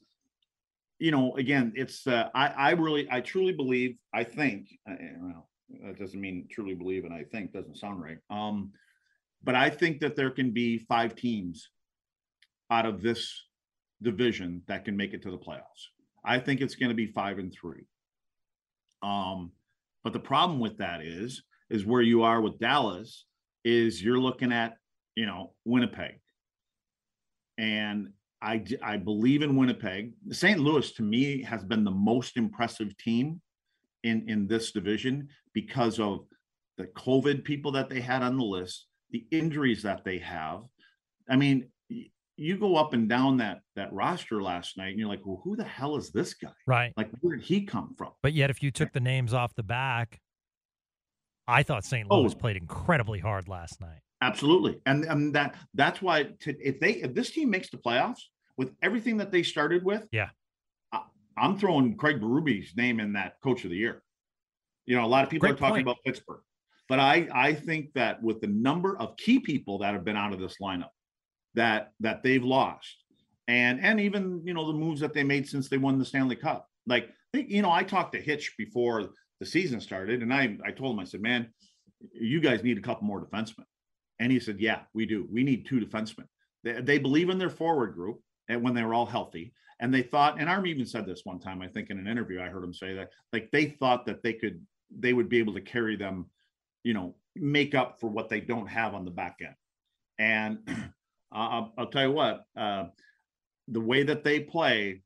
you 1.00 1.12
know, 1.12 1.34
again, 1.38 1.72
it's 1.76 2.06
uh, 2.06 2.30
I 2.36 2.48
I 2.48 2.72
really 2.72 3.08
I 3.10 3.22
truly 3.22 3.54
believe 3.54 3.98
I 4.14 4.24
think 4.24 4.68
uh, 4.90 4.96
well 5.20 5.50
that 5.84 5.98
doesn't 5.98 6.20
mean 6.20 6.48
truly 6.52 6.74
believe 6.74 7.06
and 7.06 7.14
I 7.14 7.24
think 7.24 7.54
doesn't 7.54 7.78
sound 7.78 8.02
right. 8.02 8.18
Um, 8.30 8.72
but 9.44 9.56
I 9.56 9.70
think 9.70 10.00
that 10.02 10.16
there 10.16 10.32
can 10.32 10.52
be 10.52 10.78
five 10.78 11.16
teams 11.16 11.70
out 12.70 12.86
of 12.86 13.02
this 13.02 13.46
division 14.02 14.62
that 14.68 14.86
can 14.86 14.96
make 14.96 15.14
it 15.14 15.22
to 15.24 15.32
the 15.32 15.38
playoffs. 15.38 15.88
I 16.24 16.40
think 16.40 16.62
it's 16.62 16.76
going 16.76 16.90
to 16.90 16.96
be 16.96 17.08
five 17.08 17.40
and 17.40 17.54
three. 17.54 17.86
Um, 19.02 19.52
but 20.04 20.14
the 20.14 20.20
problem 20.20 20.60
with 20.60 20.78
that 20.78 21.02
is 21.02 21.44
is 21.70 21.86
where 21.86 22.02
you 22.02 22.24
are 22.24 22.42
with 22.42 22.60
Dallas 22.60 23.26
is 23.64 24.04
you're 24.04 24.20
looking 24.20 24.52
at 24.52 24.76
you 25.16 25.26
know 25.26 25.54
Winnipeg 25.66 26.20
and 27.58 28.10
I, 28.42 28.64
I 28.82 28.96
believe 28.96 29.42
in 29.42 29.58
Winnipeg. 29.58 30.14
St. 30.32 30.60
Louis 30.60 30.92
to 30.94 31.04
me 31.04 31.44
has 31.44 31.64
been 31.64 31.84
the 31.84 31.92
most 31.92 32.38
impressive 32.38 32.96
team 32.98 33.42
in 34.04 34.28
in 34.30 34.48
this 34.48 34.72
division 34.72 35.28
because 35.54 36.00
of 36.00 36.26
the 36.78 36.86
COVID 36.86 37.44
people 37.44 37.72
that 37.74 37.90
they 37.90 38.00
had 38.00 38.24
on 38.24 38.38
the 38.38 38.44
list, 38.44 38.88
the 39.12 39.26
injuries 39.32 39.84
that 39.84 40.04
they 40.04 40.20
have. 40.20 40.62
I 41.30 41.36
mean, 41.36 41.70
you 42.40 42.58
go 42.58 42.78
up 42.78 42.94
and 42.94 43.10
down 43.10 43.38
that 43.38 43.60
that 43.76 43.92
roster 43.92 44.42
last 44.42 44.78
night, 44.78 44.90
and 44.90 45.00
you're 45.00 45.10
like, 45.10 45.26
well, 45.26 45.42
who 45.44 45.56
the 45.56 45.64
hell 45.64 45.98
is 45.98 46.12
this 46.12 46.34
guy? 46.34 46.50
Right. 46.66 46.94
Like, 46.96 47.10
where 47.20 47.36
did 47.36 47.46
he 47.46 47.66
come 47.66 47.94
from? 47.98 48.12
But 48.24 48.34
yet, 48.34 48.50
if 48.50 48.64
you 48.64 48.72
took 48.72 48.94
the 48.94 49.02
names 49.02 49.34
off 49.34 49.54
the 49.56 49.64
back, 49.64 50.20
I 51.48 51.64
thought 51.64 51.84
St. 51.84 52.08
Oh. 52.10 52.22
Louis 52.22 52.34
oh. 52.34 52.40
played 52.40 52.56
incredibly 52.56 53.20
hard 53.20 53.48
last 53.50 53.82
night. 53.82 54.00
Absolutely, 54.22 54.80
and 54.86 55.04
and 55.06 55.34
that 55.36 55.56
that's 55.74 56.02
why 56.02 56.24
to, 56.42 56.56
if 56.62 56.80
they 56.80 56.92
if 56.92 57.14
this 57.14 57.32
team 57.32 57.50
makes 57.50 57.70
the 57.70 57.78
playoffs 57.78 58.22
with 58.58 58.74
everything 58.82 59.18
that 59.18 59.32
they 59.32 59.44
started 59.44 59.84
with, 59.84 60.08
yeah, 60.12 60.30
I, 60.92 61.02
am 61.38 61.58
throwing 61.58 61.96
Craig 61.96 62.22
Berube's 62.22 62.76
name 62.76 63.00
in 63.00 63.14
that 63.14 63.36
Coach 63.42 63.64
of 63.64 63.72
the 63.72 63.78
Year. 63.78 64.04
You 64.86 64.98
know, 64.98 65.06
a 65.06 65.08
lot 65.08 65.24
of 65.24 65.30
people 65.30 65.48
Great 65.48 65.56
are 65.56 65.58
talking 65.58 65.76
point. 65.76 65.82
about 65.84 65.98
Pittsburgh, 66.06 66.42
but 66.90 67.00
I 67.00 67.28
I 67.34 67.54
think 67.54 67.94
that 67.94 68.22
with 68.22 68.42
the 68.42 68.48
number 68.48 68.98
of 68.98 69.16
key 69.18 69.40
people 69.40 69.78
that 69.80 69.94
have 69.94 70.04
been 70.04 70.18
out 70.18 70.34
of 70.34 70.40
this 70.40 70.58
lineup, 70.62 70.90
that 71.54 71.94
that 72.02 72.24
they've 72.24 72.44
lost, 72.44 73.04
and 73.48 73.80
and 73.80 74.00
even 74.02 74.42
you 74.44 74.54
know 74.54 74.68
the 74.68 74.78
moves 74.78 75.00
that 75.02 75.14
they 75.14 75.24
made 75.24 75.48
since 75.48 75.70
they 75.70 75.78
won 75.78 75.98
the 75.98 76.06
Stanley 76.06 76.36
Cup, 76.36 76.68
like 76.88 77.10
you 77.34 77.62
know 77.62 77.72
I 77.72 77.84
talked 77.84 78.14
to 78.14 78.22
Hitch 78.22 78.56
before 78.58 79.10
the 79.40 79.46
season 79.46 79.80
started, 79.80 80.22
and 80.22 80.34
I 80.34 80.58
I 80.66 80.72
told 80.72 80.96
him 80.96 81.00
I 81.00 81.06
said, 81.06 81.22
man, 81.22 81.48
you 82.14 82.40
guys 82.40 82.64
need 82.64 82.78
a 82.78 82.82
couple 82.82 83.08
more 83.08 83.24
defensemen. 83.24 83.66
And 84.20 84.32
he 84.32 84.40
said, 84.40 84.60
Yeah, 84.60 84.82
we 84.94 85.06
do. 85.06 85.28
We 85.32 85.44
need 85.44 85.66
two 85.66 85.80
defensemen. 85.80 86.26
They, 86.64 86.82
they 86.82 86.98
believe 86.98 87.30
in 87.30 87.38
their 87.38 87.50
forward 87.50 87.94
group 87.94 88.22
and 88.48 88.62
when 88.62 88.74
they 88.74 88.84
were 88.84 88.94
all 88.94 89.06
healthy. 89.06 89.54
And 89.80 89.94
they 89.94 90.02
thought, 90.02 90.40
and 90.40 90.50
Arm 90.50 90.68
even 90.68 90.86
said 90.86 91.06
this 91.06 91.22
one 91.24 91.40
time, 91.40 91.62
I 91.62 91.68
think 91.68 91.90
in 91.90 92.00
an 92.00 92.08
interview, 92.08 92.42
I 92.42 92.50
heard 92.50 92.66
him 92.66 92.74
say 92.74 92.96
that, 92.96 93.12
like 93.32 93.50
they 93.52 93.68
thought 93.68 94.06
that 94.08 94.22
they 94.24 94.34
could, 94.34 94.62
they 94.98 95.14
would 95.14 95.30
be 95.30 95.40
able 95.40 95.54
to 95.54 95.62
carry 95.62 95.96
them, 95.96 96.26
you 96.90 96.96
know, 96.96 97.14
make 97.36 97.76
up 97.76 98.00
for 98.00 98.08
what 98.08 98.30
they 98.30 98.42
don't 98.42 98.66
have 98.66 98.96
on 98.96 99.06
the 99.06 99.12
back 99.12 99.38
end. 99.42 99.54
And 100.18 100.92
I'll, 101.32 101.72
I'll, 101.78 101.86
tell 101.86 102.02
you 102.02 102.12
what, 102.12 102.46
uh, 102.58 102.86
the 103.68 103.80
way 103.80 104.02
that 104.02 104.24
they 104.24 104.40
play, 104.40 105.04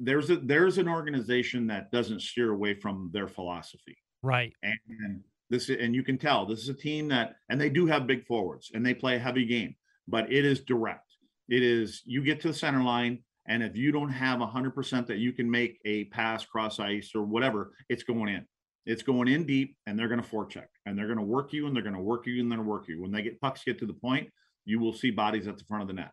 there's 0.00 0.28
a 0.28 0.38
there's 0.38 0.78
an 0.78 0.88
organization 0.88 1.68
that 1.68 1.92
doesn't 1.92 2.20
steer 2.20 2.50
away 2.50 2.74
from 2.74 3.10
their 3.12 3.28
philosophy. 3.28 3.96
Right. 4.24 4.52
And, 4.64 4.78
and 4.88 5.20
this 5.50 5.68
and 5.68 5.94
you 5.94 6.02
can 6.02 6.18
tell 6.18 6.46
this 6.46 6.58
is 6.58 6.68
a 6.68 6.74
team 6.74 7.06
that 7.10 7.36
and 7.48 7.60
they 7.60 7.70
do 7.70 7.86
have 7.86 8.08
big 8.08 8.26
forwards 8.26 8.72
and 8.74 8.84
they 8.84 8.92
play 8.92 9.14
a 9.14 9.20
heavy 9.20 9.44
game, 9.44 9.76
but 10.08 10.32
it 10.32 10.44
is 10.44 10.62
direct. 10.62 11.14
It 11.48 11.62
is 11.62 12.02
you 12.06 12.24
get 12.24 12.40
to 12.40 12.48
the 12.48 12.54
center 12.54 12.82
line 12.82 13.20
and 13.46 13.62
if 13.62 13.76
you 13.76 13.92
don't 13.92 14.10
have 14.10 14.40
100% 14.40 15.06
that 15.06 15.18
you 15.18 15.32
can 15.32 15.48
make 15.48 15.78
a 15.84 16.06
pass 16.06 16.44
cross 16.44 16.80
ice 16.80 17.12
or 17.14 17.22
whatever, 17.22 17.74
it's 17.88 18.02
going 18.02 18.34
in. 18.34 18.44
It's 18.84 19.04
going 19.04 19.28
in 19.28 19.44
deep 19.44 19.76
and 19.86 19.96
they're 19.96 20.08
going 20.08 20.20
to 20.20 20.28
forecheck 20.28 20.66
and 20.86 20.98
they're 20.98 21.06
going 21.06 21.18
to 21.18 21.24
work 21.24 21.52
you 21.52 21.66
and 21.66 21.74
they're 21.74 21.82
going 21.82 21.94
to 21.94 22.00
work 22.00 22.26
you 22.26 22.40
and 22.40 22.50
then 22.50 22.66
work 22.66 22.88
you. 22.88 23.00
When 23.00 23.10
they 23.10 23.22
get 23.22 23.40
pucks 23.40 23.64
get 23.64 23.78
to 23.78 23.86
the 23.86 23.94
point, 23.94 24.28
you 24.64 24.78
will 24.78 24.92
see 24.92 25.10
bodies 25.10 25.46
at 25.46 25.58
the 25.58 25.64
front 25.64 25.82
of 25.82 25.88
the 25.88 25.94
net. 25.94 26.10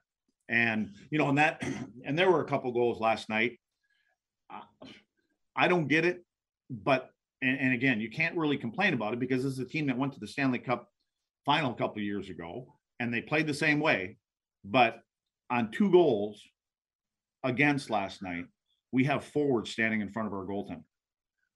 And 0.50 0.94
you 1.10 1.18
know, 1.18 1.30
and 1.30 1.38
that 1.38 1.64
and 2.06 2.18
there 2.18 2.30
were 2.32 2.42
a 2.42 2.46
couple 2.46 2.72
goals 2.72 3.00
last 3.00 3.30
night. 3.30 3.60
I 5.56 5.68
don't 5.68 5.88
get 5.88 6.06
it, 6.06 6.26
but 6.70 7.10
and, 7.42 7.58
and, 7.60 7.74
again, 7.74 8.00
you 8.00 8.10
can't 8.10 8.38
really 8.38 8.58
complain 8.58 8.94
about 8.94 9.14
it 9.14 9.20
because 9.20 9.44
this 9.44 9.54
is 9.54 9.60
a 9.60 9.66
team 9.66 9.88
that 9.88 9.98
went 9.98 10.14
to 10.14 10.20
the 10.20 10.28
Stanley 10.28 10.60
Cup 10.60 10.90
final 11.46 11.72
a 11.72 11.76
couple 11.76 12.02
years 12.02 12.30
ago 12.30 12.68
and 13.00 13.12
they 13.12 13.22
played 13.22 13.48
the 13.48 13.54
same 13.54 13.80
way. 13.80 14.18
But 14.64 15.00
on 15.50 15.72
two 15.72 15.90
goals 15.90 16.42
against 17.44 17.90
last 17.90 18.22
night, 18.22 18.46
we 18.92 19.06
have 19.06 19.24
forwards 19.24 19.72
standing 19.72 20.02
in 20.02 20.12
front 20.12 20.28
of 20.28 20.34
our 20.34 20.46
goaltender, 20.46 20.84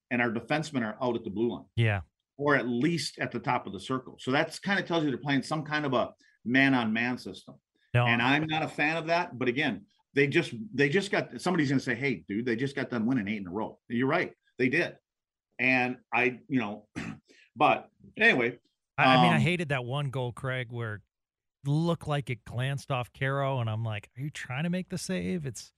and 0.10 0.22
our 0.22 0.32
defensemen 0.32 0.84
are 0.84 0.98
out 1.02 1.16
at 1.16 1.24
the 1.24 1.30
blue 1.30 1.50
line. 1.50 1.66
Yeah. 1.76 2.02
Or 2.38 2.56
at 2.56 2.68
least 2.68 3.20
at 3.20 3.32
the 3.32 3.40
top 3.40 3.66
of 3.66 3.74
the 3.74 3.80
circle. 3.80 4.18
So 4.20 4.32
that's 4.32 4.60
kind 4.60 4.80
of 4.80 4.86
tells 4.86 5.04
you 5.04 5.10
they're 5.10 5.18
playing 5.18 5.44
some 5.44 5.64
kind 5.64 5.86
of 5.86 5.94
a 5.94 6.10
man 6.44 6.74
on 6.74 6.92
man 6.92 7.18
system. 7.18 7.56
No. 7.94 8.06
And 8.06 8.22
I'm 8.22 8.46
not 8.48 8.62
a 8.62 8.68
fan 8.68 8.98
of 8.98 9.08
that. 9.08 9.40
But 9.40 9.48
again, 9.48 9.86
they 10.14 10.28
just 10.28 10.54
they 10.74 10.90
just 10.90 11.12
got 11.12 11.40
somebody's 11.40 11.70
gonna 11.70 11.80
say, 11.80 11.96
Hey, 11.96 12.24
dude, 12.28 12.46
they 12.46 12.56
just 12.56 12.76
got 12.76 12.90
done 12.90 13.06
winning 13.06 13.28
eight 13.28 13.42
in 13.42 13.48
a 13.48 13.52
row. 13.52 13.80
You're 13.88 14.08
right. 14.08 14.34
They 14.58 14.70
did. 14.70 14.96
And 15.60 15.98
I, 16.14 16.40
you 16.50 16.60
know, 16.60 16.88
but 17.56 17.90
anyway. 18.18 18.60
I, 18.98 19.04
I 19.04 19.22
mean, 19.22 19.34
I 19.34 19.36
um 19.36 19.42
hated 19.42 19.70
that 19.70 19.86
one 19.86 20.10
goal, 20.10 20.32
Craig, 20.32 20.68
where 20.72 21.02
looked 21.66 22.08
like 22.08 22.30
it 22.30 22.46
glanced 22.46 22.92
off 22.92 23.10
Caro, 23.18 23.60
and 23.60 23.70
I'm 23.70 23.84
like, 23.84 24.10
are 24.18 24.22
you 24.22 24.30
trying 24.30 24.64
to 24.64 24.70
make 24.70 24.90
the 24.90 24.98
save? 24.98 25.46
It's 25.46 25.72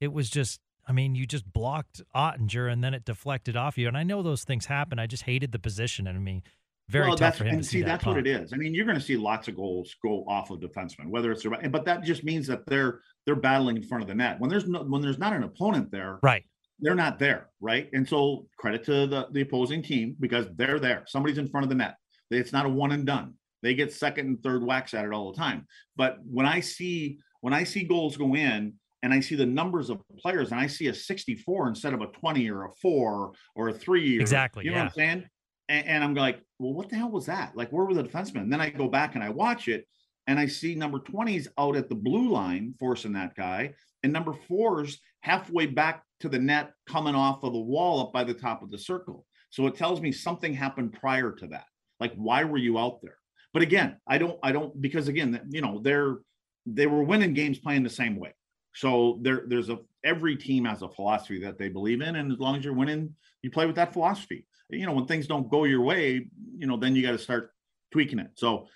it 0.00 0.12
was 0.12 0.30
just 0.30 0.60
I 0.86 0.92
mean, 0.92 1.14
you 1.14 1.26
just 1.26 1.50
blocked 1.52 2.02
Oettinger 2.14 2.70
and 2.70 2.82
then 2.82 2.94
it 2.94 3.04
deflected 3.04 3.56
off 3.56 3.78
you. 3.78 3.88
And 3.88 3.96
I 3.96 4.02
know 4.02 4.22
those 4.22 4.44
things 4.44 4.66
happen. 4.66 4.98
I 4.98 5.06
just 5.06 5.22
hated 5.22 5.52
the 5.52 5.58
position. 5.58 6.06
And 6.06 6.16
I 6.16 6.20
mean, 6.20 6.42
very 6.88 7.08
well, 7.08 7.16
tough 7.16 7.36
for 7.36 7.44
him 7.44 7.54
and 7.54 7.62
to 7.62 7.68
see, 7.68 7.78
see 7.78 7.82
that's 7.82 8.04
what 8.04 8.18
it 8.18 8.26
is. 8.26 8.52
I 8.52 8.56
mean, 8.56 8.74
you're 8.74 8.84
going 8.84 8.98
to 8.98 9.04
see 9.04 9.16
lots 9.16 9.48
of 9.48 9.56
goals 9.56 9.94
go 10.02 10.24
off 10.28 10.50
of 10.50 10.60
defensemen, 10.60 11.06
whether 11.06 11.30
it's 11.30 11.44
but 11.70 11.84
that 11.84 12.02
just 12.02 12.24
means 12.24 12.46
that 12.48 12.66
they're 12.66 13.00
they're 13.24 13.36
battling 13.36 13.76
in 13.76 13.82
front 13.82 14.02
of 14.02 14.08
the 14.08 14.14
net. 14.14 14.40
When 14.40 14.50
there's 14.50 14.66
no 14.66 14.82
when 14.82 15.00
there's 15.00 15.18
not 15.18 15.32
an 15.32 15.44
opponent 15.44 15.90
there, 15.90 16.18
right? 16.22 16.44
they're 16.80 16.94
not 16.94 17.18
there, 17.18 17.48
right? 17.60 17.88
And 17.92 18.06
so 18.06 18.46
credit 18.58 18.84
to 18.84 19.06
the, 19.06 19.28
the 19.30 19.42
opposing 19.42 19.82
team 19.82 20.16
because 20.18 20.46
they're 20.56 20.80
there. 20.80 21.04
Somebody's 21.06 21.38
in 21.38 21.48
front 21.48 21.64
of 21.64 21.70
the 21.70 21.76
net. 21.76 21.96
It's 22.30 22.52
not 22.52 22.66
a 22.66 22.68
one 22.68 22.92
and 22.92 23.06
done. 23.06 23.34
They 23.62 23.74
get 23.74 23.92
second 23.92 24.26
and 24.26 24.42
third 24.42 24.64
whacks 24.64 24.92
at 24.92 25.04
it 25.04 25.12
all 25.12 25.32
the 25.32 25.38
time. 25.38 25.66
But 25.96 26.18
when 26.24 26.46
I 26.46 26.60
see 26.60 27.18
when 27.40 27.54
I 27.54 27.64
see 27.64 27.84
goals 27.84 28.16
go 28.16 28.34
in 28.34 28.74
and 29.02 29.12
I 29.12 29.20
see 29.20 29.34
the 29.34 29.46
numbers 29.46 29.90
of 29.90 30.00
players 30.18 30.52
and 30.52 30.60
I 30.60 30.66
see 30.66 30.86
a 30.86 30.94
64 30.94 31.68
instead 31.68 31.92
of 31.92 32.00
a 32.00 32.06
20 32.06 32.50
or 32.50 32.64
a 32.64 32.70
four 32.80 33.32
or 33.54 33.68
a 33.68 33.72
three. 33.72 34.18
Or, 34.18 34.20
exactly. 34.20 34.64
You 34.64 34.70
know 34.70 34.76
yeah. 34.76 34.82
what 34.84 34.92
I'm 34.92 34.94
saying? 34.94 35.24
And, 35.68 35.86
and, 35.86 36.04
I'm 36.04 36.14
like, 36.14 36.40
well, 36.58 36.72
what 36.72 36.88
the 36.88 36.96
hell 36.96 37.10
was 37.10 37.26
that? 37.26 37.56
Like, 37.56 37.70
where 37.70 37.84
were 37.84 37.94
the 37.94 38.04
defensemen? 38.04 38.42
And 38.42 38.52
then 38.52 38.60
I 38.60 38.70
go 38.70 38.88
back 38.88 39.14
and 39.14 39.24
I 39.24 39.30
watch 39.30 39.68
it 39.68 39.86
and 40.26 40.38
I 40.38 40.46
see 40.46 40.74
number 40.74 40.98
20s 40.98 41.48
out 41.58 41.76
at 41.76 41.88
the 41.88 41.94
blue 41.94 42.30
line 42.30 42.74
forcing 42.78 43.12
that 43.14 43.34
guy. 43.34 43.74
And 44.02 44.12
number 44.12 44.32
fours 44.32 45.00
halfway 45.20 45.66
back 45.66 46.02
to 46.20 46.28
the 46.28 46.38
net 46.38 46.72
coming 46.88 47.14
off 47.14 47.42
of 47.42 47.52
the 47.52 47.60
wall 47.60 48.00
up 48.00 48.12
by 48.12 48.24
the 48.24 48.34
top 48.34 48.62
of 48.62 48.70
the 48.70 48.78
circle. 48.78 49.26
So 49.50 49.66
it 49.66 49.76
tells 49.76 50.00
me 50.00 50.12
something 50.12 50.54
happened 50.54 50.92
prior 50.92 51.32
to 51.32 51.46
that. 51.48 51.64
Like, 52.00 52.14
why 52.14 52.44
were 52.44 52.58
you 52.58 52.78
out 52.78 53.00
there? 53.02 53.16
But 53.52 53.62
again, 53.62 53.96
I 54.06 54.18
don't, 54.18 54.38
I 54.42 54.52
don't, 54.52 54.80
because 54.80 55.08
again, 55.08 55.40
you 55.50 55.60
know, 55.60 55.80
they're, 55.82 56.18
they 56.66 56.86
were 56.86 57.02
winning 57.02 57.34
games 57.34 57.58
playing 57.58 57.82
the 57.82 57.90
same 57.90 58.16
way. 58.16 58.34
So 58.74 59.18
there, 59.22 59.44
there's 59.46 59.68
a 59.68 59.78
every 60.04 60.36
team 60.36 60.64
has 60.64 60.82
a 60.82 60.88
philosophy 60.88 61.40
that 61.40 61.58
they 61.58 61.68
believe 61.68 62.00
in, 62.00 62.16
and 62.16 62.32
as 62.32 62.38
long 62.38 62.56
as 62.56 62.64
you're 62.64 62.74
winning, 62.74 63.14
you 63.42 63.50
play 63.50 63.66
with 63.66 63.76
that 63.76 63.92
philosophy. 63.92 64.46
You 64.70 64.86
know, 64.86 64.92
when 64.92 65.06
things 65.06 65.26
don't 65.26 65.50
go 65.50 65.64
your 65.64 65.82
way, 65.82 66.26
you 66.56 66.66
know, 66.66 66.76
then 66.76 66.96
you 66.96 67.02
got 67.02 67.12
to 67.12 67.18
start 67.18 67.52
tweaking 67.90 68.18
it. 68.18 68.30
So, 68.34 68.68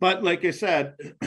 but 0.00 0.22
like 0.22 0.44
I 0.44 0.52
said, 0.52 0.94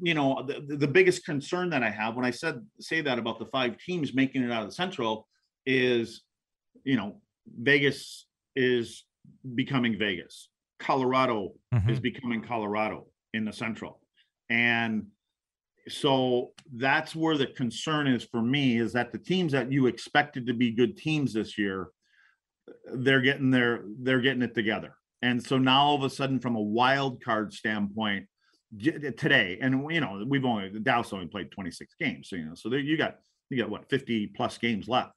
you 0.00 0.14
know, 0.14 0.46
the, 0.46 0.76
the 0.76 0.88
biggest 0.88 1.24
concern 1.24 1.70
that 1.70 1.82
I 1.82 1.90
have 1.90 2.16
when 2.16 2.24
I 2.24 2.30
said 2.30 2.64
say 2.80 3.02
that 3.02 3.18
about 3.18 3.38
the 3.38 3.46
five 3.46 3.76
teams 3.78 4.14
making 4.14 4.42
it 4.42 4.50
out 4.50 4.62
of 4.62 4.68
the 4.68 4.74
Central 4.74 5.28
is, 5.66 6.22
you 6.84 6.96
know, 6.96 7.20
Vegas 7.60 8.26
is 8.56 9.04
becoming 9.54 9.98
Vegas. 9.98 10.48
Colorado 10.78 11.52
mm-hmm. 11.74 11.90
is 11.90 12.00
becoming 12.00 12.42
Colorado 12.42 13.06
in 13.34 13.44
the 13.44 13.52
Central, 13.52 14.00
and 14.48 15.06
so 15.88 16.52
that's 16.74 17.14
where 17.14 17.36
the 17.36 17.46
concern 17.46 18.06
is 18.06 18.24
for 18.24 18.42
me 18.42 18.78
is 18.78 18.92
that 18.92 19.12
the 19.12 19.18
teams 19.18 19.52
that 19.52 19.72
you 19.72 19.86
expected 19.86 20.46
to 20.46 20.54
be 20.54 20.70
good 20.70 20.96
teams 20.96 21.32
this 21.32 21.58
year 21.58 21.88
they're 22.94 23.20
getting 23.20 23.50
their 23.50 23.84
they're 24.00 24.20
getting 24.20 24.42
it 24.42 24.54
together. 24.54 24.94
And 25.22 25.42
so 25.42 25.58
now 25.58 25.82
all 25.82 25.94
of 25.96 26.04
a 26.04 26.10
sudden 26.10 26.38
from 26.38 26.56
a 26.56 26.60
wild 26.60 27.22
card 27.22 27.52
standpoint 27.52 28.26
today 29.16 29.58
and 29.62 29.90
you 29.90 30.00
know 30.00 30.22
we've 30.26 30.44
only 30.44 30.68
the 30.68 30.78
dallas 30.78 31.10
only 31.14 31.26
played 31.26 31.50
26 31.50 31.94
games 31.98 32.28
so 32.28 32.36
you 32.36 32.44
know 32.44 32.54
so 32.54 32.68
there, 32.68 32.78
you 32.78 32.98
got 32.98 33.16
you 33.48 33.56
got 33.56 33.70
what 33.70 33.88
50 33.88 34.26
plus 34.28 34.58
games 34.58 34.88
left. 34.88 35.12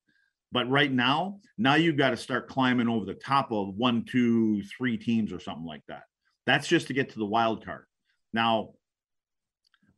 But 0.54 0.70
right 0.70 0.92
now 0.92 1.40
now 1.58 1.76
you've 1.76 1.98
got 1.98 2.12
to 2.12 2.18
start 2.18 2.48
climbing 2.48 2.88
over 2.88 3.06
the 3.06 3.14
top 3.14 3.52
of 3.52 3.76
one 3.76 4.06
two 4.06 4.64
three 4.64 4.98
teams 4.98 5.34
or 5.34 5.40
something 5.40 5.66
like 5.66 5.84
that. 5.88 6.04
That's 6.46 6.68
just 6.68 6.88
to 6.88 6.94
get 6.94 7.10
to 7.12 7.20
the 7.20 7.26
wild 7.26 7.66
card. 7.66 7.86
Now 8.34 8.72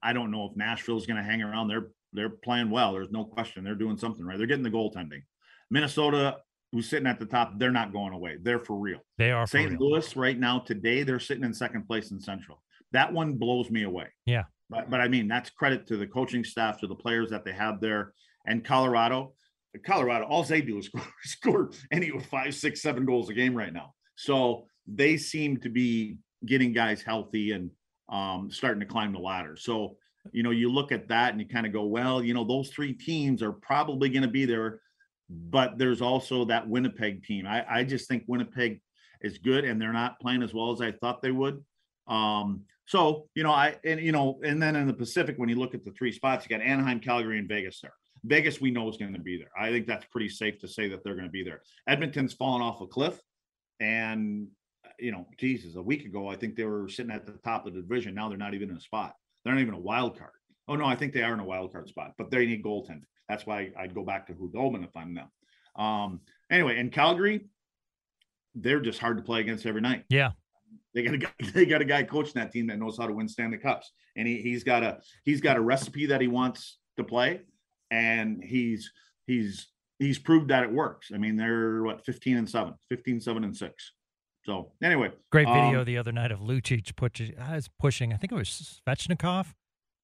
I 0.04 0.14
don't 0.14 0.32
know 0.32 0.46
if 0.46 0.58
Nashville's 0.58 1.06
going 1.06 1.18
to 1.18 1.24
hang 1.24 1.42
around. 1.42 1.68
They're 1.68 1.88
they're 2.12 2.30
playing 2.30 2.70
well. 2.70 2.94
There's 2.94 3.12
no 3.12 3.26
question. 3.26 3.64
They're 3.64 3.76
doing 3.76 3.98
something 3.98 4.26
right. 4.26 4.38
They're 4.38 4.48
getting 4.48 4.64
the 4.64 4.70
goaltending. 4.70 5.24
Minnesota, 5.72 6.38
who's 6.72 6.90
sitting 6.90 7.08
at 7.08 7.20
the 7.20 7.26
top, 7.26 7.58
they're 7.58 7.72
not 7.72 7.92
going 7.92 8.14
away. 8.14 8.38
They're 8.42 8.60
for 8.60 8.78
real. 8.78 9.00
They 9.18 9.32
are. 9.32 9.48
St. 9.48 9.80
Louis 9.80 10.16
right 10.16 10.38
now 10.38 10.60
today, 10.60 11.04
they're 11.04 11.20
sitting 11.20 11.44
in 11.44 11.54
second 11.54 11.88
place 11.88 12.12
in 12.12 12.20
Central. 12.20 12.62
That 12.92 13.12
one 13.12 13.34
blows 13.34 13.72
me 13.72 13.84
away. 13.84 14.08
Yeah. 14.26 14.44
But 14.70 14.90
but 14.90 15.02
I 15.02 15.08
mean 15.08 15.28
that's 15.28 15.50
credit 15.50 15.88
to 15.88 15.98
the 15.98 16.08
coaching 16.08 16.44
staff, 16.44 16.80
to 16.82 16.88
the 16.88 16.96
players 16.96 17.30
that 17.32 17.46
they 17.46 17.54
have 17.54 17.82
there, 17.82 18.14
and 18.46 18.64
Colorado. 18.64 19.34
Colorado, 19.84 20.26
all 20.26 20.44
they 20.44 20.62
do 20.62 20.78
is 20.78 20.86
score, 20.88 21.02
score 21.24 21.72
any 21.92 22.12
five, 22.30 22.54
six, 22.54 22.82
seven 22.82 23.06
goals 23.06 23.30
a 23.30 23.34
game 23.34 23.56
right 23.56 23.74
now. 23.74 23.94
So 24.16 24.68
they 24.88 25.18
seem 25.18 25.58
to 25.62 25.70
be 25.70 26.18
getting 26.46 26.74
guys 26.74 27.02
healthy 27.02 27.52
and 27.52 27.72
um, 28.14 28.50
starting 28.52 28.80
to 28.80 28.86
climb 28.86 29.12
the 29.12 29.20
ladder. 29.20 29.58
So, 29.58 29.98
you 30.32 30.44
know, 30.44 30.52
you 30.52 30.72
look 30.72 30.92
at 30.92 31.08
that 31.10 31.32
and 31.32 31.42
you 31.42 31.48
kind 31.48 31.66
of 31.66 31.74
go, 31.74 31.84
well, 31.84 32.24
you 32.24 32.34
know, 32.34 32.46
those 32.46 32.70
three 32.70 32.94
teams 32.94 33.42
are 33.42 33.52
probably 33.52 34.08
going 34.08 34.22
to 34.22 34.30
be 34.30 34.46
there, 34.46 34.80
but 35.30 35.78
there's 35.78 36.02
also 36.02 36.46
that 36.46 36.70
Winnipeg 36.70 37.24
team. 37.24 37.48
I, 37.48 37.66
I 37.68 37.84
just 37.84 38.08
think 38.08 38.24
Winnipeg 38.28 38.80
is 39.22 39.40
good 39.40 39.66
and 39.66 39.82
they're 39.82 39.92
not 39.92 40.20
playing 40.20 40.44
as 40.44 40.54
well 40.54 40.72
as 40.72 40.80
I 40.80 40.92
thought 40.92 41.22
they 41.22 41.32
would. 41.32 41.64
Um, 42.08 42.62
so, 42.86 43.28
you 43.34 43.44
know, 43.44 43.52
I, 43.52 43.78
and, 43.84 44.00
you 44.00 44.12
know, 44.12 44.40
and 44.44 44.62
then 44.62 44.76
in 44.76 44.88
the 44.88 44.94
Pacific, 44.94 45.36
when 45.38 45.50
you 45.50 45.56
look 45.56 45.74
at 45.74 45.84
the 45.84 45.92
three 45.92 46.12
spots, 46.12 46.46
you 46.46 46.56
got 46.56 46.64
Anaheim, 46.66 47.00
Calgary, 47.00 47.40
and 47.40 47.48
Vegas 47.48 47.82
there. 47.82 47.94
Vegas, 48.26 48.62
we 48.62 48.72
know 48.72 48.88
is 48.90 48.98
going 48.98 49.14
to 49.14 49.20
be 49.20 49.38
there. 49.38 49.52
I 49.60 49.72
think 49.72 49.88
that's 49.88 50.06
pretty 50.12 50.30
safe 50.30 50.60
to 50.60 50.68
say 50.68 50.88
that 50.90 51.04
they're 51.04 51.16
going 51.16 51.26
to 51.26 51.32
be 51.32 51.44
there. 51.44 51.62
Edmonton's 51.88 52.34
fallen 52.34 52.62
off 52.62 52.82
a 52.82 52.88
cliff, 52.88 53.20
and 53.80 54.48
you 55.00 55.12
know, 55.12 55.28
Jesus, 55.38 55.76
a 55.76 55.82
week 55.82 56.06
ago, 56.06 56.28
I 56.28 56.36
think 56.36 56.56
they 56.56 56.66
were 56.66 56.88
sitting 56.88 57.12
at 57.12 57.26
the 57.26 57.34
top 57.44 57.66
of 57.66 57.74
the 57.74 57.82
division. 57.82 58.16
Now 58.16 58.30
they're 58.30 58.38
not 58.38 58.54
even 58.54 58.70
in 58.70 58.78
a 58.78 58.82
spot. 58.82 59.16
They're 59.44 59.54
not 59.54 59.62
even 59.62 59.74
a 59.74 59.80
wild 59.80 60.18
card. 60.18 60.32
Oh 60.68 60.76
no, 60.76 60.86
I 60.86 60.96
think 60.96 61.14
they 61.14 61.24
are 61.24 61.34
in 61.34 61.40
a 61.40 61.46
wild 61.46 61.72
card 61.72 61.90
spot, 61.90 62.14
but 62.18 62.32
they 62.32 62.46
need 62.46 62.64
goaltending. 62.64 63.04
That's 63.28 63.46
why 63.46 63.72
I'd 63.78 63.96
go 63.96 64.04
back 64.04 64.28
to 64.28 64.34
Khudobin 64.34 64.84
if 64.84 64.96
I'm 64.96 65.14
them. 65.14 65.30
Um, 65.76 66.22
anyway, 66.52 66.80
in 66.80 66.90
Calgary, 66.90 67.48
they're 68.56 68.80
just 68.80 69.00
hard 69.00 69.18
to 69.18 69.24
play 69.24 69.42
against 69.42 69.66
every 69.66 69.82
night. 69.82 70.06
Yeah. 70.10 70.32
They 70.94 71.04
got 71.04 71.14
a 71.14 71.18
guy, 71.18 71.32
they 71.54 71.66
got 71.66 71.82
a 71.82 71.86
guy 71.86 72.04
coaching 72.04 72.34
that 72.36 72.52
team 72.52 72.68
that 72.68 72.80
knows 72.80 72.98
how 72.98 73.08
to 73.08 73.14
win 73.14 73.28
Stanley 73.28 73.58
Cups. 73.58 73.92
And 74.16 74.28
he, 74.28 74.38
he's 74.42 74.64
got 74.64 74.84
a 74.84 75.00
he's 75.24 75.42
got 75.42 75.58
a 75.58 75.62
recipe 75.62 76.06
that 76.08 76.22
he 76.22 76.28
wants 76.28 76.78
to 76.98 77.04
play. 77.04 77.42
And 77.92 78.44
he's 78.44 78.92
he's 79.26 79.68
he's 80.00 80.20
proved 80.20 80.50
that 80.50 80.64
it 80.64 80.72
works. 80.72 81.12
I 81.14 81.18
mean, 81.18 81.36
they're 81.36 81.84
what 81.84 82.06
15 82.06 82.38
and 82.38 82.50
7, 82.50 82.74
15, 82.90 83.22
7 83.22 83.44
and 83.44 83.56
6. 83.56 83.92
So 84.46 84.72
anyway, 84.82 85.12
great 85.32 85.48
video 85.48 85.80
um, 85.80 85.86
the 85.86 85.98
other 85.98 86.12
night 86.12 86.32
of 86.32 86.40
Lucic 86.40 86.96
pushing, 86.96 87.34
I 87.40 87.56
was 87.56 87.70
pushing, 87.80 88.14
I 88.14 88.18
think 88.18 88.34
it 88.34 88.36
was 88.36 88.82
Svechnikov 88.86 89.54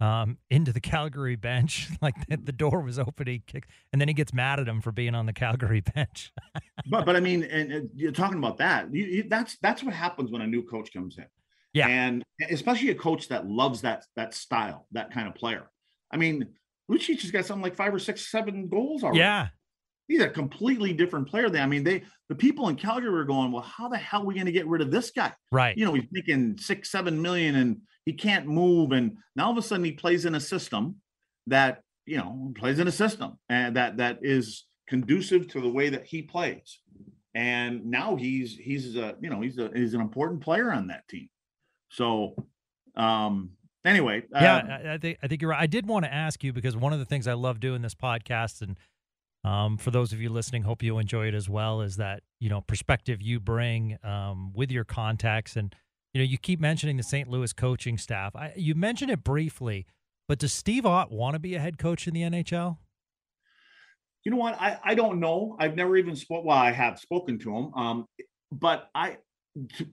um, 0.01 0.37
into 0.49 0.71
the 0.71 0.79
Calgary 0.79 1.35
bench. 1.35 1.89
like 2.01 2.15
the, 2.27 2.37
the, 2.37 2.51
door 2.51 2.81
was 2.81 2.97
open, 2.97 3.27
he 3.27 3.43
kicked, 3.45 3.69
and 3.91 3.99
then 3.99 4.07
he 4.07 4.13
gets 4.13 4.33
mad 4.33 4.59
at 4.59 4.67
him 4.67 4.81
for 4.81 4.91
being 4.91 5.15
on 5.15 5.25
the 5.25 5.33
Calgary 5.33 5.81
bench. 5.95 6.31
but 6.89 7.05
but 7.05 7.15
I 7.15 7.19
mean, 7.19 7.43
and, 7.43 7.71
and, 7.71 7.89
you're 7.93 8.11
talking 8.11 8.37
about 8.37 8.57
that. 8.57 8.93
You, 8.93 9.05
you, 9.05 9.23
that's 9.27 9.57
that's 9.61 9.83
what 9.83 9.93
happens 9.93 10.31
when 10.31 10.41
a 10.41 10.47
new 10.47 10.63
coach 10.63 10.93
comes 10.93 11.17
in. 11.17 11.25
Yeah, 11.73 11.87
and 11.87 12.23
especially 12.49 12.89
a 12.89 12.95
coach 12.95 13.27
that 13.27 13.45
loves 13.45 13.81
that 13.81 14.05
that 14.15 14.33
style, 14.33 14.87
that 14.91 15.11
kind 15.11 15.27
of 15.27 15.35
player. 15.35 15.69
I 16.11 16.17
mean, 16.17 16.47
Lucic 16.89 17.21
has 17.21 17.31
got 17.31 17.45
something 17.45 17.63
like 17.63 17.75
five 17.75 17.93
or 17.93 17.99
six, 17.99 18.31
seven 18.31 18.69
goals 18.69 19.03
already. 19.03 19.19
Yeah, 19.19 19.49
he's 20.10 20.22
a 20.22 20.28
completely 20.28 20.91
different 20.91 21.30
player 21.30 21.49
than 21.49 21.62
I 21.62 21.68
mean, 21.68 21.86
they 21.86 22.03
the 22.28 22.36
people 22.36 22.68
in 22.68 22.76
Calgary 22.76 23.12
were 23.12 23.24
going, 23.24 23.53
Well, 23.53 23.64
how 23.64 23.88
the 23.88 23.97
hell 23.97 24.24
are 24.24 24.26
we 24.26 24.34
going 24.34 24.47
to 24.47 24.51
get 24.51 24.68
rid 24.68 24.82
of 24.82 24.91
this 24.91 25.12
guy? 25.12 25.32
Right. 25.51 25.78
You 25.78 25.86
know, 25.86 25.93
he's 25.93 26.07
making 26.12 26.57
six, 26.57 26.91
seven 26.91 27.22
million 27.22 27.55
and 27.55 27.78
he 28.05 28.14
can't 28.14 28.47
move. 28.47 28.91
And 28.91 29.18
now 29.38 29.45
all 29.45 29.51
of 29.51 29.57
a 29.57 29.62
sudden 29.62 29.86
he 29.86 29.93
plays 29.93 30.26
in 30.26 30.36
a 30.36 30.39
system 30.39 30.97
that, 31.47 31.84
you 32.05 32.18
know, 32.18 32.51
plays 32.57 32.80
in 32.80 32.88
a 32.88 32.91
system 32.91 33.38
and 33.47 33.78
that 33.78 33.97
that 33.97 34.20
is 34.22 34.66
conducive 34.88 35.47
to 35.49 35.62
the 35.62 35.70
way 35.70 35.89
that 35.89 36.05
he 36.05 36.24
plays. 36.24 36.80
And 37.36 37.86
now 37.86 38.16
he's 38.16 38.57
he's 38.57 38.95
a 38.97 39.16
you 39.22 39.30
know 39.30 39.39
he's 39.39 39.57
a 39.60 39.70
he's 39.74 39.93
an 39.93 40.01
important 40.01 40.41
player 40.41 40.74
on 40.74 40.88
that 40.88 41.07
team. 41.07 41.30
So 41.89 42.36
um 42.95 43.51
anyway 43.86 44.22
yeah 44.30 44.57
um, 44.57 44.70
I, 44.70 44.93
I 44.95 44.97
think 44.97 45.20
i 45.24 45.28
think 45.28 45.41
you're 45.41 45.51
right 45.51 45.62
i 45.62 45.66
did 45.66 45.88
want 45.88 46.03
to 46.03 46.14
ask 46.14 46.43
you 46.43 46.51
because 46.51 46.76
one 46.76 46.91
of 46.91 46.99
the 46.99 47.05
things 47.05 47.28
i 47.28 47.34
love 47.34 47.62
doing 47.62 47.82
this 47.82 47.95
podcast 47.95 48.62
and 48.62 48.76
um, 49.43 49.77
for 49.77 49.91
those 49.91 50.11
of 50.11 50.21
you 50.21 50.29
listening, 50.29 50.63
hope 50.63 50.83
you 50.83 50.97
enjoy 50.97 51.27
it 51.27 51.33
as 51.33 51.47
well. 51.47 51.81
Is 51.81 51.95
that 51.97 52.23
you 52.39 52.49
know 52.49 52.61
perspective 52.61 53.21
you 53.21 53.39
bring 53.39 53.97
um, 54.03 54.51
with 54.53 54.71
your 54.71 54.83
contacts, 54.83 55.55
and 55.55 55.73
you 56.13 56.21
know 56.21 56.25
you 56.25 56.37
keep 56.37 56.59
mentioning 56.59 56.97
the 56.97 57.03
St. 57.03 57.29
Louis 57.29 57.53
coaching 57.53 57.97
staff. 57.97 58.35
I, 58.35 58.53
you 58.55 58.75
mentioned 58.75 59.11
it 59.11 59.23
briefly, 59.23 59.85
but 60.27 60.39
does 60.39 60.51
Steve 60.51 60.85
Ott 60.85 61.11
want 61.11 61.35
to 61.35 61.39
be 61.39 61.55
a 61.55 61.59
head 61.59 61.77
coach 61.77 62.07
in 62.07 62.13
the 62.13 62.21
NHL? 62.21 62.77
You 64.25 64.31
know 64.31 64.37
what? 64.37 64.59
I, 64.59 64.77
I 64.83 64.95
don't 64.95 65.21
know. 65.21 65.55
I've 65.57 65.75
never 65.75 65.95
even 65.95 66.15
spoke. 66.15 66.43
Well, 66.43 66.57
I 66.57 66.71
have 66.71 66.99
spoken 66.99 67.39
to 67.39 67.55
him, 67.55 67.73
um, 67.73 68.05
but 68.51 68.89
I, 68.93 69.17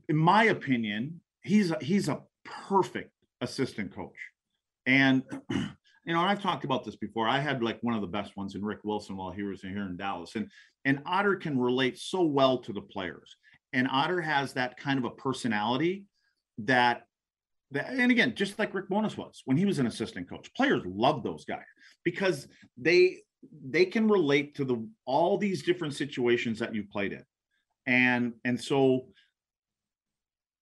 in 0.09 0.17
my 0.17 0.45
opinion, 0.45 1.21
he's 1.43 1.71
a, 1.71 1.79
he's 1.81 2.09
a 2.09 2.21
perfect 2.45 3.13
assistant 3.41 3.95
coach, 3.95 4.17
and 4.87 5.23
you 6.07 6.15
know, 6.15 6.21
and 6.21 6.31
I've 6.31 6.41
talked 6.41 6.65
about 6.65 6.85
this 6.85 6.97
before. 6.97 7.29
I 7.29 7.41
had 7.41 7.63
like 7.63 7.79
one 7.83 7.95
of 7.95 8.01
the 8.01 8.07
best 8.07 8.37
ones 8.37 8.55
in 8.55 8.65
Rick 8.65 8.79
Wilson 8.85 9.17
while 9.17 9.33
he 9.33 9.43
was 9.43 9.61
here 9.61 9.87
in 9.87 9.97
Dallas, 9.97 10.37
and 10.37 10.49
and 10.85 11.03
Otter 11.05 11.35
can 11.35 11.59
relate 11.59 11.99
so 11.99 12.23
well 12.23 12.59
to 12.59 12.73
the 12.73 12.81
players, 12.81 13.37
and 13.73 13.89
Otter 13.91 14.21
has 14.21 14.53
that 14.53 14.77
kind 14.77 14.99
of 14.99 15.05
a 15.05 15.11
personality 15.11 16.05
that 16.59 17.03
that, 17.73 17.91
and 17.91 18.13
again, 18.13 18.35
just 18.37 18.57
like 18.59 18.73
Rick 18.73 18.89
Bowness 18.89 19.17
was 19.17 19.43
when 19.47 19.57
he 19.57 19.65
was 19.65 19.81
an 19.81 19.89
assistant 19.89 20.29
coach, 20.29 20.55
players 20.55 20.83
love 20.87 21.25
those 21.25 21.45
guys 21.45 21.65
because 22.05 22.47
they 22.79 23.19
they 23.69 23.85
can 23.85 24.07
relate 24.07 24.55
to 24.55 24.65
the 24.65 24.89
all 25.07 25.37
these 25.37 25.65
different 25.65 25.95
situations 25.95 26.61
that 26.61 26.73
you've 26.73 26.91
played 26.91 27.13
in, 27.15 27.25
and 27.87 28.33
and 28.45 28.61
so 28.61 29.09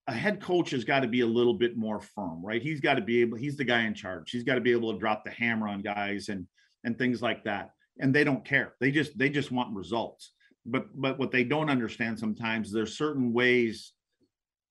a 0.07 0.13
head 0.13 0.41
coach 0.41 0.71
has 0.71 0.85
got 0.85 1.01
to 1.01 1.09
be 1.09 1.21
a 1.21 1.27
little 1.27 1.55
bit 1.55 1.77
more 1.77 2.01
firm, 2.01 2.45
right? 2.45 2.63
He's 2.63 2.81
got 2.81 2.95
to 2.95 3.01
be 3.01 3.23
able, 3.23 3.39
he's 3.39 3.57
the 3.57 3.65
guy 3.65 3.83
in 3.83 3.95
charge. 3.95 4.31
He's 4.31 4.45
got 4.45 4.57
to 4.57 4.61
be 4.61 4.73
able 4.73 4.93
to 4.93 4.99
drop 4.99 5.25
the 5.25 5.31
hammer 5.31 5.69
on 5.69 5.83
guys 5.83 6.29
and 6.29 6.47
and 6.85 6.99
things 6.99 7.23
like 7.23 7.45
that. 7.45 7.71
And 7.99 8.15
they 8.15 8.25
don't 8.25 8.45
care. 8.45 8.75
They 8.81 8.91
just 8.91 9.17
they 9.17 9.31
just 9.31 9.51
want 9.51 9.75
results. 9.75 10.33
But 10.67 10.87
but 10.95 11.19
what 11.19 11.31
they 11.31 11.45
don't 11.45 11.71
understand 11.71 12.19
sometimes 12.19 12.71
there's 12.71 12.99
certain 12.99 13.33
ways 13.33 13.93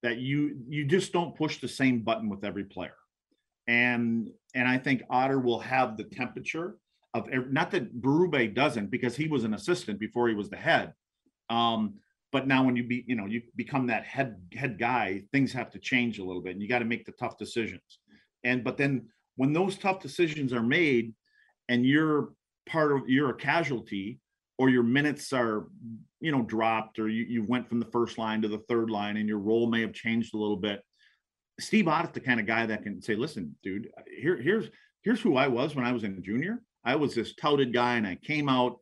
that 0.03 0.17
you 0.17 0.57
you 0.67 0.85
just 0.85 1.13
don't 1.13 1.35
push 1.35 1.59
the 1.59 1.67
same 1.67 2.01
button 2.01 2.29
with 2.29 2.43
every 2.43 2.65
player. 2.65 2.95
And 3.67 4.29
and 4.53 4.67
I 4.67 4.77
think 4.77 5.03
Otter 5.09 5.39
will 5.39 5.59
have 5.59 5.97
the 5.97 6.03
temperature 6.03 6.77
of 7.13 7.29
not 7.49 7.71
that 7.71 8.01
Berube 8.01 8.53
doesn't 8.53 8.91
because 8.91 9.15
he 9.15 9.27
was 9.27 9.43
an 9.43 9.53
assistant 9.53 9.99
before 9.99 10.27
he 10.27 10.35
was 10.35 10.49
the 10.49 10.57
head. 10.57 10.93
Um, 11.49 11.95
but 12.33 12.47
now 12.47 12.65
when 12.65 12.75
you 12.75 12.83
be 12.83 13.05
you 13.07 13.15
know 13.15 13.25
you 13.25 13.41
become 13.55 13.87
that 13.87 14.03
head 14.03 14.35
head 14.53 14.77
guy 14.77 15.23
things 15.31 15.53
have 15.53 15.69
to 15.71 15.79
change 15.79 16.19
a 16.19 16.23
little 16.23 16.41
bit 16.41 16.51
and 16.51 16.61
you 16.61 16.67
got 16.67 16.79
to 16.79 16.85
make 16.85 17.05
the 17.05 17.13
tough 17.13 17.37
decisions 17.37 17.99
and 18.43 18.63
but 18.63 18.75
then 18.75 19.07
when 19.37 19.53
those 19.53 19.77
tough 19.77 20.01
decisions 20.01 20.51
are 20.51 20.63
made 20.63 21.13
and 21.69 21.85
you're 21.85 22.33
part 22.65 22.91
of 22.91 23.07
you're 23.07 23.29
a 23.29 23.35
casualty 23.35 24.19
or 24.57 24.69
your 24.69 24.83
minutes 24.83 25.31
are 25.31 25.67
you 26.19 26.31
know 26.31 26.41
dropped 26.41 26.99
or 26.99 27.07
you, 27.07 27.23
you 27.23 27.45
went 27.47 27.69
from 27.69 27.79
the 27.79 27.91
first 27.91 28.17
line 28.17 28.41
to 28.41 28.49
the 28.49 28.63
third 28.69 28.89
line 28.89 29.15
and 29.15 29.29
your 29.29 29.39
role 29.39 29.67
may 29.67 29.79
have 29.79 29.93
changed 29.93 30.33
a 30.33 30.37
little 30.37 30.57
bit 30.57 30.81
steve 31.59 31.87
Ott 31.87 32.05
is 32.05 32.11
the 32.11 32.19
kind 32.19 32.39
of 32.39 32.45
guy 32.45 32.65
that 32.65 32.83
can 32.83 33.01
say 33.01 33.15
listen 33.15 33.55
dude 33.63 33.89
here 34.19 34.41
here's 34.41 34.69
here's 35.03 35.21
who 35.21 35.37
i 35.37 35.47
was 35.47 35.75
when 35.75 35.85
i 35.85 35.91
was 35.91 36.03
in 36.03 36.21
junior 36.23 36.61
I 36.85 36.95
was 36.95 37.15
this 37.15 37.33
touted 37.35 37.73
guy 37.73 37.95
and 37.95 38.05
I 38.05 38.15
came 38.15 38.49
out 38.49 38.79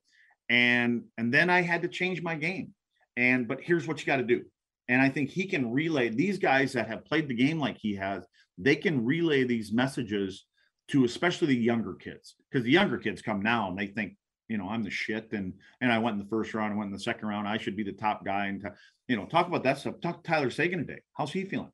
and 0.49 1.03
and 1.17 1.33
then 1.33 1.49
I 1.49 1.61
had 1.61 1.83
to 1.83 1.87
change 1.87 2.21
my 2.21 2.35
game. 2.35 2.73
And 3.17 3.47
but 3.47 3.61
here's 3.61 3.87
what 3.87 3.99
you 3.99 4.05
got 4.05 4.17
to 4.17 4.23
do. 4.23 4.43
And 4.87 5.01
I 5.01 5.09
think 5.09 5.29
he 5.29 5.45
can 5.45 5.71
relay 5.71 6.09
these 6.09 6.37
guys 6.37 6.73
that 6.73 6.87
have 6.87 7.05
played 7.05 7.27
the 7.27 7.33
game 7.33 7.59
like 7.59 7.77
he 7.79 7.95
has, 7.95 8.25
they 8.57 8.75
can 8.75 9.05
relay 9.05 9.43
these 9.43 9.71
messages 9.71 10.45
to 10.89 11.05
especially 11.05 11.47
the 11.47 11.55
younger 11.55 11.93
kids 11.93 12.35
because 12.49 12.65
the 12.65 12.71
younger 12.71 12.97
kids 12.97 13.21
come 13.21 13.41
now 13.41 13.69
and 13.69 13.77
they 13.77 13.87
think, 13.87 14.17
you 14.49 14.57
know, 14.57 14.67
I'm 14.67 14.83
the 14.83 14.89
shit 14.89 15.31
and 15.31 15.53
and 15.79 15.91
I 15.91 15.99
went 15.99 16.15
in 16.15 16.19
the 16.19 16.29
first 16.29 16.53
round, 16.53 16.73
I 16.73 16.77
went 16.77 16.89
in 16.89 16.93
the 16.93 16.99
second 16.99 17.27
round, 17.27 17.47
I 17.47 17.57
should 17.57 17.77
be 17.77 17.83
the 17.83 17.93
top 17.93 18.25
guy 18.25 18.47
and 18.47 18.61
you 19.07 19.15
know, 19.15 19.25
talk 19.25 19.47
about 19.47 19.63
that 19.63 19.77
stuff. 19.77 19.95
Talk 20.01 20.23
Tyler 20.23 20.49
Seguin 20.49 20.79
today. 20.79 21.01
How's 21.13 21.31
he 21.31 21.45
feeling? 21.45 21.71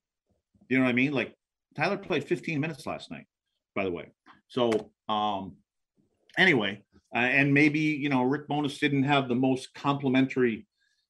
You 0.69 0.77
know 0.77 0.83
what 0.83 0.91
I 0.91 0.93
mean? 0.93 1.13
Like 1.13 1.33
Tyler 1.75 1.97
played 1.97 2.23
15 2.23 2.59
minutes 2.59 2.85
last 2.85 3.09
night, 3.09 3.25
by 3.75 3.83
the 3.83 3.91
way. 3.91 4.11
So 4.47 4.91
um 5.09 5.55
anyway, 6.37 6.83
uh, 7.15 7.19
and 7.19 7.53
maybe 7.53 7.79
you 7.79 8.09
know 8.09 8.23
Rick 8.23 8.47
Bowness 8.47 8.77
didn't 8.79 9.03
have 9.03 9.27
the 9.27 9.35
most 9.35 9.73
complimentary 9.73 10.67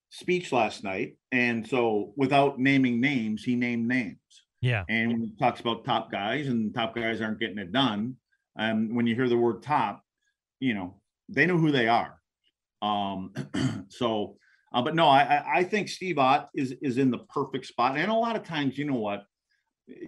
speech 0.09 0.51
last 0.51 0.83
night, 0.83 1.17
and 1.31 1.67
so 1.67 2.13
without 2.15 2.59
naming 2.59 3.01
names, 3.01 3.43
he 3.43 3.55
named 3.55 3.87
names. 3.87 4.17
Yeah. 4.61 4.83
And 4.89 5.11
he 5.11 5.31
talks 5.39 5.59
about 5.59 5.85
top 5.85 6.11
guys 6.11 6.47
and 6.47 6.73
top 6.73 6.95
guys 6.95 7.21
aren't 7.21 7.39
getting 7.39 7.59
it 7.59 7.71
done, 7.71 8.15
um, 8.57 8.95
when 8.95 9.05
you 9.05 9.15
hear 9.15 9.29
the 9.29 9.37
word 9.37 9.61
top, 9.61 10.01
you 10.59 10.73
know 10.73 10.95
they 11.29 11.45
know 11.45 11.57
who 11.57 11.71
they 11.71 11.87
are. 11.87 12.19
Um, 12.81 13.33
so, 13.89 14.37
uh, 14.73 14.81
but 14.81 14.95
no, 14.95 15.07
I 15.07 15.59
I 15.59 15.63
think 15.63 15.89
Steve 15.89 16.17
Ott 16.17 16.49
is 16.55 16.73
is 16.81 16.97
in 16.97 17.11
the 17.11 17.19
perfect 17.19 17.65
spot, 17.65 17.97
and 17.97 18.11
a 18.11 18.15
lot 18.15 18.35
of 18.35 18.43
times, 18.43 18.77
you 18.77 18.85
know 18.85 18.95
what, 18.95 19.23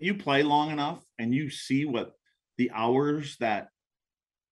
you 0.02 0.16
play 0.16 0.44
long 0.44 0.72
enough 0.72 1.04
and 1.18 1.34
you 1.34 1.50
see 1.50 1.86
what 1.86 2.14
the 2.58 2.72
hours 2.74 3.38
that 3.40 3.70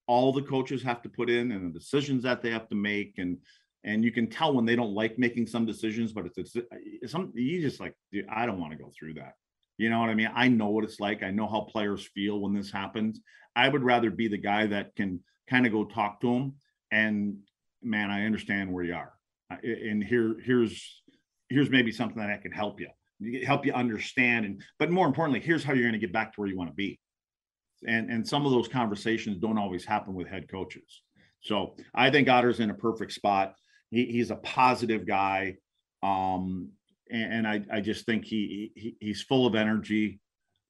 all 0.08 0.32
the 0.32 0.42
coaches 0.42 0.82
have 0.84 1.02
to 1.02 1.10
put 1.10 1.30
in 1.30 1.52
and 1.52 1.74
the 1.74 1.80
decisions 1.80 2.24
that 2.24 2.42
they 2.42 2.50
have 2.50 2.70
to 2.70 2.76
make 2.76 3.16
and 3.18 3.38
and 3.84 4.04
you 4.04 4.12
can 4.12 4.28
tell 4.30 4.54
when 4.54 4.66
they 4.66 4.76
don't 4.76 4.94
like 4.94 5.18
making 5.18 5.48
some 5.48 5.66
decisions 5.66 6.12
but 6.12 6.26
it's, 6.36 6.56
it's 6.56 7.12
some 7.12 7.32
you 7.36 7.62
just 7.62 7.80
like 7.80 7.94
i 8.30 8.46
don't 8.46 8.60
want 8.60 8.72
to 8.72 8.78
go 8.78 8.92
through 8.98 9.14
that. 9.14 9.34
You 9.78 9.90
know 9.90 10.00
what 10.00 10.10
i 10.10 10.16
mean? 10.16 10.32
I 10.34 10.48
know 10.48 10.70
what 10.70 10.84
it's 10.84 11.00
like. 11.00 11.24
I 11.24 11.32
know 11.32 11.48
how 11.48 11.62
players 11.62 12.08
feel 12.14 12.40
when 12.40 12.54
this 12.54 12.72
happens. 12.72 13.20
I 13.56 13.70
would 13.70 13.84
rather 13.84 14.12
be 14.12 14.28
the 14.28 14.38
guy 14.38 14.68
that 14.68 14.96
can 14.96 15.22
kind 15.50 15.66
of 15.66 15.72
go 15.72 15.86
talk 15.86 16.20
to 16.22 16.34
them 16.34 16.54
and 16.92 17.38
man 17.82 18.12
i 18.12 18.26
understand 18.26 18.72
where 18.72 18.84
you 18.84 18.96
are. 18.96 19.14
And 19.50 20.04
here 20.04 20.36
here's 20.44 21.02
here's 21.50 21.70
maybe 21.70 21.92
something 21.92 22.22
that 22.22 22.30
i 22.30 22.38
can 22.38 22.52
help 22.52 22.80
you 22.80 22.90
help 23.46 23.66
you 23.66 23.74
understand 23.74 24.46
and 24.46 24.62
but 24.78 24.92
more 24.92 25.08
importantly 25.08 25.40
here's 25.40 25.64
how 25.64 25.74
you're 25.74 25.84
going 25.84 25.94
to 25.94 26.00
get 26.00 26.14
back 26.14 26.34
to 26.34 26.42
where 26.42 26.50
you 26.50 26.58
want 26.58 26.70
to 26.70 26.76
be. 26.76 27.00
And 27.88 28.10
and 28.10 28.28
some 28.28 28.46
of 28.46 28.52
those 28.52 28.68
conversations 28.68 29.38
don't 29.38 29.58
always 29.58 29.86
happen 29.86 30.14
with 30.16 30.28
head 30.28 30.50
coaches. 30.50 31.02
So 31.42 31.76
I 31.94 32.10
think 32.10 32.28
Otter's 32.28 32.60
in 32.60 32.70
a 32.70 32.74
perfect 32.74 33.14
spot. 33.14 33.54
He, 33.92 34.06
he's 34.06 34.32
a 34.32 34.36
positive 34.36 35.08
guy, 35.08 35.58
um, 36.04 36.70
and, 37.10 37.34
and 37.34 37.48
I 37.48 37.62
I 37.72 37.82
just 37.82 38.06
think 38.06 38.26
he, 38.26 38.72
he 38.76 38.96
he's 39.00 39.22
full 39.22 39.46
of 39.46 39.56
energy. 39.56 40.20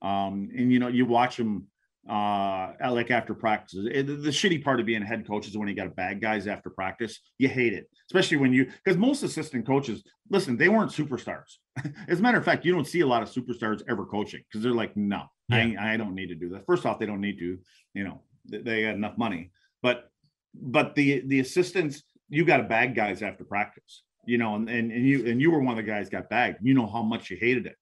Um, 0.01 0.49
and 0.55 0.72
you 0.72 0.80
know 0.80 0.88
you 0.88 1.05
watch 1.05 1.39
him 1.39 1.68
uh 2.09 2.74
like 2.91 3.11
after 3.11 3.34
practices. 3.34 3.88
It, 3.91 4.07
the 4.07 4.30
shitty 4.30 4.63
part 4.63 4.80
of 4.80 4.86
being 4.86 5.01
a 5.01 5.05
head 5.05 5.28
coach 5.28 5.47
is 5.47 5.57
when 5.57 5.68
you 5.68 5.76
got 5.76 5.95
bad 5.95 6.22
guys 6.22 6.47
after 6.47 6.70
practice. 6.70 7.20
You 7.38 7.49
hate 7.49 7.74
it 7.74 7.89
especially 8.09 8.38
when 8.38 8.53
you 8.53 8.65
because 8.84 8.97
most 8.97 9.24
assistant 9.24 9.65
coaches 9.65 10.03
listen 10.30 10.57
they 10.57 10.70
weren't 10.70 10.91
superstars. 10.91 11.57
As 12.07 12.20
a 12.20 12.22
matter 12.22 12.38
of 12.38 12.45
fact 12.45 12.65
you 12.65 12.74
don't 12.74 12.88
see 12.88 13.01
a 13.01 13.07
lot 13.07 13.22
of 13.22 13.30
superstars 13.30 13.82
ever 13.89 14.05
coaching 14.05 14.41
because 14.47 14.63
they're 14.63 14.72
like 14.72 14.95
no 14.95 15.24
yeah. 15.49 15.74
I, 15.80 15.93
I 15.93 15.97
don't 15.97 16.15
need 16.15 16.28
to 16.28 16.36
do 16.36 16.49
that. 16.49 16.65
First 16.65 16.86
off 16.86 16.99
they 16.99 17.05
don't 17.05 17.22
need 17.22 17.39
to 17.39 17.57
you 17.93 18.03
know 18.03 18.22
they 18.45 18.84
got 18.84 18.95
enough 18.95 19.18
money. 19.18 19.51
But 19.82 20.09
but 20.53 20.95
the 20.95 21.22
the 21.28 21.39
assistants 21.39 22.03
you 22.30 22.46
got 22.46 22.58
to 22.58 22.64
bag 22.64 22.96
guys 22.96 23.22
after 23.22 23.44
practice 23.44 24.04
you 24.28 24.38
know 24.38 24.56
and, 24.56 24.70
and 24.70 24.92
and 24.92 25.08
you 25.08 25.26
and 25.26 25.42
you 25.42 25.50
were 25.50 25.62
one 25.62 25.80
of 25.80 25.84
the 25.84 25.90
guys 25.90 26.10
got 26.10 26.30
bagged. 26.30 26.60
You 26.62 26.76
know 26.76 26.86
how 26.86 27.02
much 27.02 27.32
you 27.32 27.38
hated 27.38 27.66
it. 27.66 27.78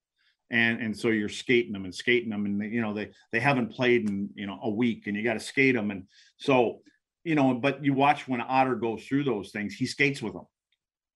And 0.50 0.80
and 0.80 0.96
so 0.96 1.08
you're 1.08 1.28
skating 1.28 1.72
them 1.72 1.84
and 1.84 1.94
skating 1.94 2.30
them 2.30 2.46
and 2.46 2.72
you 2.72 2.80
know 2.80 2.94
they 2.94 3.10
they 3.32 3.40
haven't 3.40 3.72
played 3.72 4.08
in 4.08 4.30
you 4.34 4.46
know 4.46 4.58
a 4.62 4.70
week 4.70 5.06
and 5.06 5.16
you 5.16 5.24
got 5.24 5.34
to 5.34 5.40
skate 5.40 5.74
them. 5.74 5.90
And 5.90 6.04
so 6.38 6.80
you 7.24 7.34
know 7.34 7.52
but 7.52 7.84
you 7.84 7.92
watch 7.92 8.26
when 8.28 8.40
otter 8.40 8.76
goes 8.76 9.04
through 9.04 9.24
those 9.24 9.50
things 9.50 9.74
he 9.74 9.86
skates 9.86 10.22
with 10.22 10.34
them 10.34 10.46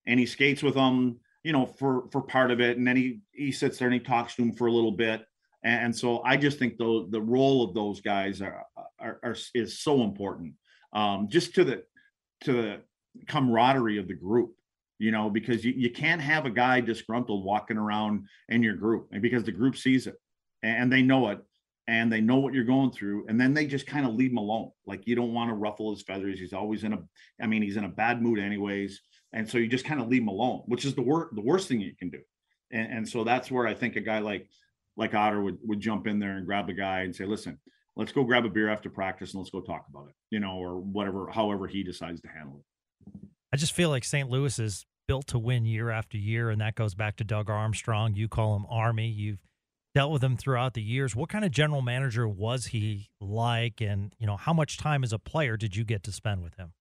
and 0.07 0.19
he 0.19 0.27
skates 0.27 0.63
with 0.63 0.75
them 0.75 1.21
you 1.45 1.53
know 1.53 1.65
for 1.65 2.09
for 2.11 2.21
part 2.21 2.51
of 2.51 2.61
it. 2.61 2.77
And 2.77 2.87
then 2.87 2.97
he 2.97 3.21
he 3.33 3.53
sits 3.53 3.79
there 3.79 3.87
and 3.87 3.95
he 3.95 4.01
talks 4.01 4.35
to 4.35 4.43
him 4.43 4.53
for 4.53 4.67
a 4.67 4.73
little 4.73 4.93
bit. 4.93 5.25
And, 5.63 5.85
and 5.85 5.97
so 5.97 6.23
i 6.25 6.37
just 6.37 6.59
think 6.59 6.77
the 6.77 7.07
the 7.11 7.23
role 7.23 7.63
of 7.63 7.73
those 7.73 8.01
guys 8.01 8.43
are, 8.43 8.65
are, 8.99 9.21
are 9.23 9.37
is 9.55 9.79
so 9.79 10.03
important. 10.03 10.55
Um 10.93 11.29
just 11.31 11.55
to 11.55 11.63
the 11.63 11.85
to 12.43 12.53
the 12.53 12.81
camaraderie 13.27 13.99
of 13.99 14.09
the 14.09 14.15
group 14.15 14.55
you 15.01 15.11
know, 15.11 15.31
because 15.31 15.65
you, 15.65 15.73
you 15.75 15.91
can't 15.91 16.21
have 16.21 16.45
a 16.45 16.51
guy 16.51 16.81
disgruntled 16.83 17.43
walking 17.43 17.79
around 17.79 18.27
in 18.51 18.63
your 18.63 18.75
group 18.75 19.09
because 19.21 19.43
the 19.43 19.51
group 19.51 19.77
sees 19.77 20.07
it 20.07 20.15
and 20.63 20.93
they 20.93 21.01
know 21.01 21.31
it 21.31 21.41
and 21.89 22.13
they 22.13 22.21
know 22.21 22.37
what 22.37 22.53
you're 22.53 22.65
going 22.65 22.93
through 22.93 23.27
and 23.27 23.41
then 23.41 23.55
they 23.55 23.67
just 23.67 23.87
kind 23.87 24.07
of 24.07 24.15
leave 24.15 24.31
him 24.31 24.37
alone. 24.37 24.71
Like 24.87 25.07
you 25.07 25.17
don't 25.17 25.33
want 25.33 25.49
to 25.49 25.55
ruffle 25.55 25.91
his 25.91 26.03
feathers. 26.03 26.39
He's 26.39 26.53
always 26.53 26.85
in 26.85 26.93
a 26.93 26.99
i 27.41 27.47
mean 27.47 27.63
he's 27.63 27.79
in 27.79 27.85
a 27.85 27.89
bad 27.89 28.21
mood 28.21 28.39
anyways 28.39 29.01
and 29.33 29.49
so 29.49 29.57
you 29.57 29.69
just 29.69 29.87
kind 29.87 30.03
of 30.03 30.09
leave 30.09 30.21
him 30.21 30.29
alone 30.29 30.63
which 30.67 30.85
is 30.85 30.95
the 30.95 31.03
worst 31.03 31.35
the 31.35 31.41
worst 31.41 31.67
thing 31.67 31.81
you 31.81 31.97
can 31.99 32.11
do. 32.11 32.21
And, 32.71 32.93
and 32.93 33.09
so 33.09 33.25
that's 33.25 33.51
where 33.51 33.67
i 33.67 33.73
think 33.73 33.97
a 33.97 34.01
guy 34.01 34.19
like 34.19 34.51
like 34.99 35.15
otter 35.15 35.41
would 35.41 35.57
would 35.63 35.81
jump 35.81 36.07
in 36.07 36.19
there 36.19 36.37
and 36.37 36.45
grab 36.45 36.69
a 36.69 36.75
guy 36.75 37.01
and 37.01 37.17
say 37.17 37.25
listen 37.25 37.59
let's 37.97 38.13
go 38.13 38.23
grab 38.23 38.45
a 38.45 38.51
beer 38.51 38.69
after 38.69 38.91
practice 38.91 39.33
and 39.33 39.41
let's 39.41 39.51
go 39.51 39.63
talk 39.63 39.87
about 39.89 40.09
it 40.09 40.15
you 40.31 40.41
know 40.41 40.57
or 40.57 40.79
whatever 40.79 41.31
however 41.31 41.67
he 41.67 41.83
decides 41.83 42.21
to 42.21 42.29
handle 42.29 42.59
it 42.59 42.65
I 43.53 43.57
just 43.57 43.73
feel 43.73 43.91
like 43.91 44.05
St. 44.05 44.29
Louis 44.31 44.59
is 44.59 44.87
built 45.09 45.27
to 45.29 45.39
win 45.39 45.65
year 45.65 45.91
after 45.91 46.17
year, 46.17 46.51
and 46.51 46.61
that 46.61 46.77
goes 46.77 46.95
back 46.95 47.17
to 47.17 47.25
Doug 47.25 47.51
Armstrong. 47.51 48.15
You 48.15 48.29
call 48.29 48.55
him 48.55 48.65
Army. 48.71 49.09
You've 49.09 49.41
dealt 49.93 50.13
with 50.13 50.23
him 50.23 50.37
throughout 50.37 50.75
the 50.75 50.83
years. 50.83 51.17
What 51.17 51.29
kind 51.29 51.45
of 51.45 51.51
general 51.51 51.83
manager 51.83 52.29
was 52.29 52.67
he 52.67 53.09
like, 53.21 53.81
and 53.81 54.15
you 54.19 54.27
know 54.27 54.37
how 54.37 54.53
much 54.53 54.79
time 54.79 55.03
as 55.03 55.13
a 55.13 55.19
player 55.19 55.57
did 55.57 55.75
you 55.75 55.85
get 55.85 56.05
to 56.05 56.13
spend 56.13 56.43
with 56.43 56.55
him? 56.55 56.73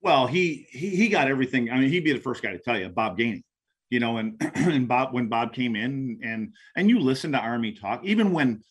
Well, 0.00 0.26
he 0.26 0.66
he, 0.70 0.96
he 0.96 1.08
got 1.08 1.28
everything. 1.28 1.70
I 1.70 1.78
mean, 1.78 1.90
he'd 1.90 2.04
be 2.04 2.12
the 2.12 2.20
first 2.20 2.42
guy 2.42 2.52
to 2.52 2.58
tell 2.58 2.78
you, 2.78 2.88
Bob 2.88 3.18
Gainey. 3.18 3.42
You 3.90 4.00
know, 4.00 4.16
and 4.16 4.40
and 4.54 4.88
Bob 4.88 5.12
when 5.12 5.28
Bob 5.28 5.52
came 5.52 5.76
in 5.76 6.20
and 6.24 6.54
and 6.74 6.88
you 6.88 7.00
listen 7.00 7.32
to 7.32 7.38
Army 7.38 7.72
talk, 7.72 8.00
even 8.02 8.32
when 8.32 8.62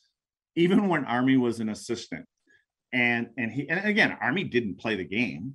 even 0.55 0.88
when 0.88 1.05
Army 1.05 1.38
was 1.38 1.59
an 1.59 1.69
assistant, 1.69 2.26
and 2.91 3.30
and 3.38 3.51
he 3.51 3.69
and 3.69 3.86
again, 3.86 4.17
Army 4.19 4.43
didn't 4.43 4.80
play 4.80 4.95
the 4.95 5.05
game 5.05 5.53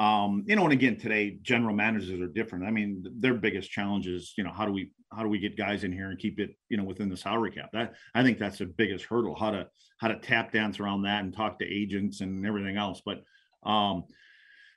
um 0.00 0.42
you 0.46 0.56
know 0.56 0.64
and 0.64 0.72
again 0.72 0.96
today 0.96 1.38
general 1.42 1.74
managers 1.74 2.20
are 2.20 2.26
different. 2.26 2.64
I 2.64 2.70
mean 2.70 3.04
their 3.20 3.34
biggest 3.34 3.70
challenge 3.70 4.08
is 4.08 4.34
you 4.36 4.42
know 4.42 4.52
how 4.52 4.66
do 4.66 4.72
we 4.72 4.90
how 5.12 5.22
do 5.22 5.28
we 5.28 5.38
get 5.38 5.56
guys 5.56 5.84
in 5.84 5.92
here 5.92 6.10
and 6.10 6.18
keep 6.18 6.40
it 6.40 6.50
you 6.68 6.76
know 6.76 6.82
within 6.84 7.08
the 7.08 7.16
salary 7.16 7.52
cap? 7.52 7.70
That 7.72 7.94
i 8.14 8.22
think 8.22 8.38
that's 8.38 8.58
the 8.58 8.66
biggest 8.66 9.04
hurdle 9.04 9.36
how 9.36 9.52
to 9.52 9.68
how 9.98 10.08
to 10.08 10.18
tap 10.18 10.52
dance 10.52 10.80
around 10.80 11.02
that 11.02 11.22
and 11.22 11.32
talk 11.32 11.60
to 11.60 11.64
agents 11.64 12.20
and 12.20 12.44
everything 12.44 12.76
else. 12.76 13.02
But 13.04 13.22
um 13.64 14.04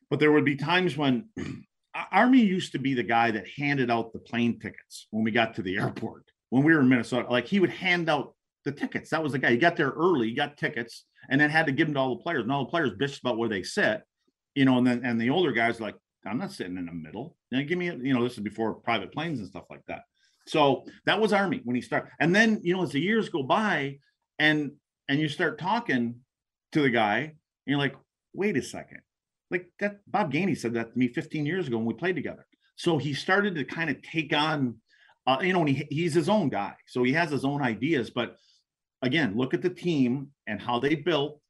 but 0.10 0.20
there 0.20 0.32
would 0.32 0.46
be 0.46 0.56
times 0.56 0.96
when 0.96 1.30
army 2.12 2.42
used 2.42 2.74
to 2.74 2.80
be 2.80 2.94
the 2.94 3.04
guy 3.04 3.32
that 3.32 3.48
handed 3.58 3.90
out 3.90 4.14
the 4.14 4.20
plane 4.20 4.60
tickets 4.60 5.08
when 5.10 5.24
we 5.24 5.32
got 5.32 5.56
to 5.56 5.64
the 5.64 5.78
airport 5.80 6.26
when 6.52 6.64
we 6.64 6.76
were 6.76 6.82
in 6.82 6.90
minnesota. 6.90 7.28
Like 7.28 7.48
he 7.48 7.60
would 7.60 7.72
hand 7.72 8.08
out 8.08 8.36
the 8.66 8.72
tickets. 8.72 9.10
That 9.10 9.24
was 9.24 9.32
the 9.32 9.40
guy. 9.40 9.50
He 9.50 9.58
got 9.58 9.78
there 9.78 9.90
early 9.90 10.30
he 10.30 10.36
got 10.36 10.58
tickets 10.58 11.06
and 11.28 11.42
then 11.42 11.50
had 11.50 11.66
to 11.66 11.72
give 11.72 11.88
them 11.88 11.96
to 11.96 12.00
all 12.00 12.16
the 12.16 12.22
players. 12.22 12.44
And 12.44 12.52
all 12.52 12.66
the 12.66 12.70
players 12.70 12.92
bitched 12.92 13.22
about 13.22 13.40
where 13.40 13.50
they 13.50 13.64
sit 13.64 14.04
you 14.58 14.66
know, 14.66 14.80
and 14.80 14.88
then 14.88 15.02
and 15.04 15.22
the 15.22 15.30
older 15.30 15.52
guys 15.52 15.80
like, 15.80 15.96
I'm 16.26 16.40
not 16.40 16.52
sitting 16.52 16.78
in 16.78 16.88
the 16.88 16.92
middle. 16.92 17.38
Know, 17.52 17.64
give 17.64 17.78
me, 17.78 17.90
a, 17.90 17.96
you 17.96 18.12
know, 18.14 18.24
this 18.24 18.34
is 18.34 18.40
before 18.40 18.74
private 18.74 19.14
planes 19.14 19.38
and 19.38 19.48
stuff 19.48 19.66
like 19.70 19.86
that. 19.88 20.02
So 20.48 20.86
that 21.06 21.22
was 21.22 21.32
Army 21.32 21.62
when 21.64 21.76
he 21.76 21.82
started. 21.82 22.10
And 22.20 22.36
then, 22.36 22.60
you 22.64 22.74
know, 22.74 22.82
as 22.82 22.92
the 22.92 23.00
years 23.00 23.30
go 23.30 23.44
by 23.44 24.00
and 24.40 24.72
and 25.08 25.20
you 25.20 25.30
start 25.30 25.60
talking 25.60 26.16
to 26.72 26.82
the 26.82 26.90
guy, 26.90 27.20
and 27.20 27.36
you're 27.66 27.78
like, 27.78 27.96
wait 28.34 28.58
a 28.58 28.64
second. 28.64 29.02
Like 29.52 29.68
that 29.80 30.00
Bob 30.08 30.34
Gainey 30.34 30.58
said 30.58 30.74
that 30.74 30.92
to 30.92 31.00
me 31.00 31.08
15 31.08 31.46
years 31.46 31.68
ago 31.68 31.78
when 31.78 31.86
we 31.86 31.94
played 31.94 32.16
together. 32.16 32.46
So 32.78 32.98
he 32.98 33.14
started 33.14 33.54
to 33.56 33.64
kind 33.64 33.92
of 33.92 34.02
take 34.02 34.34
on 34.34 34.76
uh, 35.28 35.40
you 35.42 35.52
know, 35.54 35.60
and 35.60 35.70
he, 35.70 35.86
he's 35.90 36.14
his 36.14 36.30
own 36.30 36.50
guy. 36.50 36.74
So 36.88 37.04
he 37.04 37.12
has 37.14 37.30
his 37.30 37.44
own 37.44 37.62
ideas. 37.62 38.10
But 38.10 38.38
again, 39.02 39.36
look 39.36 39.54
at 39.54 39.62
the 39.62 39.70
team 39.70 40.30
and 40.48 40.60
how 40.60 40.80
they 40.80 40.96
built 40.96 41.42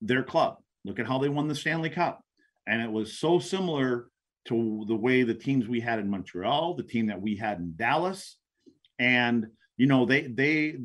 their 0.00 0.24
club. 0.24 0.58
Look 0.84 0.98
at 0.98 1.06
how 1.06 1.18
they 1.18 1.28
won 1.28 1.48
the 1.48 1.54
Stanley 1.54 1.90
Cup. 1.90 2.22
And 2.66 2.80
it 2.82 2.90
was 2.90 3.18
so 3.18 3.38
similar 3.38 4.08
to 4.46 4.84
the 4.88 4.96
way 4.96 5.22
the 5.22 5.34
teams 5.34 5.68
we 5.68 5.80
had 5.80 5.98
in 5.98 6.08
Montreal, 6.08 6.74
the 6.74 6.82
team 6.82 7.06
that 7.06 7.20
we 7.20 7.36
had 7.36 7.58
in 7.58 7.74
Dallas. 7.76 8.36
And, 8.98 9.46
you 9.76 9.86
know, 9.86 10.06
they, 10.06 10.22
they, 10.22 10.76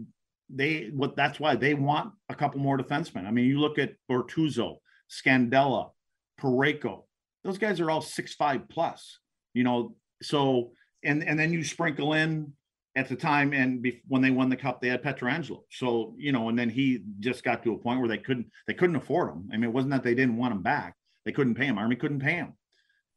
they, 0.49 0.89
what 0.93 1.15
that's 1.15 1.39
why 1.39 1.55
they 1.55 1.73
want 1.73 2.13
a 2.29 2.35
couple 2.35 2.59
more 2.59 2.77
defensemen. 2.77 3.25
I 3.25 3.31
mean, 3.31 3.45
you 3.45 3.59
look 3.59 3.79
at 3.79 3.93
Bortuzzo, 4.09 4.77
Scandella, 5.09 5.91
Parayko, 6.39 7.03
those 7.43 7.57
guys 7.57 7.79
are 7.79 7.91
all 7.91 8.01
six 8.01 8.33
five 8.33 8.67
plus, 8.69 9.19
you 9.53 9.63
know. 9.63 9.95
So, 10.21 10.71
and, 11.03 11.23
and 11.23 11.39
then 11.39 11.53
you 11.53 11.63
sprinkle 11.63 12.13
in 12.13 12.53
at 12.95 13.09
the 13.09 13.15
time 13.15 13.53
and 13.53 13.81
be, 13.81 14.01
when 14.07 14.21
they 14.21 14.31
won 14.31 14.49
the 14.49 14.55
cup 14.55 14.81
they 14.81 14.87
had 14.87 15.03
Pietrangelo. 15.03 15.63
So, 15.69 16.15
you 16.17 16.31
know, 16.31 16.49
and 16.49 16.57
then 16.57 16.69
he 16.69 17.03
just 17.19 17.43
got 17.43 17.63
to 17.63 17.73
a 17.73 17.77
point 17.77 17.99
where 17.99 18.07
they 18.07 18.17
couldn't 18.17 18.47
they 18.67 18.73
couldn't 18.73 18.95
afford 18.95 19.29
him. 19.29 19.49
I 19.51 19.57
mean, 19.57 19.65
it 19.65 19.73
wasn't 19.73 19.91
that 19.91 20.03
they 20.03 20.15
didn't 20.15 20.37
want 20.37 20.53
him 20.53 20.61
back. 20.61 20.95
They 21.25 21.31
couldn't 21.31 21.55
pay 21.55 21.65
him. 21.65 21.77
Army 21.77 21.95
couldn't 21.95 22.19
pay 22.19 22.35
him. 22.35 22.53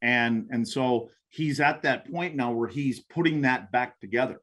And 0.03 0.49
and 0.51 0.67
so 0.67 1.11
he's 1.29 1.61
at 1.61 1.83
that 1.83 2.11
point 2.11 2.35
now 2.35 2.53
where 2.53 2.69
he's 2.69 3.01
putting 3.01 3.43
that 3.43 3.71
back 3.71 4.01
together. 4.01 4.41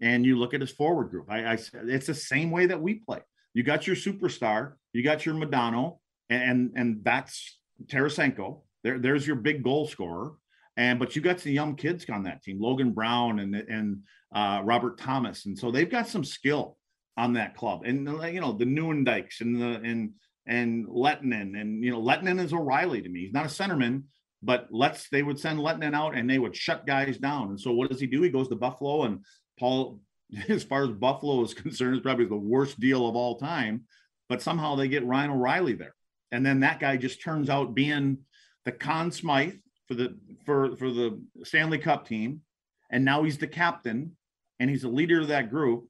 And 0.00 0.24
you 0.24 0.38
look 0.38 0.54
at 0.54 0.60
his 0.60 0.70
forward 0.70 1.10
group. 1.10 1.26
I, 1.28 1.52
I 1.52 1.58
it's 1.86 2.06
the 2.06 2.14
same 2.14 2.50
way 2.50 2.66
that 2.66 2.80
we 2.80 2.94
play. 2.94 3.20
You 3.52 3.62
got 3.62 3.86
your 3.86 3.96
superstar, 3.96 4.74
you 4.92 5.02
got 5.02 5.26
your 5.26 5.34
Modano, 5.34 5.98
and 6.30 6.72
and 6.76 7.02
that's 7.02 7.58
Tarasenko. 7.86 8.62
There, 8.84 8.98
there's 8.98 9.26
your 9.26 9.36
big 9.36 9.62
goal 9.62 9.88
scorer. 9.88 10.34
And 10.78 11.00
but 11.00 11.16
you 11.16 11.20
got 11.20 11.40
some 11.40 11.50
young 11.50 11.74
kids 11.74 12.06
on 12.08 12.22
that 12.22 12.42
team, 12.42 12.60
Logan 12.60 12.92
Brown 12.92 13.40
and 13.40 13.54
and 13.54 13.98
uh, 14.32 14.62
Robert 14.64 14.96
Thomas, 14.96 15.44
and 15.44 15.58
so 15.58 15.72
they've 15.72 15.90
got 15.90 16.06
some 16.06 16.24
skill 16.24 16.78
on 17.16 17.32
that 17.32 17.56
club. 17.56 17.82
And 17.84 18.06
you 18.32 18.40
know 18.40 18.52
the 18.52 18.64
Nieuwendyks 18.64 19.40
and 19.40 19.60
the 19.60 19.80
and 19.82 20.12
and 20.46 20.86
Lehtinen 20.86 21.60
and 21.60 21.82
you 21.82 21.90
know 21.90 22.00
Lehtinen 22.00 22.40
is 22.40 22.52
O'Reilly 22.52 23.02
to 23.02 23.08
me. 23.08 23.22
He's 23.22 23.32
not 23.32 23.44
a 23.44 23.48
centerman, 23.48 24.04
but 24.40 24.68
let's 24.70 25.08
they 25.08 25.24
would 25.24 25.40
send 25.40 25.58
Lehtinen 25.58 25.94
out 25.94 26.16
and 26.16 26.30
they 26.30 26.38
would 26.38 26.54
shut 26.54 26.86
guys 26.86 27.18
down. 27.18 27.48
And 27.48 27.60
so 27.60 27.72
what 27.72 27.90
does 27.90 28.00
he 28.00 28.06
do? 28.06 28.22
He 28.22 28.30
goes 28.30 28.48
to 28.48 28.54
Buffalo 28.54 29.02
and 29.02 29.24
Paul, 29.58 29.98
as 30.48 30.62
far 30.62 30.84
as 30.84 30.90
Buffalo 30.90 31.42
is 31.42 31.54
concerned, 31.54 31.96
is 31.96 32.02
probably 32.02 32.26
the 32.26 32.36
worst 32.36 32.78
deal 32.78 33.08
of 33.08 33.16
all 33.16 33.36
time. 33.36 33.82
But 34.28 34.42
somehow 34.42 34.76
they 34.76 34.86
get 34.86 35.04
Ryan 35.04 35.30
O'Reilly 35.30 35.72
there, 35.72 35.96
and 36.30 36.46
then 36.46 36.60
that 36.60 36.78
guy 36.78 36.98
just 36.98 37.20
turns 37.20 37.50
out 37.50 37.74
being 37.74 38.18
the 38.64 38.70
Conn 38.70 39.10
Smythe 39.10 39.54
for 39.88 39.94
the 39.94 40.14
for 40.44 40.76
for 40.76 40.90
the 40.90 41.20
Stanley 41.42 41.78
Cup 41.78 42.06
team, 42.06 42.42
and 42.90 43.04
now 43.04 43.24
he's 43.24 43.38
the 43.38 43.46
captain, 43.46 44.16
and 44.60 44.70
he's 44.70 44.82
the 44.82 44.88
leader 44.88 45.20
of 45.20 45.28
that 45.28 45.50
group. 45.50 45.88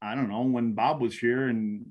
I 0.00 0.14
don't 0.14 0.28
know 0.28 0.42
when 0.42 0.74
Bob 0.74 1.00
was 1.00 1.18
here 1.18 1.48
and 1.48 1.84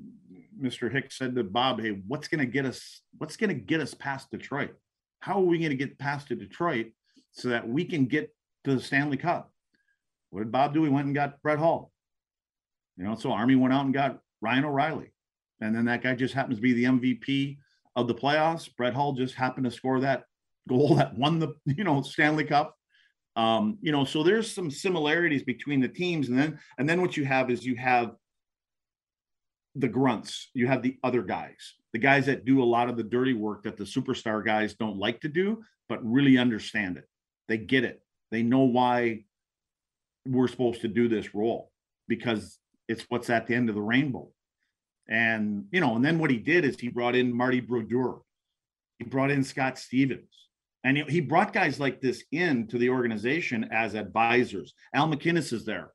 Mr. 0.61 0.91
Hicks 0.91 1.17
said 1.17 1.35
to 1.35 1.43
Bob, 1.43 1.81
"Hey, 1.81 2.01
what's 2.07 2.27
going 2.27 2.39
to 2.39 2.45
get 2.45 2.65
us? 2.65 3.01
What's 3.17 3.35
going 3.35 3.49
to 3.49 3.55
get 3.55 3.81
us 3.81 3.93
past 3.93 4.29
Detroit? 4.29 4.75
How 5.19 5.39
are 5.39 5.45
we 5.45 5.57
going 5.57 5.71
to 5.71 5.75
get 5.75 5.97
past 5.97 6.27
to 6.27 6.35
Detroit 6.35 6.91
so 7.31 7.49
that 7.49 7.67
we 7.67 7.85
can 7.85 8.05
get 8.05 8.33
to 8.63 8.75
the 8.75 8.81
Stanley 8.81 9.17
Cup?" 9.17 9.51
What 10.29 10.41
did 10.41 10.51
Bob 10.51 10.73
do? 10.73 10.83
He 10.83 10.89
went 10.89 11.07
and 11.07 11.15
got 11.15 11.41
Brett 11.41 11.59
Hull. 11.59 11.91
You 12.97 13.03
know, 13.03 13.15
so 13.15 13.31
Army 13.31 13.55
went 13.55 13.73
out 13.73 13.85
and 13.85 13.93
got 13.93 14.19
Ryan 14.41 14.65
O'Reilly, 14.65 15.11
and 15.59 15.75
then 15.75 15.85
that 15.85 16.03
guy 16.03 16.13
just 16.13 16.35
happens 16.35 16.57
to 16.57 16.61
be 16.61 16.73
the 16.73 16.83
MVP 16.83 17.57
of 17.95 18.07
the 18.07 18.15
playoffs. 18.15 18.69
Brett 18.75 18.93
Hull 18.93 19.13
just 19.13 19.35
happened 19.35 19.65
to 19.65 19.71
score 19.71 19.99
that 20.01 20.25
goal 20.67 20.95
that 20.95 21.17
won 21.17 21.39
the 21.39 21.53
you 21.65 21.83
know 21.83 22.01
Stanley 22.01 22.45
Cup. 22.45 22.75
Um, 23.37 23.77
you 23.81 23.93
know, 23.93 24.03
so 24.03 24.23
there's 24.23 24.51
some 24.51 24.69
similarities 24.69 25.43
between 25.43 25.79
the 25.79 25.87
teams, 25.87 26.29
and 26.29 26.37
then 26.37 26.59
and 26.77 26.89
then 26.89 27.01
what 27.01 27.15
you 27.15 27.25
have 27.25 27.49
is 27.49 27.65
you 27.65 27.75
have 27.75 28.15
the 29.75 29.87
grunts, 29.87 30.49
you 30.53 30.67
have 30.67 30.81
the 30.81 30.97
other 31.03 31.21
guys, 31.21 31.75
the 31.93 31.99
guys 31.99 32.25
that 32.25 32.45
do 32.45 32.61
a 32.61 32.65
lot 32.65 32.89
of 32.89 32.97
the 32.97 33.03
dirty 33.03 33.33
work 33.33 33.63
that 33.63 33.77
the 33.77 33.83
superstar 33.83 34.43
guys 34.43 34.73
don't 34.73 34.97
like 34.97 35.21
to 35.21 35.29
do, 35.29 35.63
but 35.87 36.03
really 36.03 36.37
understand 36.37 36.97
it. 36.97 37.07
They 37.47 37.57
get 37.57 37.85
it. 37.85 38.01
They 38.31 38.43
know 38.43 38.63
why 38.63 39.23
we're 40.25 40.47
supposed 40.47 40.81
to 40.81 40.87
do 40.87 41.07
this 41.07 41.33
role 41.33 41.71
because 42.07 42.59
it's 42.87 43.05
what's 43.09 43.29
at 43.29 43.47
the 43.47 43.55
end 43.55 43.69
of 43.69 43.75
the 43.75 43.81
rainbow. 43.81 44.29
And 45.07 45.65
you 45.71 45.79
know, 45.79 45.95
and 45.95 46.05
then 46.05 46.19
what 46.19 46.31
he 46.31 46.37
did 46.37 46.63
is 46.65 46.79
he 46.79 46.89
brought 46.89 47.15
in 47.15 47.35
Marty 47.35 47.59
Brodeur, 47.59 48.19
he 48.99 49.05
brought 49.05 49.31
in 49.31 49.43
Scott 49.43 49.77
Stevens, 49.77 50.40
and 50.83 50.97
he 50.97 51.21
brought 51.21 51.53
guys 51.53 51.79
like 51.79 52.01
this 52.01 52.23
in 52.31 52.67
to 52.67 52.77
the 52.77 52.89
organization 52.89 53.67
as 53.71 53.93
advisors. 53.93 54.73
Al 54.93 55.07
MacInnis 55.07 55.53
is 55.53 55.65
there. 55.65 55.91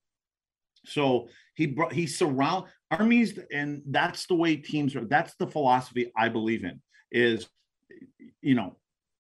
So 0.85 1.29
he 1.55 1.67
brought 1.67 1.93
he 1.93 2.07
surround 2.07 2.67
armies, 2.91 3.39
and 3.53 3.83
that's 3.87 4.27
the 4.27 4.35
way 4.35 4.57
teams 4.57 4.95
are. 4.95 5.05
That's 5.05 5.35
the 5.35 5.47
philosophy 5.47 6.13
I 6.17 6.29
believe 6.29 6.65
in. 6.65 6.81
Is 7.11 7.49
you 8.41 8.55
know, 8.55 8.77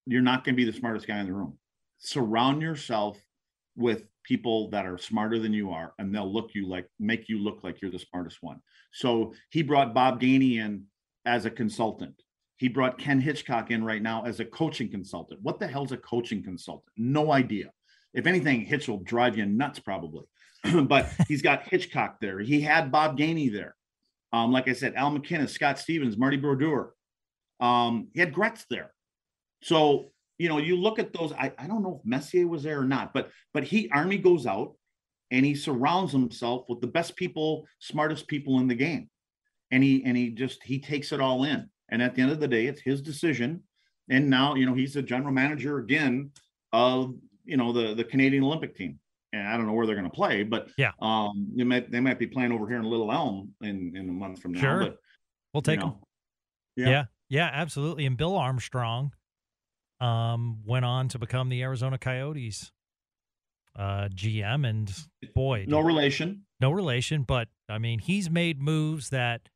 you're 0.06 0.22
not 0.22 0.44
going 0.44 0.54
to 0.54 0.64
be 0.64 0.70
the 0.70 0.76
smartest 0.76 1.06
guy 1.06 1.18
in 1.18 1.26
the 1.26 1.32
room. 1.32 1.58
Surround 1.98 2.62
yourself 2.62 3.18
with 3.76 4.06
people 4.22 4.70
that 4.70 4.86
are 4.86 4.98
smarter 4.98 5.38
than 5.38 5.52
you 5.52 5.70
are, 5.70 5.92
and 5.98 6.14
they'll 6.14 6.32
look 6.32 6.54
you 6.54 6.68
like 6.68 6.88
make 7.00 7.28
you 7.28 7.38
look 7.38 7.64
like 7.64 7.82
you're 7.82 7.90
the 7.90 7.98
smartest 7.98 8.38
one. 8.40 8.60
So 8.92 9.34
he 9.50 9.62
brought 9.62 9.94
Bob 9.94 10.20
Gainey 10.20 10.58
in 10.58 10.84
as 11.24 11.44
a 11.44 11.50
consultant. 11.50 12.22
He 12.56 12.68
brought 12.68 12.98
Ken 12.98 13.20
Hitchcock 13.20 13.70
in 13.70 13.84
right 13.84 14.02
now 14.02 14.24
as 14.24 14.40
a 14.40 14.44
coaching 14.44 14.90
consultant. 14.90 15.40
What 15.42 15.60
the 15.60 15.66
hell's 15.66 15.92
a 15.92 15.98
coaching 15.98 16.42
consultant? 16.42 16.90
No 16.96 17.32
idea. 17.32 17.70
If 18.14 18.26
anything, 18.26 18.62
Hitch 18.62 18.88
will 18.88 18.98
drive 18.98 19.36
you 19.36 19.44
nuts 19.44 19.78
probably. 19.78 20.24
but 20.84 21.10
he's 21.28 21.42
got 21.42 21.68
Hitchcock 21.68 22.16
there. 22.20 22.38
He 22.40 22.60
had 22.60 22.90
Bob 22.90 23.18
Gainey 23.18 23.52
there. 23.52 23.74
Um, 24.32 24.52
like 24.52 24.68
I 24.68 24.72
said, 24.72 24.94
Al 24.94 25.10
MacInnis, 25.12 25.50
Scott 25.50 25.78
Stevens, 25.78 26.16
Marty 26.16 26.36
Brodeur. 26.36 26.92
Um, 27.60 28.08
he 28.12 28.20
had 28.20 28.32
Gretz 28.32 28.64
there. 28.68 28.92
So, 29.62 30.12
you 30.38 30.48
know, 30.48 30.58
you 30.58 30.76
look 30.76 30.98
at 30.98 31.12
those. 31.12 31.32
I, 31.32 31.52
I 31.58 31.66
don't 31.66 31.82
know 31.82 32.00
if 32.00 32.06
Messier 32.06 32.46
was 32.46 32.62
there 32.62 32.80
or 32.80 32.84
not, 32.84 33.14
but 33.14 33.30
but 33.54 33.64
he 33.64 33.88
Army 33.90 34.18
goes 34.18 34.46
out 34.46 34.74
and 35.30 35.44
he 35.44 35.54
surrounds 35.54 36.12
himself 36.12 36.66
with 36.68 36.80
the 36.80 36.86
best 36.86 37.16
people, 37.16 37.66
smartest 37.78 38.28
people 38.28 38.58
in 38.60 38.68
the 38.68 38.74
game. 38.74 39.08
And 39.70 39.82
he 39.82 40.04
and 40.04 40.16
he 40.16 40.30
just 40.30 40.62
he 40.62 40.78
takes 40.78 41.12
it 41.12 41.20
all 41.20 41.44
in. 41.44 41.68
And 41.88 42.02
at 42.02 42.14
the 42.14 42.22
end 42.22 42.32
of 42.32 42.40
the 42.40 42.48
day, 42.48 42.66
it's 42.66 42.80
his 42.80 43.00
decision. 43.00 43.62
And 44.08 44.30
now, 44.30 44.54
you 44.54 44.66
know, 44.66 44.74
he's 44.74 44.94
the 44.94 45.02
general 45.02 45.32
manager 45.32 45.78
again 45.78 46.30
of, 46.72 47.14
you 47.44 47.56
know, 47.56 47.72
the, 47.72 47.94
the 47.94 48.04
Canadian 48.04 48.44
Olympic 48.44 48.76
team. 48.76 48.98
And 49.32 49.46
I 49.46 49.56
don't 49.56 49.66
know 49.66 49.72
where 49.72 49.86
they're 49.86 49.96
going 49.96 50.08
to 50.10 50.14
play, 50.14 50.42
but 50.44 50.68
yeah, 50.78 50.92
um, 51.00 51.48
they 51.54 51.64
might, 51.64 51.90
they 51.90 52.00
might 52.00 52.18
be 52.18 52.26
playing 52.26 52.52
over 52.52 52.66
here 52.68 52.78
in 52.78 52.84
Little 52.84 53.12
Elm 53.12 53.52
in, 53.60 53.92
in 53.94 54.08
a 54.08 54.12
month 54.12 54.40
from 54.40 54.52
now. 54.52 54.60
Sure. 54.60 54.80
But, 54.84 54.96
we'll 55.52 55.62
take 55.62 55.80
them. 55.80 55.94
Yeah. 56.76 56.88
yeah. 56.88 57.04
Yeah, 57.28 57.50
absolutely. 57.52 58.06
And 58.06 58.16
Bill 58.16 58.36
Armstrong 58.36 59.12
um, 60.00 60.58
went 60.64 60.84
on 60.84 61.08
to 61.08 61.18
become 61.18 61.48
the 61.48 61.62
Arizona 61.62 61.98
Coyotes 61.98 62.70
uh, 63.76 64.08
GM. 64.14 64.68
And 64.68 64.92
boy, 65.34 65.64
no 65.66 65.80
relation. 65.80 66.44
No 66.60 66.70
relation. 66.70 67.22
But 67.22 67.48
I 67.68 67.78
mean, 67.78 67.98
he's 67.98 68.30
made 68.30 68.60
moves 68.60 69.10
that 69.10 69.48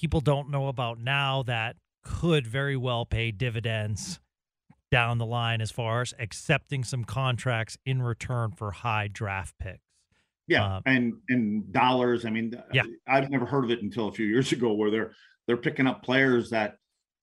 people 0.00 0.20
don't 0.20 0.48
know 0.48 0.68
about 0.68 0.98
now 0.98 1.42
that 1.42 1.76
could 2.02 2.46
very 2.46 2.76
well 2.76 3.04
pay 3.04 3.30
dividends 3.30 4.18
down 4.90 5.18
the 5.18 5.26
line 5.26 5.60
as 5.60 5.70
far 5.70 6.00
as 6.00 6.14
accepting 6.18 6.82
some 6.82 7.04
contracts 7.04 7.76
in 7.84 8.00
return 8.00 8.50
for 8.50 8.70
high 8.70 9.08
draft 9.08 9.54
picks. 9.60 9.84
Yeah, 10.48 10.64
uh, 10.64 10.80
and 10.86 11.12
and 11.28 11.70
dollars. 11.70 12.24
I 12.24 12.30
mean, 12.30 12.60
yeah, 12.72 12.82
I've 13.06 13.30
never 13.30 13.44
heard 13.44 13.64
of 13.64 13.70
it 13.70 13.82
until 13.82 14.08
a 14.08 14.12
few 14.12 14.26
years 14.26 14.50
ago, 14.52 14.72
where 14.72 14.90
they're 14.90 15.12
they're 15.46 15.58
picking 15.58 15.86
up 15.86 16.02
players 16.02 16.50
that 16.50 16.76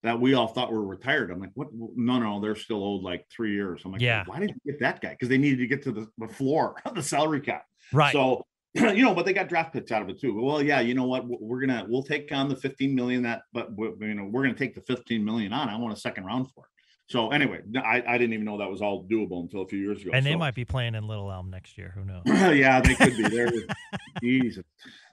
that 0.04 0.18
we 0.18 0.34
all 0.34 0.46
thought 0.46 0.72
were 0.72 0.86
retired. 0.86 1.32
I'm 1.32 1.40
like, 1.40 1.50
what? 1.54 1.68
No, 1.72 2.20
no, 2.20 2.40
they're 2.40 2.54
still 2.54 2.82
owed 2.82 3.02
like 3.02 3.26
three 3.28 3.52
years. 3.52 3.82
I'm 3.84 3.92
like, 3.92 4.00
yeah, 4.00 4.22
why 4.26 4.38
did 4.38 4.50
you 4.50 4.72
get 4.72 4.80
that 4.80 5.00
guy? 5.00 5.10
Because 5.10 5.28
they 5.28 5.36
needed 5.36 5.58
to 5.58 5.66
get 5.66 5.82
to 5.82 5.92
the, 5.92 6.06
the 6.16 6.28
floor 6.28 6.76
of 6.84 6.94
the 6.94 7.02
salary 7.02 7.40
cap. 7.40 7.64
Right. 7.92 8.12
So 8.12 8.46
you 8.74 9.02
know, 9.02 9.14
but 9.14 9.24
they 9.24 9.32
got 9.32 9.48
draft 9.48 9.72
picks 9.72 9.92
out 9.92 10.02
of 10.02 10.08
it 10.08 10.20
too. 10.20 10.40
Well, 10.40 10.62
yeah, 10.62 10.80
you 10.80 10.94
know 10.94 11.06
what? 11.06 11.24
We're 11.26 11.60
gonna 11.60 11.86
we'll 11.88 12.02
take 12.02 12.30
on 12.32 12.48
the 12.48 12.56
15 12.56 12.94
million 12.94 13.22
that, 13.22 13.42
but 13.52 13.70
you 13.78 14.14
know, 14.14 14.28
we're 14.30 14.42
gonna 14.42 14.54
take 14.54 14.74
the 14.74 14.82
15 14.82 15.24
million 15.24 15.52
on. 15.52 15.68
I 15.68 15.76
want 15.76 15.96
a 15.96 16.00
second 16.00 16.24
round 16.24 16.50
for 16.52 16.64
it. 16.64 16.70
So 17.08 17.30
anyway, 17.30 17.60
I, 17.74 18.02
I 18.06 18.18
didn't 18.18 18.34
even 18.34 18.44
know 18.44 18.58
that 18.58 18.70
was 18.70 18.82
all 18.82 19.06
doable 19.08 19.40
until 19.40 19.62
a 19.62 19.66
few 19.66 19.78
years 19.78 20.02
ago. 20.02 20.10
And 20.12 20.26
they 20.26 20.32
so. 20.32 20.38
might 20.38 20.54
be 20.54 20.66
playing 20.66 20.94
in 20.94 21.06
Little 21.06 21.32
Elm 21.32 21.48
next 21.48 21.78
year. 21.78 21.90
Who 21.94 22.04
knows? 22.04 22.22
yeah, 22.26 22.82
they 22.82 22.94
could 22.94 23.16
be. 23.16 23.22
There, 23.22 23.50
Jesus. 24.22 24.64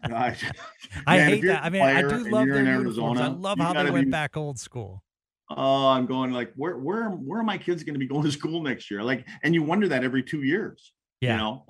I, 0.03 0.35
I 1.07 1.19
hate 1.21 1.45
that. 1.45 1.63
I 1.63 1.69
mean, 1.69 1.81
I 1.81 2.01
do 2.01 2.29
love 2.29 2.47
their 2.47 2.65
uniforms. 2.65 3.21
I 3.21 3.27
love 3.27 3.59
how 3.59 3.71
they 3.71 3.89
went 3.89 4.07
be, 4.07 4.11
back 4.11 4.35
old 4.35 4.59
school. 4.59 5.03
Oh, 5.49 5.87
I'm 5.87 6.05
going 6.05 6.31
like, 6.31 6.51
where, 6.57 6.77
where, 6.77 7.09
where 7.09 7.39
are 7.39 7.43
my 7.43 7.57
kids 7.57 7.83
going 7.83 7.93
to 7.93 7.99
be 7.99 8.07
going 8.13 8.23
to 8.23 8.31
school 8.31 8.61
next 8.61 8.91
year? 8.91 9.01
Like, 9.01 9.25
and 9.43 9.53
you 9.53 9.63
wonder 9.63 9.87
that 9.87 10.03
every 10.03 10.23
two 10.23 10.43
years. 10.43 10.91
Yeah. 11.21 11.31
You 11.31 11.37
know, 11.37 11.65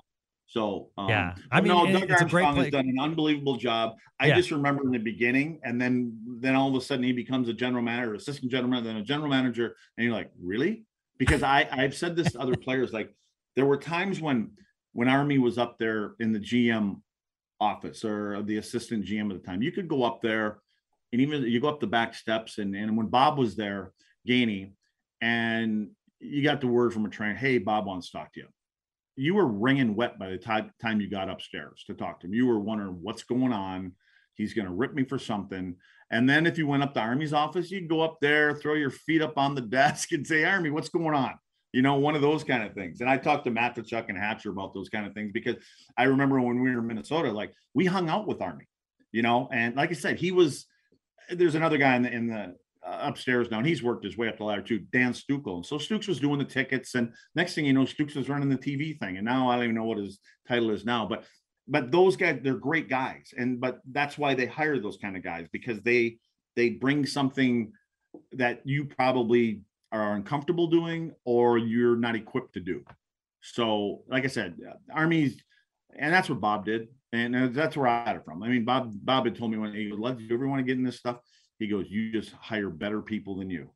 so 0.46 0.90
um, 0.96 1.08
yeah, 1.08 1.34
I 1.50 1.60
mean, 1.60 1.72
no, 1.72 1.86
Doug 2.00 2.10
Armstrong 2.10 2.56
has 2.56 2.70
done 2.70 2.88
an 2.88 2.98
unbelievable 3.00 3.56
job. 3.56 3.96
I 4.20 4.28
yeah. 4.28 4.36
just 4.36 4.52
remember 4.52 4.84
in 4.84 4.92
the 4.92 4.98
beginning, 4.98 5.60
and 5.64 5.80
then 5.80 6.16
then 6.40 6.54
all 6.54 6.68
of 6.68 6.74
a 6.74 6.80
sudden 6.80 7.02
he 7.02 7.12
becomes 7.12 7.48
a 7.48 7.52
general 7.52 7.82
manager, 7.82 8.14
assistant 8.14 8.52
general 8.52 8.70
manager, 8.70 8.88
then 8.88 8.96
a 8.96 9.04
general 9.04 9.28
manager, 9.28 9.76
and 9.96 10.06
you're 10.06 10.14
like, 10.14 10.30
really? 10.40 10.84
Because 11.18 11.42
I 11.42 11.68
I've 11.72 11.96
said 11.96 12.14
this 12.14 12.32
to 12.32 12.40
other 12.40 12.56
players, 12.56 12.92
like 12.92 13.12
there 13.56 13.66
were 13.66 13.76
times 13.76 14.20
when 14.20 14.52
when 14.92 15.08
Army 15.08 15.38
was 15.38 15.58
up 15.58 15.78
there 15.78 16.14
in 16.20 16.32
the 16.32 16.40
GM 16.40 17.00
office 17.60 18.04
or 18.04 18.42
the 18.42 18.58
assistant 18.58 19.04
GM 19.04 19.30
at 19.34 19.42
the 19.42 19.46
time, 19.46 19.62
you 19.62 19.72
could 19.72 19.88
go 19.88 20.04
up 20.04 20.22
there, 20.22 20.60
and 21.12 21.20
even 21.20 21.42
you 21.42 21.60
go 21.60 21.68
up 21.68 21.80
the 21.80 21.88
back 21.88 22.14
steps, 22.14 22.58
and 22.58 22.76
and 22.76 22.96
when 22.96 23.08
Bob 23.08 23.36
was 23.36 23.56
there, 23.56 23.92
Gainey, 24.28 24.74
and 25.20 25.90
you 26.20 26.44
got 26.44 26.60
the 26.60 26.68
word 26.68 26.94
from 26.94 27.04
a 27.04 27.10
trainer, 27.10 27.34
hey, 27.34 27.58
Bob 27.58 27.86
wants 27.86 28.10
to 28.10 28.18
talk 28.18 28.32
to 28.34 28.40
you 28.40 28.46
you 29.16 29.34
were 29.34 29.46
wringing 29.46 29.96
wet 29.96 30.18
by 30.18 30.30
the 30.30 30.38
time, 30.38 30.70
time 30.80 31.00
you 31.00 31.10
got 31.10 31.30
upstairs 31.30 31.84
to 31.86 31.94
talk 31.94 32.20
to 32.20 32.26
him. 32.26 32.34
You 32.34 32.46
were 32.46 32.60
wondering 32.60 32.98
what's 33.02 33.22
going 33.22 33.52
on. 33.52 33.92
He's 34.34 34.54
going 34.54 34.66
to 34.66 34.74
rip 34.74 34.94
me 34.94 35.04
for 35.04 35.18
something. 35.18 35.76
And 36.10 36.28
then 36.28 36.46
if 36.46 36.58
you 36.58 36.66
went 36.66 36.82
up 36.82 36.94
to 36.94 37.00
Army's 37.00 37.32
office, 37.32 37.70
you'd 37.70 37.88
go 37.88 38.02
up 38.02 38.18
there, 38.20 38.54
throw 38.54 38.74
your 38.74 38.90
feet 38.90 39.22
up 39.22 39.38
on 39.38 39.54
the 39.54 39.60
desk 39.62 40.12
and 40.12 40.26
say, 40.26 40.44
Army, 40.44 40.70
what's 40.70 40.90
going 40.90 41.14
on? 41.14 41.34
you 41.76 41.82
know, 41.82 41.96
one 41.96 42.14
of 42.14 42.22
those 42.22 42.42
kind 42.42 42.62
of 42.62 42.72
things. 42.72 43.02
And 43.02 43.10
I 43.10 43.18
talked 43.18 43.44
to 43.44 43.50
Matvichuk, 43.50 44.08
and 44.08 44.16
Hatcher 44.16 44.48
about 44.50 44.72
those 44.72 44.88
kind 44.88 45.06
of 45.06 45.12
things 45.12 45.30
because 45.30 45.56
I 45.94 46.04
remember 46.04 46.40
when 46.40 46.62
we 46.62 46.70
were 46.70 46.78
in 46.78 46.86
Minnesota, 46.86 47.30
like 47.30 47.52
we 47.74 47.84
hung 47.84 48.08
out 48.08 48.26
with 48.26 48.40
Army, 48.40 48.66
you 49.12 49.20
know, 49.20 49.50
and 49.52 49.76
like 49.76 49.90
I 49.90 49.94
said, 49.94 50.16
he 50.16 50.32
was. 50.32 50.64
There's 51.28 51.54
another 51.54 51.76
guy 51.76 51.96
in 51.96 52.02
the 52.02 52.10
in 52.10 52.26
the 52.28 52.54
uh, 52.86 52.98
upstairs 53.02 53.50
now, 53.50 53.58
and 53.58 53.66
he's 53.66 53.82
worked 53.82 54.04
his 54.04 54.16
way 54.16 54.28
up 54.28 54.38
the 54.38 54.44
ladder 54.44 54.62
too, 54.62 54.78
Dan 54.92 55.12
Stukel. 55.12 55.56
And 55.56 55.66
so 55.66 55.76
Stukes 55.76 56.08
was 56.08 56.20
doing 56.20 56.38
the 56.38 56.44
tickets, 56.44 56.94
and 56.94 57.12
next 57.34 57.54
thing 57.54 57.66
you 57.66 57.72
know, 57.72 57.82
Stukes 57.82 58.16
was 58.16 58.28
running 58.28 58.48
the 58.48 58.56
TV 58.56 58.98
thing. 58.98 59.16
And 59.16 59.24
now 59.24 59.48
I 59.48 59.56
don't 59.56 59.64
even 59.64 59.76
know 59.76 59.84
what 59.84 59.98
his 59.98 60.18
title 60.46 60.70
is 60.70 60.84
now, 60.84 61.06
but 61.06 61.24
but 61.68 61.90
those 61.90 62.16
guys, 62.16 62.38
they're 62.42 62.54
great 62.54 62.88
guys, 62.88 63.34
and 63.36 63.60
but 63.60 63.80
that's 63.90 64.16
why 64.16 64.34
they 64.34 64.46
hire 64.46 64.78
those 64.78 64.98
kind 64.98 65.16
of 65.16 65.22
guys 65.22 65.46
because 65.52 65.80
they 65.82 66.18
they 66.54 66.70
bring 66.70 67.04
something 67.06 67.72
that 68.32 68.60
you 68.64 68.84
probably 68.84 69.62
are 69.92 70.14
uncomfortable 70.14 70.68
doing 70.68 71.12
or 71.24 71.58
you're 71.58 71.96
not 71.96 72.16
equipped 72.16 72.54
to 72.54 72.60
do. 72.60 72.84
So, 73.40 74.02
like 74.08 74.24
I 74.24 74.28
said, 74.28 74.56
uh, 74.68 74.74
armies, 74.92 75.42
and 75.96 76.12
that's 76.12 76.28
what 76.28 76.40
Bob 76.40 76.64
did, 76.64 76.88
and 77.12 77.36
uh, 77.36 77.48
that's 77.50 77.76
where 77.76 77.88
I 77.88 78.04
got 78.04 78.16
it 78.16 78.24
from. 78.24 78.42
I 78.42 78.48
mean, 78.48 78.64
Bob 78.64 78.92
Bob 79.02 79.24
had 79.24 79.36
told 79.36 79.50
me 79.50 79.58
when 79.58 79.72
he 79.72 79.88
"Do 79.88 80.16
you 80.18 80.34
ever 80.34 80.48
want 80.48 80.60
to 80.60 80.64
get 80.64 80.78
in 80.78 80.84
this 80.84 80.98
stuff?" 80.98 81.18
He 81.58 81.66
goes, 81.66 81.86
"You 81.88 82.12
just 82.12 82.32
hire 82.32 82.70
better 82.70 83.02
people 83.02 83.36
than 83.36 83.50
you." 83.50 83.70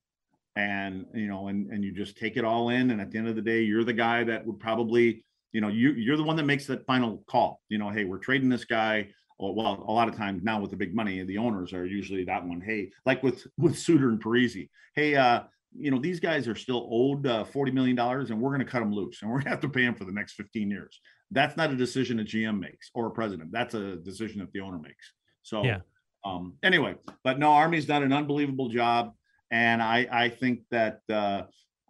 And 0.57 1.07
you 1.14 1.28
know, 1.28 1.49
and 1.49 1.70
and 1.70 1.85
you 1.85 1.93
just 1.93 2.18
take 2.18 2.37
it 2.37 2.45
all 2.45 2.70
in, 2.70 2.91
and 2.91 3.01
at 3.01 3.11
the 3.11 3.18
end 3.18 3.28
of 3.28 3.37
the 3.37 3.43
day, 3.43 3.62
you're 3.62 3.85
the 3.85 3.93
guy 3.93 4.24
that 4.24 4.47
would 4.47 4.59
probably, 4.59 5.24
you 5.53 5.61
know, 5.61 5.68
you 5.68 5.93
you're 5.93 6.16
the 6.16 6.22
one 6.22 6.37
that 6.37 6.45
makes 6.45 6.66
that 6.66 6.87
final 6.87 7.22
call. 7.26 7.61
You 7.68 7.78
know, 7.78 7.91
hey, 7.91 8.05
we're 8.05 8.18
trading 8.18 8.49
this 8.49 8.64
guy 8.64 9.09
well, 9.41 9.85
a 9.87 9.93
lot 9.93 10.09
of 10.09 10.16
times 10.16 10.43
now 10.43 10.61
with 10.61 10.70
the 10.70 10.76
big 10.76 10.95
money, 10.95 11.22
the 11.22 11.39
owners 11.39 11.72
are 11.72 11.87
usually 11.87 12.24
that 12.24 12.45
one. 12.45 12.61
Hey, 12.61 12.91
like 13.07 13.22
with 13.22 13.47
with 13.59 13.78
Suter 13.78 14.11
and 14.11 14.22
Parise. 14.22 14.68
Hey, 14.95 15.14
uh, 15.14 15.43
you 15.76 15.91
know, 15.91 15.99
these 15.99 16.20
guys 16.20 16.49
are 16.49 16.57
still 16.57 16.89
owed 16.91 17.26
uh, 17.26 17.45
$40 17.45 17.72
million 17.72 17.99
and 17.99 18.41
we're 18.41 18.51
going 18.51 18.59
to 18.59 18.70
cut 18.70 18.81
them 18.81 18.93
loose 18.93 19.22
and 19.22 19.31
we're 19.31 19.37
going 19.37 19.45
to 19.45 19.51
have 19.51 19.61
to 19.61 19.68
pay 19.68 19.85
them 19.85 19.95
for 19.95 20.05
the 20.05 20.12
next 20.12 20.33
15 20.33 20.68
years. 20.68 21.01
That's 21.31 21.57
not 21.57 21.70
a 21.70 21.76
decision 21.76 22.18
a 22.18 22.24
GM 22.24 22.59
makes 22.59 22.91
or 22.93 23.07
a 23.07 23.11
president. 23.11 23.53
That's 23.53 23.74
a 23.74 23.97
decision 23.97 24.41
that 24.41 24.53
the 24.53 24.61
owner 24.61 24.78
makes. 24.78 25.12
So, 25.43 25.64
yeah. 25.64 25.78
Um, 26.25 26.55
anyway, 26.62 26.95
but 27.25 27.39
no, 27.39 27.53
Army's 27.53 27.87
done 27.87 28.03
an 28.03 28.12
unbelievable 28.12 28.68
job. 28.68 29.12
And 29.51 29.83
I, 29.83 30.07
I 30.11 30.29
think 30.29 30.61
that 30.71 31.01
uh, 31.09 31.43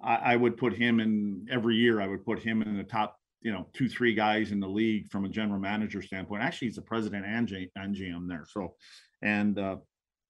I, 0.03 0.15
I 0.15 0.37
would 0.37 0.57
put 0.57 0.75
him 0.75 1.01
in 1.01 1.47
every 1.51 1.77
year, 1.77 2.01
I 2.01 2.07
would 2.07 2.25
put 2.25 2.39
him 2.39 2.63
in 2.63 2.77
the 2.77 2.85
top, 2.85 3.17
you 3.43 3.53
know, 3.53 3.67
two, 3.75 3.89
three 3.89 4.15
guys 4.15 4.51
in 4.53 4.61
the 4.61 4.69
league 4.69 5.09
from 5.11 5.25
a 5.25 5.29
general 5.29 5.61
manager 5.61 6.01
standpoint. 6.01 6.43
Actually, 6.43 6.69
he's 6.69 6.77
the 6.77 6.83
president 6.83 7.27
and, 7.27 7.47
G, 7.47 7.71
and 7.77 7.95
GM 7.95 8.29
there. 8.29 8.47
So, 8.51 8.77
and 9.21 9.59
uh, 9.59 9.77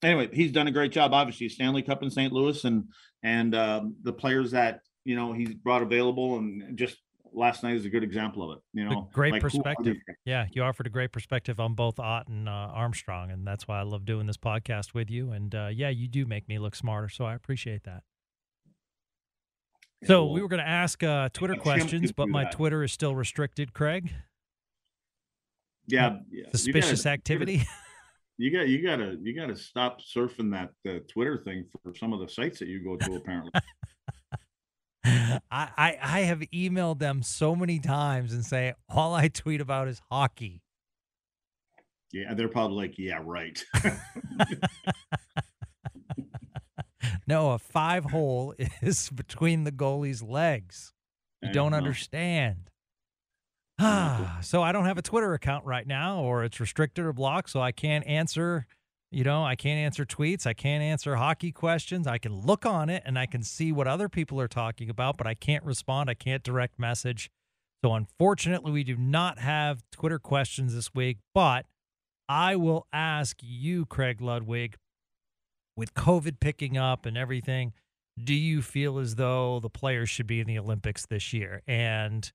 anyway, 0.03 0.29
he's 0.33 0.53
done 0.53 0.67
a 0.67 0.73
great 0.73 0.93
job. 0.93 1.13
Obviously, 1.13 1.49
Stanley 1.49 1.83
Cup 1.83 2.03
in 2.03 2.11
St. 2.11 2.33
Louis, 2.33 2.65
and 2.65 2.85
and 3.23 3.55
um, 3.55 3.97
the 4.03 4.13
players 4.13 4.53
that 4.53 4.81
you 5.05 5.15
know 5.15 5.33
he's 5.33 5.55
brought 5.55 5.83
available, 5.83 6.39
and 6.39 6.77
just 6.77 6.97
last 7.33 7.63
night 7.63 7.77
is 7.77 7.85
a 7.85 7.89
good 7.89 8.03
example 8.03 8.51
of 8.51 8.59
it. 8.59 8.63
You 8.73 8.89
know, 8.89 9.09
a 9.11 9.15
great 9.15 9.33
like, 9.33 9.43
perspective. 9.43 9.97
Yeah, 10.25 10.47
you 10.53 10.63
offered 10.63 10.87
a 10.87 10.91
great 10.91 11.13
perspective 11.13 11.61
on 11.61 11.75
both 11.75 11.99
Ott 11.99 12.29
and 12.29 12.49
uh, 12.49 12.53
Armstrong, 12.53 13.31
and 13.31 13.47
that's 13.47 13.67
why 13.69 13.79
I 13.79 13.83
love 13.83 14.05
doing 14.05 14.27
this 14.27 14.37
podcast 14.37 14.95
with 14.95 15.11
you. 15.11 15.33
And 15.33 15.55
uh, 15.55 15.69
yeah, 15.73 15.89
you 15.89 16.09
do 16.09 16.27
make 16.27 16.49
me 16.49 16.59
look 16.59 16.75
smarter, 16.75 17.09
so 17.09 17.25
I 17.25 17.35
appreciate 17.35 17.85
that. 17.85 18.03
So 20.05 20.27
we 20.27 20.41
were 20.41 20.49
going 20.49 20.63
to 20.63 20.69
ask 20.69 21.03
uh, 21.03 21.29
Twitter 21.33 21.57
questions, 21.57 22.11
but 22.13 22.29
my 22.29 22.45
Twitter 22.45 22.83
is 22.83 22.93
still 22.93 23.15
restricted. 23.15 23.75
Craig. 23.75 24.13
Yeah, 25.87 26.19
yeah. 26.31 26.45
suspicious 26.51 27.05
gotta, 27.05 27.15
activity. 27.15 27.63
you 28.39 28.51
got 28.53 28.69
you 28.69 28.83
gotta 28.83 29.17
you 29.21 29.35
gotta 29.35 29.57
stop 29.57 30.01
surfing 30.01 30.53
that 30.53 30.71
uh, 30.89 31.01
Twitter 31.09 31.37
thing 31.37 31.67
for 31.83 31.95
some 31.95 32.13
of 32.13 32.21
the 32.21 32.29
sites 32.29 32.59
that 32.61 32.69
you 32.69 32.83
go 32.83 32.97
to. 32.97 33.17
Apparently, 33.17 33.51
I, 35.51 35.69
I 35.77 35.99
I 36.03 36.21
have 36.21 36.41
emailed 36.55 36.99
them 36.99 37.23
so 37.23 37.55
many 37.55 37.79
times 37.79 38.33
and 38.33 38.45
say 38.45 38.75
all 38.89 39.15
I 39.15 39.29
tweet 39.29 39.61
about 39.61 39.89
is 39.89 40.01
hockey. 40.11 40.63
Yeah, 42.13 42.35
they're 42.35 42.49
probably 42.49 42.77
like, 42.77 42.99
yeah, 42.99 43.21
right. 43.25 43.65
no, 47.27 47.53
a 47.53 47.59
five 47.59 48.05
hole 48.05 48.55
is 48.83 49.11
between 49.11 49.65
the 49.65 49.73
goalie's 49.73 50.23
legs. 50.23 50.93
You 51.43 51.53
don't 51.53 51.73
understand. 51.73 52.71
Ah, 53.79 54.41
so 54.43 54.63
I 54.63 54.73
don't 54.73 54.85
have 54.85 54.99
a 54.99 55.03
Twitter 55.03 55.33
account 55.33 55.65
right 55.65 55.87
now, 55.87 56.21
or 56.21 56.45
it's 56.45 56.61
restricted 56.61 57.05
or 57.05 57.15
blocked, 57.15 57.49
so 57.49 57.61
I 57.61 57.73
can't 57.73 58.07
answer. 58.07 58.67
You 59.13 59.25
know, 59.25 59.45
I 59.45 59.57
can't 59.57 59.79
answer 59.79 60.05
tweets. 60.05 60.47
I 60.47 60.53
can't 60.53 60.83
answer 60.83 61.17
hockey 61.17 61.51
questions. 61.51 62.07
I 62.07 62.19
can 62.19 62.33
look 62.33 62.65
on 62.65 62.89
it 62.89 63.03
and 63.05 63.19
I 63.19 63.27
can 63.27 63.43
see 63.43 63.73
what 63.73 63.89
other 63.89 64.09
people 64.09 64.41
are 64.41 64.49
talking 64.49 64.89
about, 64.89 65.17
but 65.17 65.27
I 65.27 65.35
can't 65.35 65.65
respond. 65.65 66.09
I 66.09 66.15
can't 66.15 66.45
direct 66.45 66.79
message. 66.79 67.29
So 67.85 67.95
unfortunately, 67.95 68.71
we 68.71 68.85
do 68.85 68.97
not 68.97 69.39
have 69.39 69.83
Twitter 69.91 70.19
questions 70.21 70.75
this 70.75 70.95
week, 70.95 71.19
but 71.35 71.67
I 72.29 72.55
will 72.55 72.87
ask 72.93 73.39
you, 73.43 73.85
Craig 73.85 74.21
Ludwig, 74.21 74.77
with 75.77 75.95
COVID 75.95 76.39
picking 76.39 76.79
up 76.79 77.05
and 77.05 77.17
everything, 77.17 77.73
do 78.23 78.35
you 78.35 78.63
feel 78.63 78.99
as 78.99 79.17
though 79.17 79.59
the 79.61 79.71
players 79.71 80.09
should 80.09 80.27
be 80.29 80.41
in 80.41 80.47
the 80.47 80.59
Olympics 80.59 81.07
this 81.07 81.33
year? 81.33 81.63
And 81.67 82.31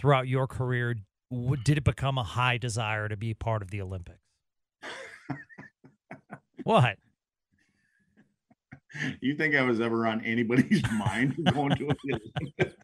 throughout 0.00 0.28
your 0.28 0.46
career, 0.46 0.96
did 1.64 1.78
it 1.78 1.84
become 1.84 2.18
a 2.18 2.22
high 2.22 2.58
desire 2.58 3.08
to 3.08 3.16
be 3.16 3.34
part 3.34 3.62
of 3.62 3.70
the 3.70 3.80
Olympics? 3.80 4.20
what? 6.64 6.96
You 9.20 9.34
think 9.34 9.54
I 9.54 9.62
was 9.62 9.80
ever 9.80 10.06
on 10.06 10.24
anybody's 10.24 10.82
mind 10.92 11.36
going 11.52 11.74
to 11.76 11.84
Olympics? 11.84 12.76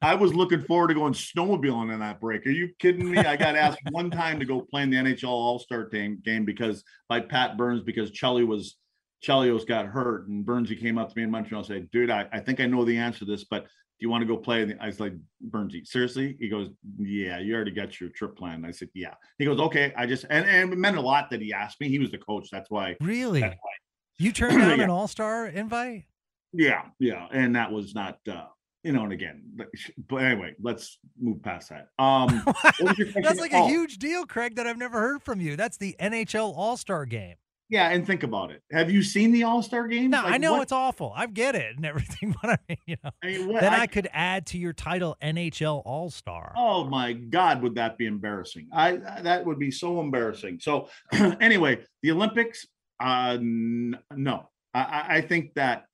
I 0.00 0.14
was 0.14 0.34
looking 0.34 0.62
forward 0.62 0.88
to 0.88 0.94
going 0.94 1.14
snowmobiling 1.14 1.92
in 1.92 2.00
that 2.00 2.20
break. 2.20 2.46
Are 2.46 2.50
you 2.50 2.70
kidding 2.78 3.10
me? 3.10 3.18
I 3.18 3.36
got 3.36 3.56
asked 3.56 3.80
one 3.90 4.10
time 4.10 4.38
to 4.38 4.46
go 4.46 4.60
play 4.60 4.82
in 4.82 4.90
the 4.90 4.96
NHL 4.96 5.28
All 5.28 5.58
Star 5.58 5.84
game 5.86 6.44
because 6.44 6.84
by 7.08 7.20
Pat 7.20 7.56
Burns 7.56 7.82
because 7.82 8.10
Chelly 8.10 8.44
was 8.44 8.76
Chelios 9.24 9.66
got 9.66 9.86
hurt 9.86 10.28
and 10.28 10.46
Burnsy 10.46 10.78
came 10.78 10.96
up 10.96 11.08
to 11.08 11.16
me 11.16 11.24
in 11.24 11.30
Montreal 11.30 11.60
and 11.60 11.66
said, 11.66 11.90
"Dude, 11.90 12.10
I, 12.10 12.26
I 12.32 12.38
think 12.40 12.60
I 12.60 12.66
know 12.66 12.84
the 12.84 12.96
answer 12.96 13.20
to 13.20 13.24
this, 13.24 13.44
but 13.44 13.66
do 13.98 14.04
you 14.06 14.10
want 14.10 14.22
to 14.22 14.26
go 14.26 14.36
play? 14.36 14.76
I 14.80 14.86
was 14.86 15.00
like, 15.00 15.12
Burnsy, 15.50 15.84
seriously? 15.84 16.36
He 16.38 16.48
goes, 16.48 16.68
yeah, 16.98 17.40
you 17.40 17.52
already 17.52 17.72
got 17.72 18.00
your 18.00 18.10
trip 18.10 18.36
planned. 18.36 18.64
I 18.64 18.70
said, 18.70 18.90
yeah. 18.94 19.14
He 19.38 19.44
goes, 19.44 19.58
okay. 19.58 19.92
I 19.96 20.06
just, 20.06 20.24
and, 20.30 20.48
and 20.48 20.72
it 20.72 20.78
meant 20.78 20.96
a 20.96 21.00
lot 21.00 21.30
that 21.30 21.40
he 21.40 21.52
asked 21.52 21.80
me. 21.80 21.88
He 21.88 21.98
was 21.98 22.12
the 22.12 22.18
coach. 22.18 22.48
That's 22.52 22.70
why. 22.70 22.96
Really? 23.00 23.40
That's 23.40 23.56
why. 23.60 23.72
You 24.18 24.30
turned 24.30 24.58
down 24.58 24.70
yeah. 24.78 24.84
an 24.84 24.90
all-star 24.90 25.48
invite? 25.48 26.04
Yeah. 26.52 26.82
Yeah. 27.00 27.26
And 27.32 27.56
that 27.56 27.72
was 27.72 27.92
not, 27.92 28.18
uh, 28.30 28.44
you 28.84 28.92
know, 28.92 29.02
and 29.02 29.12
again, 29.12 29.42
but, 29.56 29.66
but 30.08 30.18
anyway, 30.18 30.54
let's 30.62 30.98
move 31.20 31.42
past 31.42 31.70
that. 31.70 31.88
Um, 31.98 32.44
That's 32.72 33.40
like 33.40 33.52
oh. 33.52 33.64
a 33.64 33.68
huge 33.68 33.98
deal, 33.98 34.26
Craig, 34.26 34.54
that 34.56 34.66
I've 34.68 34.78
never 34.78 35.00
heard 35.00 35.24
from 35.24 35.40
you. 35.40 35.56
That's 35.56 35.76
the 35.76 35.96
NHL 35.98 36.56
All-Star 36.56 37.04
game. 37.04 37.34
Yeah, 37.70 37.90
and 37.90 38.06
think 38.06 38.22
about 38.22 38.50
it. 38.50 38.62
Have 38.72 38.90
you 38.90 39.02
seen 39.02 39.30
the 39.30 39.42
All 39.42 39.62
Star 39.62 39.86
game? 39.88 40.10
No, 40.10 40.22
like, 40.22 40.32
I 40.32 40.38
know 40.38 40.54
what? 40.54 40.62
it's 40.62 40.72
awful. 40.72 41.12
I 41.14 41.26
get 41.26 41.54
it 41.54 41.76
and 41.76 41.84
everything, 41.86 42.34
but 42.40 42.50
I 42.52 42.58
mean, 42.68 42.78
you 42.86 42.96
know, 43.04 43.10
I 43.22 43.26
mean, 43.26 43.48
what, 43.48 43.60
then 43.60 43.74
I, 43.74 43.82
I, 43.82 43.86
could 43.86 44.08
add 44.12 44.46
to 44.46 44.58
your 44.58 44.72
title 44.72 45.16
NHL 45.22 45.82
All 45.84 46.10
Star. 46.10 46.54
Oh 46.56 46.84
my 46.84 47.12
God, 47.12 47.62
would 47.62 47.74
that 47.74 47.98
be 47.98 48.06
embarrassing? 48.06 48.68
I 48.72 48.96
that 48.96 49.44
would 49.44 49.58
be 49.58 49.70
so 49.70 50.00
embarrassing. 50.00 50.60
So 50.60 50.88
anyway, 51.12 51.84
the 52.02 52.12
Olympics. 52.12 52.66
Uh, 53.00 53.36
n- 53.38 53.98
no, 54.16 54.48
I, 54.74 55.06
I 55.08 55.20
think 55.20 55.54
that, 55.54 55.84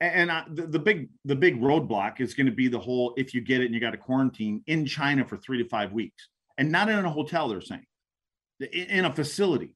and 0.00 0.32
I, 0.32 0.44
the, 0.50 0.66
the 0.66 0.78
big 0.78 1.08
the 1.24 1.36
big 1.36 1.60
roadblock 1.60 2.20
is 2.20 2.34
going 2.34 2.46
to 2.46 2.52
be 2.52 2.68
the 2.68 2.78
whole 2.78 3.14
if 3.16 3.34
you 3.34 3.40
get 3.40 3.60
it 3.60 3.66
and 3.66 3.74
you 3.74 3.80
got 3.80 3.90
to 3.90 3.98
quarantine 3.98 4.62
in 4.66 4.86
China 4.86 5.24
for 5.24 5.36
three 5.36 5.62
to 5.62 5.68
five 5.68 5.92
weeks, 5.92 6.28
and 6.56 6.70
not 6.70 6.88
in 6.88 7.04
a 7.04 7.10
hotel. 7.10 7.48
They're 7.48 7.60
saying 7.60 7.84
in 8.72 9.04
a 9.04 9.12
facility 9.12 9.75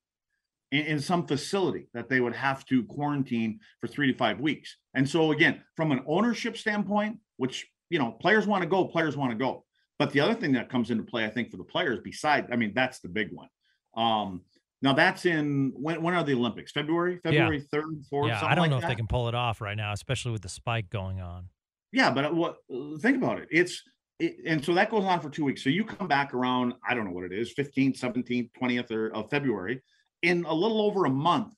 in, 0.70 0.86
in, 0.86 1.00
some 1.00 1.26
facility 1.26 1.88
that 1.94 2.08
they 2.08 2.20
would 2.20 2.34
have 2.34 2.64
to 2.66 2.84
quarantine 2.84 3.60
for 3.80 3.86
three 3.88 4.10
to 4.10 4.16
five 4.16 4.40
weeks. 4.40 4.76
And 4.94 5.08
so 5.08 5.32
again, 5.32 5.62
from 5.76 5.92
an 5.92 6.02
ownership 6.06 6.56
standpoint, 6.56 7.18
which 7.36 7.66
you 7.90 7.98
know, 7.98 8.12
players 8.12 8.46
want 8.46 8.62
to 8.62 8.68
go, 8.68 8.84
players 8.84 9.16
want 9.16 9.32
to 9.32 9.36
go. 9.36 9.64
But 9.98 10.12
the 10.12 10.20
other 10.20 10.34
thing 10.34 10.52
that 10.52 10.70
comes 10.70 10.90
into 10.90 11.02
play, 11.02 11.26
I 11.26 11.28
think, 11.28 11.50
for 11.50 11.58
the 11.58 11.64
players, 11.64 11.98
besides, 12.02 12.48
I 12.50 12.56
mean, 12.56 12.72
that's 12.74 13.00
the 13.00 13.08
big 13.08 13.30
one. 13.32 13.48
Um, 13.94 14.42
now 14.80 14.94
that's 14.94 15.26
in 15.26 15.72
when 15.74 16.00
when 16.00 16.14
are 16.14 16.24
the 16.24 16.32
Olympics? 16.32 16.72
February, 16.72 17.18
February 17.22 17.60
third, 17.70 17.84
yeah. 17.92 18.02
fourth. 18.08 18.28
Yeah, 18.28 18.42
I 18.42 18.54
don't 18.54 18.62
like 18.62 18.70
know 18.70 18.80
that? 18.80 18.84
if 18.84 18.88
they 18.88 18.94
can 18.94 19.08
pull 19.08 19.28
it 19.28 19.34
off 19.34 19.60
right 19.60 19.76
now, 19.76 19.92
especially 19.92 20.32
with 20.32 20.40
the 20.40 20.48
spike 20.48 20.88
going 20.88 21.20
on. 21.20 21.50
Yeah, 21.92 22.10
but 22.10 22.34
what? 22.34 22.56
Think 23.02 23.18
about 23.18 23.40
it. 23.40 23.48
It's 23.50 23.82
it, 24.18 24.36
and 24.46 24.64
so 24.64 24.72
that 24.74 24.90
goes 24.90 25.04
on 25.04 25.20
for 25.20 25.28
two 25.28 25.44
weeks. 25.44 25.62
So 25.62 25.68
you 25.68 25.84
come 25.84 26.08
back 26.08 26.32
around, 26.32 26.74
I 26.88 26.94
don't 26.94 27.04
know 27.04 27.10
what 27.10 27.24
it 27.24 27.32
is, 27.32 27.52
15th, 27.52 28.00
17th, 28.00 28.50
20th 28.58 28.90
or, 28.90 29.08
of 29.14 29.28
February 29.28 29.82
in 30.22 30.44
a 30.44 30.54
little 30.54 30.82
over 30.82 31.04
a 31.04 31.10
month, 31.10 31.54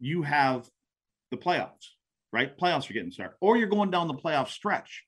you 0.00 0.22
have 0.22 0.68
the 1.30 1.36
playoffs, 1.36 1.88
right? 2.32 2.56
Playoffs 2.56 2.88
are 2.88 2.94
getting 2.94 3.10
started, 3.10 3.36
or 3.40 3.56
you're 3.56 3.68
going 3.68 3.90
down 3.90 4.08
the 4.08 4.14
playoff 4.14 4.48
stretch. 4.48 5.04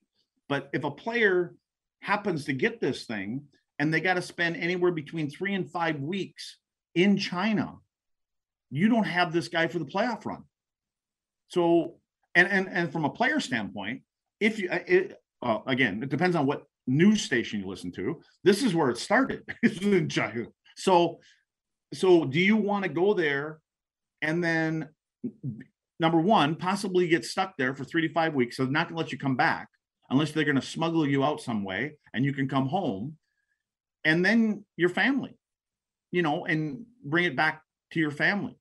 But 0.49 0.69
if 0.73 0.85
a 0.85 0.91
player 0.91 1.55
happens 2.01 2.45
to 2.47 2.53
get 2.53 2.81
this 2.81 3.05
thing 3.05 3.43
and 3.79 3.93
they 3.93 4.01
got 4.01 4.15
to 4.15 4.23
spend 4.23 4.57
anywhere 4.57 4.93
between 4.93 5.31
three 5.31 5.55
and 5.55 5.71
five 5.71 6.01
weeks 6.01 6.59
in 6.95 7.17
China, 7.17 7.77
you 8.71 8.89
don't 8.89 9.05
have 9.05 9.33
this 9.33 9.49
guy 9.49 9.67
for 9.67 9.79
the 9.79 9.85
playoff 9.85 10.25
run. 10.25 10.45
So, 11.49 11.97
and 12.35 12.49
and 12.49 12.69
and 12.69 12.93
from 12.93 13.05
a 13.05 13.11
player 13.11 13.41
standpoint, 13.41 14.03
if 14.39 14.59
you, 14.59 14.69
it, 14.71 15.17
uh, 15.43 15.59
again, 15.67 16.03
it 16.03 16.09
depends 16.09 16.37
on 16.37 16.47
what 16.47 16.65
news 16.87 17.23
station 17.23 17.61
you 17.61 17.67
listen 17.67 17.93
to. 17.93 18.21
This 18.45 18.63
is 18.63 18.75
where 18.75 18.91
it 18.91 18.99
started 18.99 19.43
in 19.83 20.09
China. 20.09 20.47
So, 20.77 21.21
so 21.93 22.25
do 22.25 22.41
you 22.41 22.57
want 22.57 22.85
to 22.85 22.91
go 22.91 23.15
there 23.15 23.61
and 24.23 24.43
then 24.43 24.89
number 25.99 26.21
one, 26.21 26.57
possibly 26.57 27.09
get 27.09 27.25
stuck 27.25 27.57
there 27.57 27.75
for 27.75 27.85
three 27.85 28.07
to 28.07 28.13
five 28.13 28.35
weeks? 28.35 28.57
So 28.57 28.65
they're 28.65 28.73
not 28.73 28.89
going 28.89 28.97
to 28.97 29.03
let 29.03 29.13
you 29.13 29.19
come 29.19 29.37
back 29.37 29.69
unless 30.09 30.33
they're 30.33 30.45
going 30.45 30.57
to 30.57 30.63
smuggle 30.63 31.07
you 31.07 31.25
out 31.25 31.41
some 31.41 31.65
way 31.65 31.97
and 32.15 32.25
you 32.25 32.33
can 32.33 32.49
come 32.49 32.67
home 32.67 33.17
and 34.05 34.25
then 34.25 34.65
your 34.77 34.89
family, 34.89 35.37
you 36.11 36.23
know, 36.23 36.47
and 36.47 36.85
bring 37.05 37.25
it 37.25 37.37
back 37.37 37.63
to 37.93 38.01
your 38.01 38.11
family. 38.11 38.57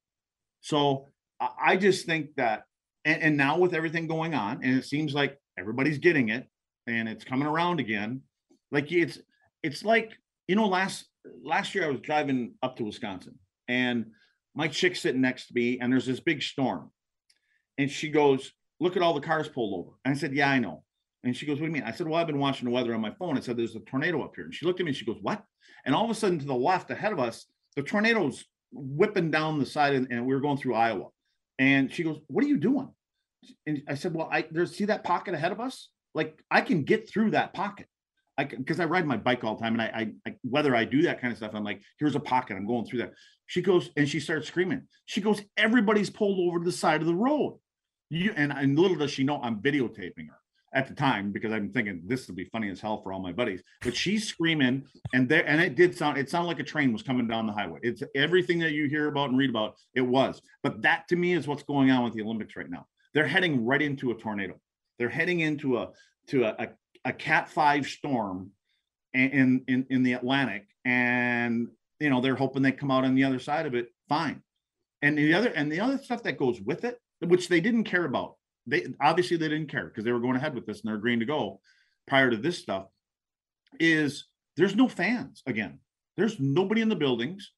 So 0.62 1.08
I 1.40 1.78
just 1.78 2.06
think 2.06 2.36
that, 2.36 2.64
and, 3.06 3.22
and 3.22 3.38
now 3.38 3.58
with 3.58 3.74
everything 3.74 4.08
going 4.08 4.34
on, 4.34 4.64
and 4.64 4.78
it 4.78 4.86
seems 4.86 5.14
like 5.14 5.40
everybody's 5.58 5.98
getting 5.98 6.30
it 6.30 6.48
and 6.88 7.08
it's 7.08 7.24
coming 7.24 7.48
around 7.48 7.80
again. 7.80 8.22
Like 8.72 8.92
it's, 8.92 9.18
it's 9.64 9.84
like, 9.86 10.12
you 10.48 10.56
know, 10.56 10.68
last, 10.68 11.06
last 11.44 11.76
year 11.76 11.86
I 11.86 11.90
was 11.90 12.02
driving 12.02 12.54
up 12.62 12.78
to 12.78 12.84
Wisconsin 12.84 13.38
and 13.68 14.08
my 14.56 14.68
chick's 14.68 15.02
sitting 15.02 15.22
next 15.22 15.48
to 15.48 15.54
me 15.54 15.80
and 15.80 15.92
there's 15.92 16.06
this 16.06 16.20
big 16.20 16.42
storm. 16.42 16.92
And 17.78 17.90
she 17.90 18.10
goes, 18.10 18.52
look 18.80 18.98
at 18.98 19.02
all 19.02 19.14
the 19.14 19.22
cars 19.22 19.48
pulled 19.48 19.80
over. 19.80 19.98
And 20.04 20.16
I 20.16 20.18
said, 20.18 20.34
yeah, 20.34 20.50
I 20.50 20.60
know. 20.60 20.84
And 21.24 21.36
she 21.36 21.46
goes, 21.46 21.60
What 21.60 21.66
do 21.66 21.66
you 21.66 21.72
mean? 21.72 21.84
I 21.84 21.92
said, 21.92 22.08
Well, 22.08 22.20
I've 22.20 22.28
been 22.28 22.40
watching 22.40 22.66
the 22.66 22.74
weather 22.74 22.94
on 22.94 23.02
my 23.02 23.12
phone. 23.12 23.38
I 23.38 23.42
said, 23.42 23.58
There's 23.58 23.76
a 23.76 23.82
tornado 23.82 24.24
up 24.24 24.36
here. 24.36 24.46
And 24.46 24.54
she 24.54 24.66
looked 24.66 24.80
at 24.80 24.86
me 24.86 24.92
and 24.92 24.98
she 24.98 25.06
goes, 25.06 25.18
What? 25.22 25.44
And 25.86 25.94
all 25.94 26.06
of 26.06 26.12
a 26.12 26.16
sudden, 26.16 26.40
to 26.40 26.46
the 26.46 26.54
left 26.54 26.90
ahead 26.92 27.12
of 27.12 27.20
us, 27.20 27.46
the 27.76 27.84
tornado's 27.84 28.46
whipping 28.72 29.32
down 29.32 29.60
the 29.60 29.66
side, 29.66 29.96
and, 29.96 30.08
and 30.12 30.26
we 30.26 30.34
were 30.34 30.42
going 30.42 30.58
through 30.58 30.76
Iowa. 30.76 31.08
And 31.58 31.92
she 31.94 32.04
goes, 32.04 32.20
What 32.28 32.44
are 32.44 32.48
you 32.48 32.58
doing? 32.58 32.90
And 33.66 33.82
I 33.88 33.96
said, 33.96 34.14
Well, 34.14 34.30
I 34.32 34.46
there's 34.50 34.76
see 34.76 34.86
that 34.86 35.04
pocket 35.04 35.34
ahead 35.34 35.52
of 35.52 35.60
us? 35.60 35.90
Like 36.16 36.42
I 36.50 36.62
can 36.62 36.84
get 36.84 37.10
through 37.10 37.32
that 37.32 37.54
pocket. 37.54 37.88
I 38.40 38.46
because 38.46 38.80
I 38.80 38.86
ride 38.86 39.06
my 39.06 39.18
bike 39.18 39.44
all 39.44 39.56
the 39.56 39.62
time, 39.62 39.74
and 39.74 39.82
I, 39.82 39.86
I, 39.86 40.30
I 40.30 40.36
whether 40.44 40.74
I 40.74 40.86
do 40.86 41.02
that 41.02 41.20
kind 41.20 41.32
of 41.32 41.38
stuff, 41.38 41.52
I'm 41.54 41.66
like, 41.66 41.82
here's 42.00 42.16
a 42.16 42.22
pocket. 42.22 42.56
I'm 42.56 42.66
going 42.66 42.86
through 42.86 43.00
that. 43.00 43.14
She 43.48 43.62
goes 43.62 43.90
and 43.98 44.08
she 44.08 44.22
starts 44.22 44.48
screaming. 44.48 44.84
She 45.06 45.20
goes, 45.20 45.42
everybody's 45.58 46.10
pulled 46.10 46.40
over 46.48 46.60
to 46.60 46.66
the 46.66 46.72
side 46.72 47.02
of 47.02 47.08
the 47.08 47.16
road. 47.16 47.60
You 48.10 48.34
and, 48.38 48.54
and 48.54 48.80
little 48.80 48.98
does 48.98 49.12
she 49.12 49.26
know 49.26 49.42
I'm 49.42 49.62
videotaping 49.62 50.30
her 50.30 50.40
at 50.74 50.88
the 50.88 50.94
time 50.94 51.32
because 51.32 51.52
I'm 51.52 51.72
thinking 51.74 52.02
this 52.06 52.28
will 52.28 52.36
be 52.36 52.46
funny 52.46 52.70
as 52.70 52.80
hell 52.80 53.02
for 53.02 53.12
all 53.12 53.20
my 53.20 53.34
buddies. 53.34 53.62
But 53.82 53.94
she's 53.94 54.26
screaming, 54.26 54.86
and 55.14 55.28
there 55.28 55.46
and 55.46 55.60
it 55.60 55.76
did 55.76 55.98
sound 55.98 56.18
it 56.18 56.30
sounded 56.30 56.48
like 56.48 56.60
a 56.60 56.64
train 56.64 56.94
was 56.94 57.04
coming 57.04 57.28
down 57.28 57.46
the 57.46 57.54
highway. 57.54 57.80
It's 57.84 58.04
everything 58.16 58.60
that 58.60 58.72
you 58.72 58.88
hear 58.88 59.08
about 59.08 59.32
and 59.32 59.38
read 59.38 59.50
about. 59.50 59.76
It 59.96 60.02
was, 60.02 60.42
but 60.64 60.82
that 60.84 61.10
to 61.10 61.18
me 61.18 61.34
is 61.34 61.46
what's 61.46 61.64
going 61.64 61.92
on 61.92 62.06
with 62.06 62.14
the 62.14 62.22
Olympics 62.22 62.56
right 62.56 62.70
now. 62.70 62.86
They're 63.14 63.28
heading 63.28 63.66
right 63.66 63.82
into 63.82 64.12
a 64.12 64.16
tornado. 64.16 64.56
They're 64.98 65.10
heading 65.10 65.42
into 65.42 65.78
a 65.78 65.90
to 66.28 66.46
a, 66.46 66.56
a, 66.60 66.68
a 67.06 67.14
Cat 67.14 67.50
Five 67.50 67.86
storm 67.88 68.52
in 69.14 69.64
in 69.68 69.86
in 69.90 70.04
the 70.04 70.14
Atlantic, 70.14 70.68
and 70.86 71.68
you 72.00 72.10
know 72.10 72.22
they're 72.22 72.36
hoping 72.36 72.62
they 72.62 72.72
come 72.72 72.92
out 72.92 73.06
on 73.06 73.16
the 73.16 73.24
other 73.24 73.40
side 73.40 73.66
of 73.66 73.76
it 73.76 73.90
fine. 74.08 74.42
And 75.02 75.18
the 75.18 75.34
other 75.34 75.50
and 75.50 75.72
the 75.72 75.80
other 75.80 75.98
stuff 75.98 76.24
that 76.24 76.38
goes 76.38 76.60
with 76.60 76.84
it, 76.84 77.00
which 77.22 77.48
they 77.48 77.62
didn't 77.62 77.86
care 77.86 78.06
about 78.06 78.36
they 78.70 78.86
obviously 79.02 79.38
they 79.38 79.50
didn't 79.50 79.70
care 79.70 79.86
because 79.86 80.04
they 80.04 80.12
were 80.12 80.20
going 80.20 80.36
ahead 80.36 80.54
with 80.54 80.66
this 80.66 80.82
and 80.82 80.90
they're 80.90 80.98
agreeing 80.98 81.20
to 81.20 81.26
go 81.26 81.60
prior 82.08 82.30
to 82.30 82.38
this 82.38 82.58
stuff 82.58 82.88
is 83.80 84.28
there's 84.58 84.76
no 84.76 84.88
fans 84.88 85.42
again. 85.46 85.80
There's 86.18 86.40
nobody 86.40 86.82
in 86.82 86.90
the 86.90 86.96
buildings. 86.96 87.52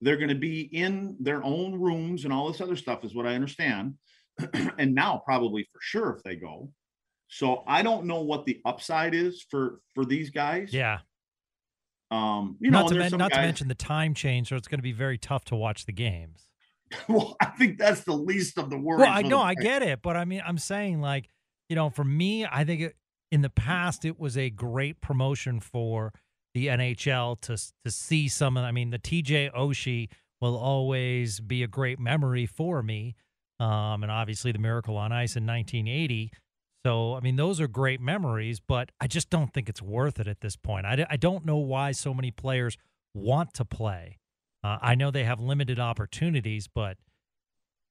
They're 0.00 0.16
going 0.16 0.28
to 0.28 0.34
be 0.34 0.62
in 0.62 1.16
their 1.20 1.42
own 1.42 1.80
rooms 1.80 2.24
and 2.24 2.32
all 2.32 2.50
this 2.50 2.60
other 2.60 2.76
stuff 2.76 3.04
is 3.04 3.14
what 3.14 3.26
i 3.26 3.34
understand. 3.34 3.94
And 4.78 4.94
now 4.94 5.22
probably 5.24 5.68
for 5.72 5.80
sure 5.80 6.10
if 6.16 6.22
they 6.22 6.36
go 6.36 6.70
so 7.28 7.62
i 7.66 7.82
don't 7.82 8.04
know 8.04 8.20
what 8.20 8.44
the 8.46 8.60
upside 8.64 9.14
is 9.14 9.44
for 9.50 9.80
for 9.94 10.04
these 10.04 10.30
guys 10.30 10.72
yeah 10.72 10.98
um 12.10 12.56
you 12.60 12.70
know 12.70 12.82
not, 12.82 12.88
to, 12.88 12.94
men, 12.94 13.10
not 13.12 13.30
guys, 13.30 13.38
to 13.38 13.42
mention 13.42 13.68
the 13.68 13.74
time 13.74 14.14
change 14.14 14.48
so 14.48 14.56
it's 14.56 14.68
going 14.68 14.78
to 14.78 14.82
be 14.82 14.92
very 14.92 15.18
tough 15.18 15.44
to 15.44 15.56
watch 15.56 15.86
the 15.86 15.92
games 15.92 16.46
well, 17.08 17.36
I 17.40 17.46
think 17.46 17.78
that's 17.78 18.02
the 18.04 18.14
least 18.14 18.58
of 18.58 18.70
the 18.70 18.78
worries. 18.78 19.00
Well, 19.00 19.12
I 19.12 19.22
know, 19.22 19.40
I 19.40 19.54
get 19.54 19.82
it, 19.82 20.02
but 20.02 20.16
I 20.16 20.24
mean, 20.24 20.42
I'm 20.46 20.58
saying 20.58 21.00
like, 21.00 21.28
you 21.68 21.76
know, 21.76 21.90
for 21.90 22.04
me, 22.04 22.46
I 22.46 22.64
think 22.64 22.80
it, 22.80 22.96
in 23.32 23.42
the 23.42 23.50
past 23.50 24.04
it 24.04 24.18
was 24.20 24.36
a 24.36 24.50
great 24.50 25.00
promotion 25.00 25.60
for 25.60 26.12
the 26.54 26.68
NHL 26.68 27.40
to 27.42 27.56
to 27.84 27.90
see 27.90 28.28
some 28.28 28.56
of. 28.56 28.64
I 28.64 28.70
mean, 28.70 28.90
the 28.90 28.98
TJ 28.98 29.52
Oshie 29.52 30.08
will 30.40 30.56
always 30.56 31.40
be 31.40 31.62
a 31.62 31.66
great 31.66 31.98
memory 31.98 32.46
for 32.46 32.82
me, 32.82 33.16
um, 33.58 34.02
and 34.02 34.10
obviously 34.12 34.52
the 34.52 34.58
Miracle 34.58 34.96
on 34.96 35.12
Ice 35.12 35.36
in 35.36 35.46
1980. 35.46 36.32
So, 36.86 37.16
I 37.16 37.20
mean, 37.20 37.34
those 37.34 37.60
are 37.60 37.66
great 37.66 38.00
memories, 38.00 38.60
but 38.60 38.92
I 39.00 39.08
just 39.08 39.28
don't 39.28 39.52
think 39.52 39.68
it's 39.68 39.82
worth 39.82 40.20
it 40.20 40.28
at 40.28 40.40
this 40.40 40.54
point. 40.54 40.86
I, 40.86 41.04
I 41.10 41.16
don't 41.16 41.44
know 41.44 41.56
why 41.56 41.90
so 41.90 42.14
many 42.14 42.30
players 42.30 42.78
want 43.12 43.54
to 43.54 43.64
play. 43.64 44.20
Uh, 44.62 44.78
I 44.80 44.94
know 44.94 45.10
they 45.10 45.24
have 45.24 45.40
limited 45.40 45.80
opportunities, 45.80 46.68
but 46.72 46.96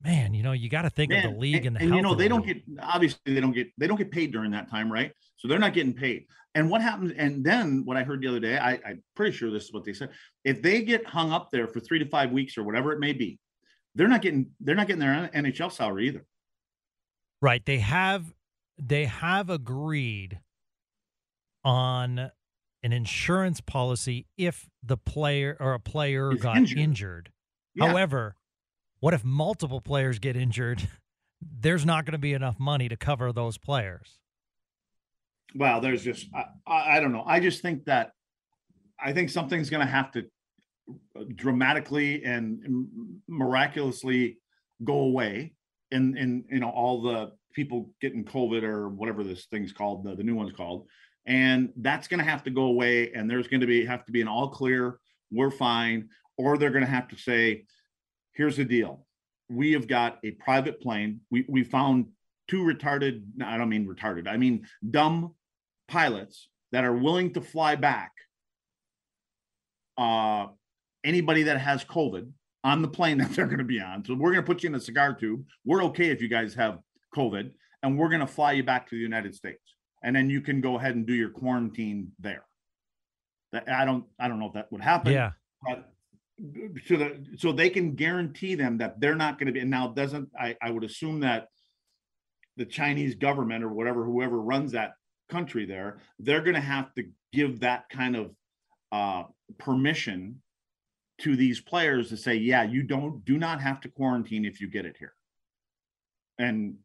man, 0.02 0.34
you 0.34 0.44
know, 0.44 0.54
you 0.54 0.70
got 0.70 0.84
to 0.84 0.90
think 0.90 1.10
man, 1.10 1.26
of 1.26 1.34
the 1.34 1.38
league 1.38 1.66
and, 1.66 1.76
and 1.76 1.76
the 1.76 1.80
and 1.82 1.96
you 1.98 2.02
know 2.02 2.16
they 2.16 2.30
don't 2.30 2.46
get 2.46 2.62
obviously 2.82 3.20
they 3.34 3.42
don't 3.42 3.52
get 3.52 3.68
they 3.78 3.86
don't 3.86 3.98
get 3.98 4.12
paid 4.12 4.32
during 4.32 4.52
that 4.52 4.70
time, 4.70 4.90
right? 4.90 5.12
So 5.36 5.50
they're 5.50 5.60
not 5.60 5.74
getting 5.74 5.94
paid. 5.94 6.28
And 6.54 6.70
what 6.70 6.82
happens? 6.82 7.12
And 7.18 7.44
then 7.44 7.82
what 7.84 7.98
I 7.98 8.04
heard 8.04 8.22
the 8.22 8.30
other 8.30 8.40
day, 8.40 8.58
I, 8.58 8.80
I'm 8.88 9.04
pretty 9.14 9.36
sure 9.36 9.52
this 9.52 9.66
is 9.66 9.74
what 9.74 9.84
they 9.84 9.92
said. 9.92 10.12
If 10.46 10.62
they 10.62 10.84
get 10.84 11.06
hung 11.06 11.34
up 11.34 11.52
there 11.52 11.68
for 11.68 11.82
three 11.82 12.00
to 12.00 12.06
five 12.08 12.32
weeks 12.32 12.58
or 12.58 12.64
whatever 12.64 12.94
it 12.94 13.00
may 13.02 13.12
be, 13.12 13.40
they're 13.94 14.08
not 14.08 14.22
getting 14.22 14.52
they're 14.62 14.74
not 14.74 14.88
getting 14.88 15.02
their 15.02 15.30
NHL 15.36 15.70
salary 15.70 16.08
either. 16.08 16.26
Right. 17.42 17.62
They 17.66 17.80
have 17.80 18.34
they 18.78 19.06
have 19.06 19.50
agreed 19.50 20.40
on 21.64 22.32
an 22.84 22.94
insurance 22.94 23.62
policy 23.62 24.28
if 24.38 24.70
the 24.84 24.98
player 24.98 25.58
or 25.60 25.74
a 25.74 25.80
player 25.80 26.34
got 26.36 26.58
injured. 26.58 26.78
injured. 26.78 27.32
Yeah. 27.74 27.88
However, 27.88 28.36
what 29.00 29.14
if 29.14 29.24
multiple 29.24 29.82
players 29.82 30.20
get 30.20 30.36
injured? 30.36 30.88
There's 31.42 31.86
not 31.86 32.06
going 32.06 32.14
to 32.14 32.20
be 32.20 32.34
enough 32.34 32.60
money 32.60 32.90
to 32.90 32.96
cover 32.96 33.32
those 33.32 33.58
players. 33.58 34.20
Well, 35.54 35.80
there's 35.80 36.04
just 36.04 36.28
I, 36.34 36.96
I 36.98 37.00
don't 37.00 37.14
know. 37.14 37.24
I 37.26 37.40
just 37.40 37.62
think 37.62 37.86
that 37.86 38.12
I 39.00 39.14
think 39.14 39.30
something's 39.30 39.70
going 39.70 39.86
to 39.86 39.92
have 39.92 40.12
to 40.14 40.24
dramatically 41.36 42.24
and 42.24 42.60
miraculously 43.28 44.38
go 44.84 45.00
away 45.00 45.54
in 45.92 46.18
in 46.18 46.46
you 46.52 46.60
know 46.60 46.70
all 46.70 47.02
the 47.02 47.32
people 47.56 47.92
getting 48.02 48.24
covid 48.24 48.64
or 48.64 48.90
whatever 48.90 49.24
this 49.24 49.46
thing's 49.46 49.74
called 49.74 50.04
the, 50.04 50.16
the 50.16 50.24
new 50.24 50.36
one's 50.36 50.54
called 50.54 50.88
and 51.26 51.72
that's 51.78 52.08
going 52.08 52.20
to 52.20 52.30
have 52.30 52.44
to 52.44 52.52
go 52.52 52.64
away 52.64 53.12
and 53.14 53.30
there's 53.30 53.48
going 53.48 53.62
to 53.62 53.68
be 53.68 53.86
have 53.86 54.06
to 54.06 54.12
be 54.12 54.22
an 54.22 54.28
all 54.28 54.50
clear 54.50 55.00
we're 55.32 55.52
fine 55.52 56.10
or 56.38 56.58
they're 56.58 56.70
going 56.70 56.86
to 56.86 56.90
have 56.90 57.08
to 57.08 57.18
say 57.18 57.66
here's 58.36 58.58
the 58.58 58.66
deal. 58.66 59.06
We 59.50 59.74
have 59.74 59.88
got 59.88 60.20
a 60.24 60.32
private 60.32 60.82
plane. 60.82 61.22
We 61.32 61.46
we 61.48 61.64
found 61.64 62.08
two 62.48 62.64
retarded 62.64 63.24
i 63.44 63.58
don't 63.58 63.70
mean 63.70 63.88
retarded 63.88 64.28
i 64.28 64.38
mean 64.38 64.68
dumb 64.88 65.34
pilots 65.88 66.48
that 66.72 66.84
are 66.84 66.94
willing 66.94 67.34
to 67.34 67.42
fly 67.42 67.76
back 67.76 68.12
uh 69.98 70.46
anybody 71.04 71.42
that 71.42 71.60
has 71.60 71.84
covid 71.84 72.32
on 72.64 72.82
the 72.82 72.88
plane 72.88 73.18
that 73.20 73.32
they're 73.32 73.46
going 73.46 73.60
to 73.60 73.64
be 73.64 73.80
on. 73.80 74.04
So 74.04 74.14
we're 74.16 74.32
going 74.32 74.44
to 74.44 74.46
put 74.46 74.64
you 74.64 74.70
in 74.70 74.76
a 74.76 74.80
cigar 74.80 75.14
tube. 75.14 75.46
We're 75.64 75.84
okay 75.86 76.10
if 76.10 76.22
you 76.22 76.28
guys 76.28 76.56
have 76.56 76.80
covid 77.16 77.52
and 77.82 77.98
we're 77.98 78.10
going 78.10 78.22
to 78.22 78.28
fly 78.28 78.52
you 78.52 78.64
back 78.64 78.88
to 78.90 78.96
the 78.96 79.02
united 79.02 79.34
states 79.34 79.76
and 80.06 80.16
then 80.16 80.30
you 80.30 80.40
can 80.40 80.62
go 80.62 80.78
ahead 80.78 80.96
and 80.96 81.06
do 81.08 81.14
your 81.14 81.32
quarantine 81.32 82.12
there. 82.20 82.46
That 83.52 83.68
I 83.68 83.86
don't 83.86 84.06
I 84.20 84.28
don't 84.28 84.40
know 84.40 84.48
if 84.48 84.54
that 84.54 84.72
would 84.72 84.82
happen. 84.82 85.12
Yeah. 85.12 85.32
But 85.68 85.92
so 86.86 86.96
the 86.96 87.26
so 87.38 87.52
they 87.52 87.72
can 87.72 87.96
guarantee 87.96 88.54
them 88.54 88.78
that 88.78 89.02
they're 89.02 89.16
not 89.16 89.40
going 89.40 89.48
to 89.48 89.52
be 89.52 89.62
and 89.62 89.72
now 89.72 89.88
doesn't 89.88 90.30
I, 90.40 90.56
I 90.62 90.70
would 90.70 90.84
assume 90.84 91.22
that 91.22 91.48
the 92.56 92.66
Chinese 92.66 93.16
government 93.16 93.64
or 93.64 93.70
whatever 93.70 94.06
whoever 94.06 94.40
runs 94.40 94.74
that 94.74 94.94
country 95.28 95.66
there, 95.66 95.98
they're 96.20 96.42
going 96.42 96.56
to 96.56 96.62
have 96.62 96.94
to 96.94 97.06
give 97.34 97.62
that 97.62 97.90
kind 97.90 98.16
of 98.16 98.32
uh, 98.92 99.24
permission 99.58 100.42
to 101.18 101.36
these 101.36 101.62
players 101.62 102.10
to 102.10 102.18
say, 102.18 102.36
yeah, 102.36 102.62
you 102.62 102.84
don't 102.84 103.26
do 103.26 103.40
not 103.40 103.60
have 103.60 103.82
to 103.82 103.90
quarantine 103.90 104.46
if 104.46 104.62
you 104.62 104.70
get 104.70 104.86
it 104.86 104.98
here. 105.00 105.14
And 106.38 106.76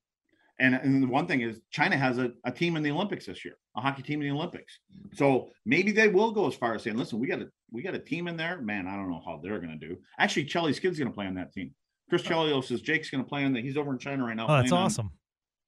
and, 0.61 0.74
and 0.74 1.02
the 1.02 1.06
one 1.06 1.26
thing 1.26 1.40
is 1.40 1.61
China 1.70 1.96
has 1.96 2.18
a, 2.18 2.32
a 2.44 2.52
team 2.52 2.76
in 2.76 2.82
the 2.82 2.90
Olympics 2.90 3.26
this 3.26 3.44
year, 3.44 3.56
a 3.76 3.80
hockey 3.80 4.02
team 4.02 4.20
in 4.20 4.28
the 4.28 4.34
Olympics. 4.34 4.78
So 5.14 5.50
maybe 5.64 5.90
they 5.90 6.08
will 6.08 6.30
go 6.32 6.46
as 6.46 6.54
far 6.54 6.74
as 6.74 6.82
saying, 6.82 6.96
listen, 6.96 7.18
we 7.18 7.26
got 7.26 7.40
a 7.40 7.48
we 7.72 7.82
got 7.82 7.94
a 7.94 7.98
team 7.98 8.28
in 8.28 8.36
there. 8.36 8.61
Man, 8.61 8.86
I 8.86 8.94
don't 8.94 9.11
know 9.11 9.22
how 9.24 9.40
they're 9.42 9.58
gonna 9.58 9.76
do. 9.76 9.96
Actually, 10.18 10.44
Chelly's 10.44 10.78
kid's 10.78 10.98
gonna 10.98 11.11
play 11.11 11.26
on 11.26 11.34
that 11.34 11.52
team. 11.52 11.74
Chris 12.11 12.22
Chelios 12.22 12.64
says 12.64 12.82
Jake's 12.82 13.08
gonna 13.08 13.24
play 13.24 13.44
on 13.44 13.54
that. 13.54 13.64
He's 13.64 13.78
over 13.78 13.90
in 13.90 13.98
China 13.98 14.24
right 14.24 14.36
now. 14.36 14.46
Oh, 14.48 14.56
that's 14.56 14.72
awesome. 14.72 15.11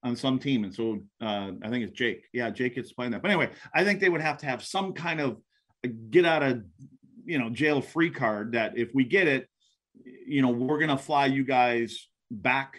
On, 0.03 0.11
on, 0.11 0.17
some 0.17 0.39
team. 0.39 0.65
And 0.65 0.75
so 0.75 1.01
uh, 1.23 1.53
I 1.63 1.71
think 1.71 1.85
it's 1.85 1.97
Jake. 1.97 2.25
Yeah, 2.35 2.51
Jake 2.51 2.75
gets 2.75 2.93
playing 2.93 3.13
that. 3.13 3.23
But 3.23 3.31
anyway, 3.31 3.51
I 3.75 3.85
think 3.85 3.99
they 3.99 4.11
would 4.11 4.21
have 4.21 4.37
to 4.39 4.47
have 4.47 4.63
some 4.63 4.93
kind 4.93 5.21
of 5.21 5.39
get 6.11 6.27
out 6.27 6.43
of 6.43 6.63
you 7.25 7.39
know 7.39 7.49
jail 7.49 7.81
free 7.81 8.11
card 8.11 8.53
that 8.53 8.77
if 8.77 8.91
we 8.93 9.05
get 9.05 9.27
it, 9.27 9.49
you 10.27 10.43
know, 10.43 10.51
we're 10.51 10.79
gonna 10.79 10.99
fly 10.99 11.27
you 11.27 11.45
guys 11.45 12.09
back. 12.31 12.79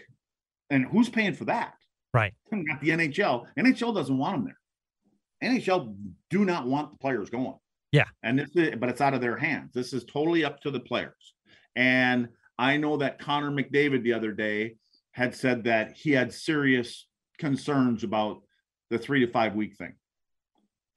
And 0.69 0.85
who's 0.85 1.09
paying 1.09 1.33
for 1.33 1.45
that? 1.45 1.73
Right. 2.13 2.33
Not 2.51 2.81
the 2.81 2.89
NHL. 2.89 3.45
NHL 3.57 3.95
doesn't 3.95 4.17
want 4.17 4.37
them 4.37 4.45
there. 4.45 5.51
NHL 5.51 5.95
do 6.29 6.45
not 6.45 6.67
want 6.67 6.91
the 6.91 6.97
players 6.97 7.29
going. 7.29 7.57
Yeah. 7.91 8.05
And 8.23 8.39
this 8.39 8.49
is, 8.55 8.75
but 8.77 8.89
it's 8.89 9.01
out 9.01 9.13
of 9.13 9.21
their 9.21 9.37
hands. 9.37 9.71
This 9.73 9.93
is 9.93 10.03
totally 10.05 10.45
up 10.45 10.61
to 10.61 10.71
the 10.71 10.79
players. 10.79 11.33
And 11.75 12.29
I 12.57 12.77
know 12.77 12.97
that 12.97 13.19
Connor 13.19 13.51
McDavid 13.51 14.03
the 14.03 14.13
other 14.13 14.31
day 14.31 14.75
had 15.11 15.35
said 15.35 15.63
that 15.65 15.95
he 15.95 16.11
had 16.11 16.33
serious 16.33 17.07
concerns 17.37 18.03
about 18.03 18.41
the 18.89 18.97
three 18.97 19.25
to 19.25 19.31
five 19.31 19.55
week 19.55 19.75
thing. 19.75 19.93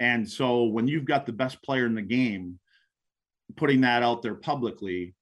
And 0.00 0.28
so 0.28 0.64
when 0.64 0.86
you've 0.88 1.06
got 1.06 1.26
the 1.26 1.32
best 1.32 1.62
player 1.62 1.86
in 1.86 1.94
the 1.94 2.02
game 2.02 2.58
putting 3.56 3.82
that 3.82 4.02
out 4.02 4.22
there 4.22 4.34
publicly, 4.34 5.14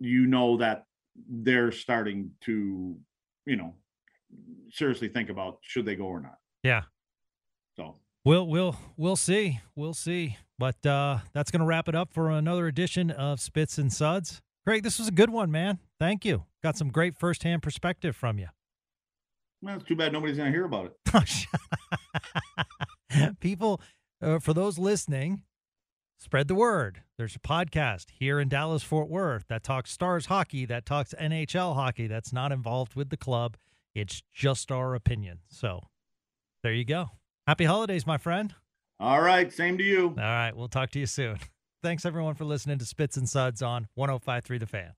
you 0.00 0.26
know 0.26 0.56
that 0.56 0.84
they're 1.28 1.72
starting 1.72 2.32
to, 2.42 2.96
you 3.46 3.56
know, 3.56 3.74
seriously 4.72 5.08
think 5.08 5.30
about 5.30 5.58
should 5.62 5.86
they 5.86 5.96
go 5.96 6.04
or 6.04 6.20
not. 6.20 6.38
Yeah. 6.62 6.82
So 7.76 7.96
We'll 8.24 8.46
we'll 8.46 8.76
we'll 8.96 9.16
see. 9.16 9.60
We'll 9.74 9.94
see. 9.94 10.36
But 10.58 10.84
uh, 10.84 11.20
that's 11.32 11.50
going 11.50 11.60
to 11.60 11.66
wrap 11.66 11.88
it 11.88 11.94
up 11.94 12.12
for 12.12 12.30
another 12.30 12.66
edition 12.66 13.10
of 13.10 13.40
Spits 13.40 13.78
and 13.78 13.90
Suds. 13.90 14.42
Craig, 14.66 14.82
this 14.82 14.98
was 14.98 15.08
a 15.08 15.12
good 15.12 15.30
one, 15.30 15.50
man. 15.50 15.78
Thank 15.98 16.26
you. 16.26 16.44
Got 16.62 16.76
some 16.76 16.90
great 16.90 17.16
firsthand 17.16 17.62
perspective 17.62 18.14
from 18.14 18.38
you. 18.38 18.48
well, 19.62 19.76
it's 19.76 19.86
too 19.86 19.96
bad 19.96 20.12
nobody's 20.12 20.36
going 20.36 20.52
to 20.52 20.56
hear 20.56 20.66
about 20.66 20.92
it. 21.06 21.48
People, 23.40 23.80
uh, 24.20 24.38
for 24.38 24.52
those 24.52 24.78
listening, 24.78 25.44
spread 26.18 26.46
the 26.46 26.54
word. 26.54 27.00
There's 27.16 27.36
a 27.36 27.40
podcast 27.40 28.10
here 28.10 28.38
in 28.38 28.50
Dallas 28.50 28.82
Fort 28.82 29.08
Worth 29.08 29.46
that 29.48 29.62
talks 29.62 29.90
Stars 29.90 30.26
hockey, 30.26 30.66
that 30.66 30.84
talks 30.84 31.14
NHL 31.18 31.74
hockey, 31.74 32.06
that's 32.06 32.34
not 32.34 32.52
involved 32.52 32.94
with 32.94 33.08
the 33.08 33.16
club. 33.16 33.56
It's 33.94 34.22
just 34.32 34.70
our 34.70 34.94
opinion. 34.94 35.40
So 35.48 35.88
there 36.62 36.72
you 36.72 36.84
go. 36.84 37.10
Happy 37.46 37.64
holidays, 37.64 38.06
my 38.06 38.18
friend. 38.18 38.54
All 38.98 39.20
right. 39.20 39.52
Same 39.52 39.78
to 39.78 39.84
you. 39.84 40.08
All 40.08 40.14
right. 40.24 40.54
We'll 40.54 40.68
talk 40.68 40.90
to 40.90 40.98
you 40.98 41.06
soon. 41.06 41.38
Thanks, 41.82 42.04
everyone, 42.04 42.34
for 42.34 42.44
listening 42.44 42.78
to 42.78 42.84
Spits 42.84 43.16
and 43.16 43.28
Suds 43.28 43.62
on 43.62 43.88
1053 43.94 44.58
The 44.58 44.66
Fan. 44.66 44.92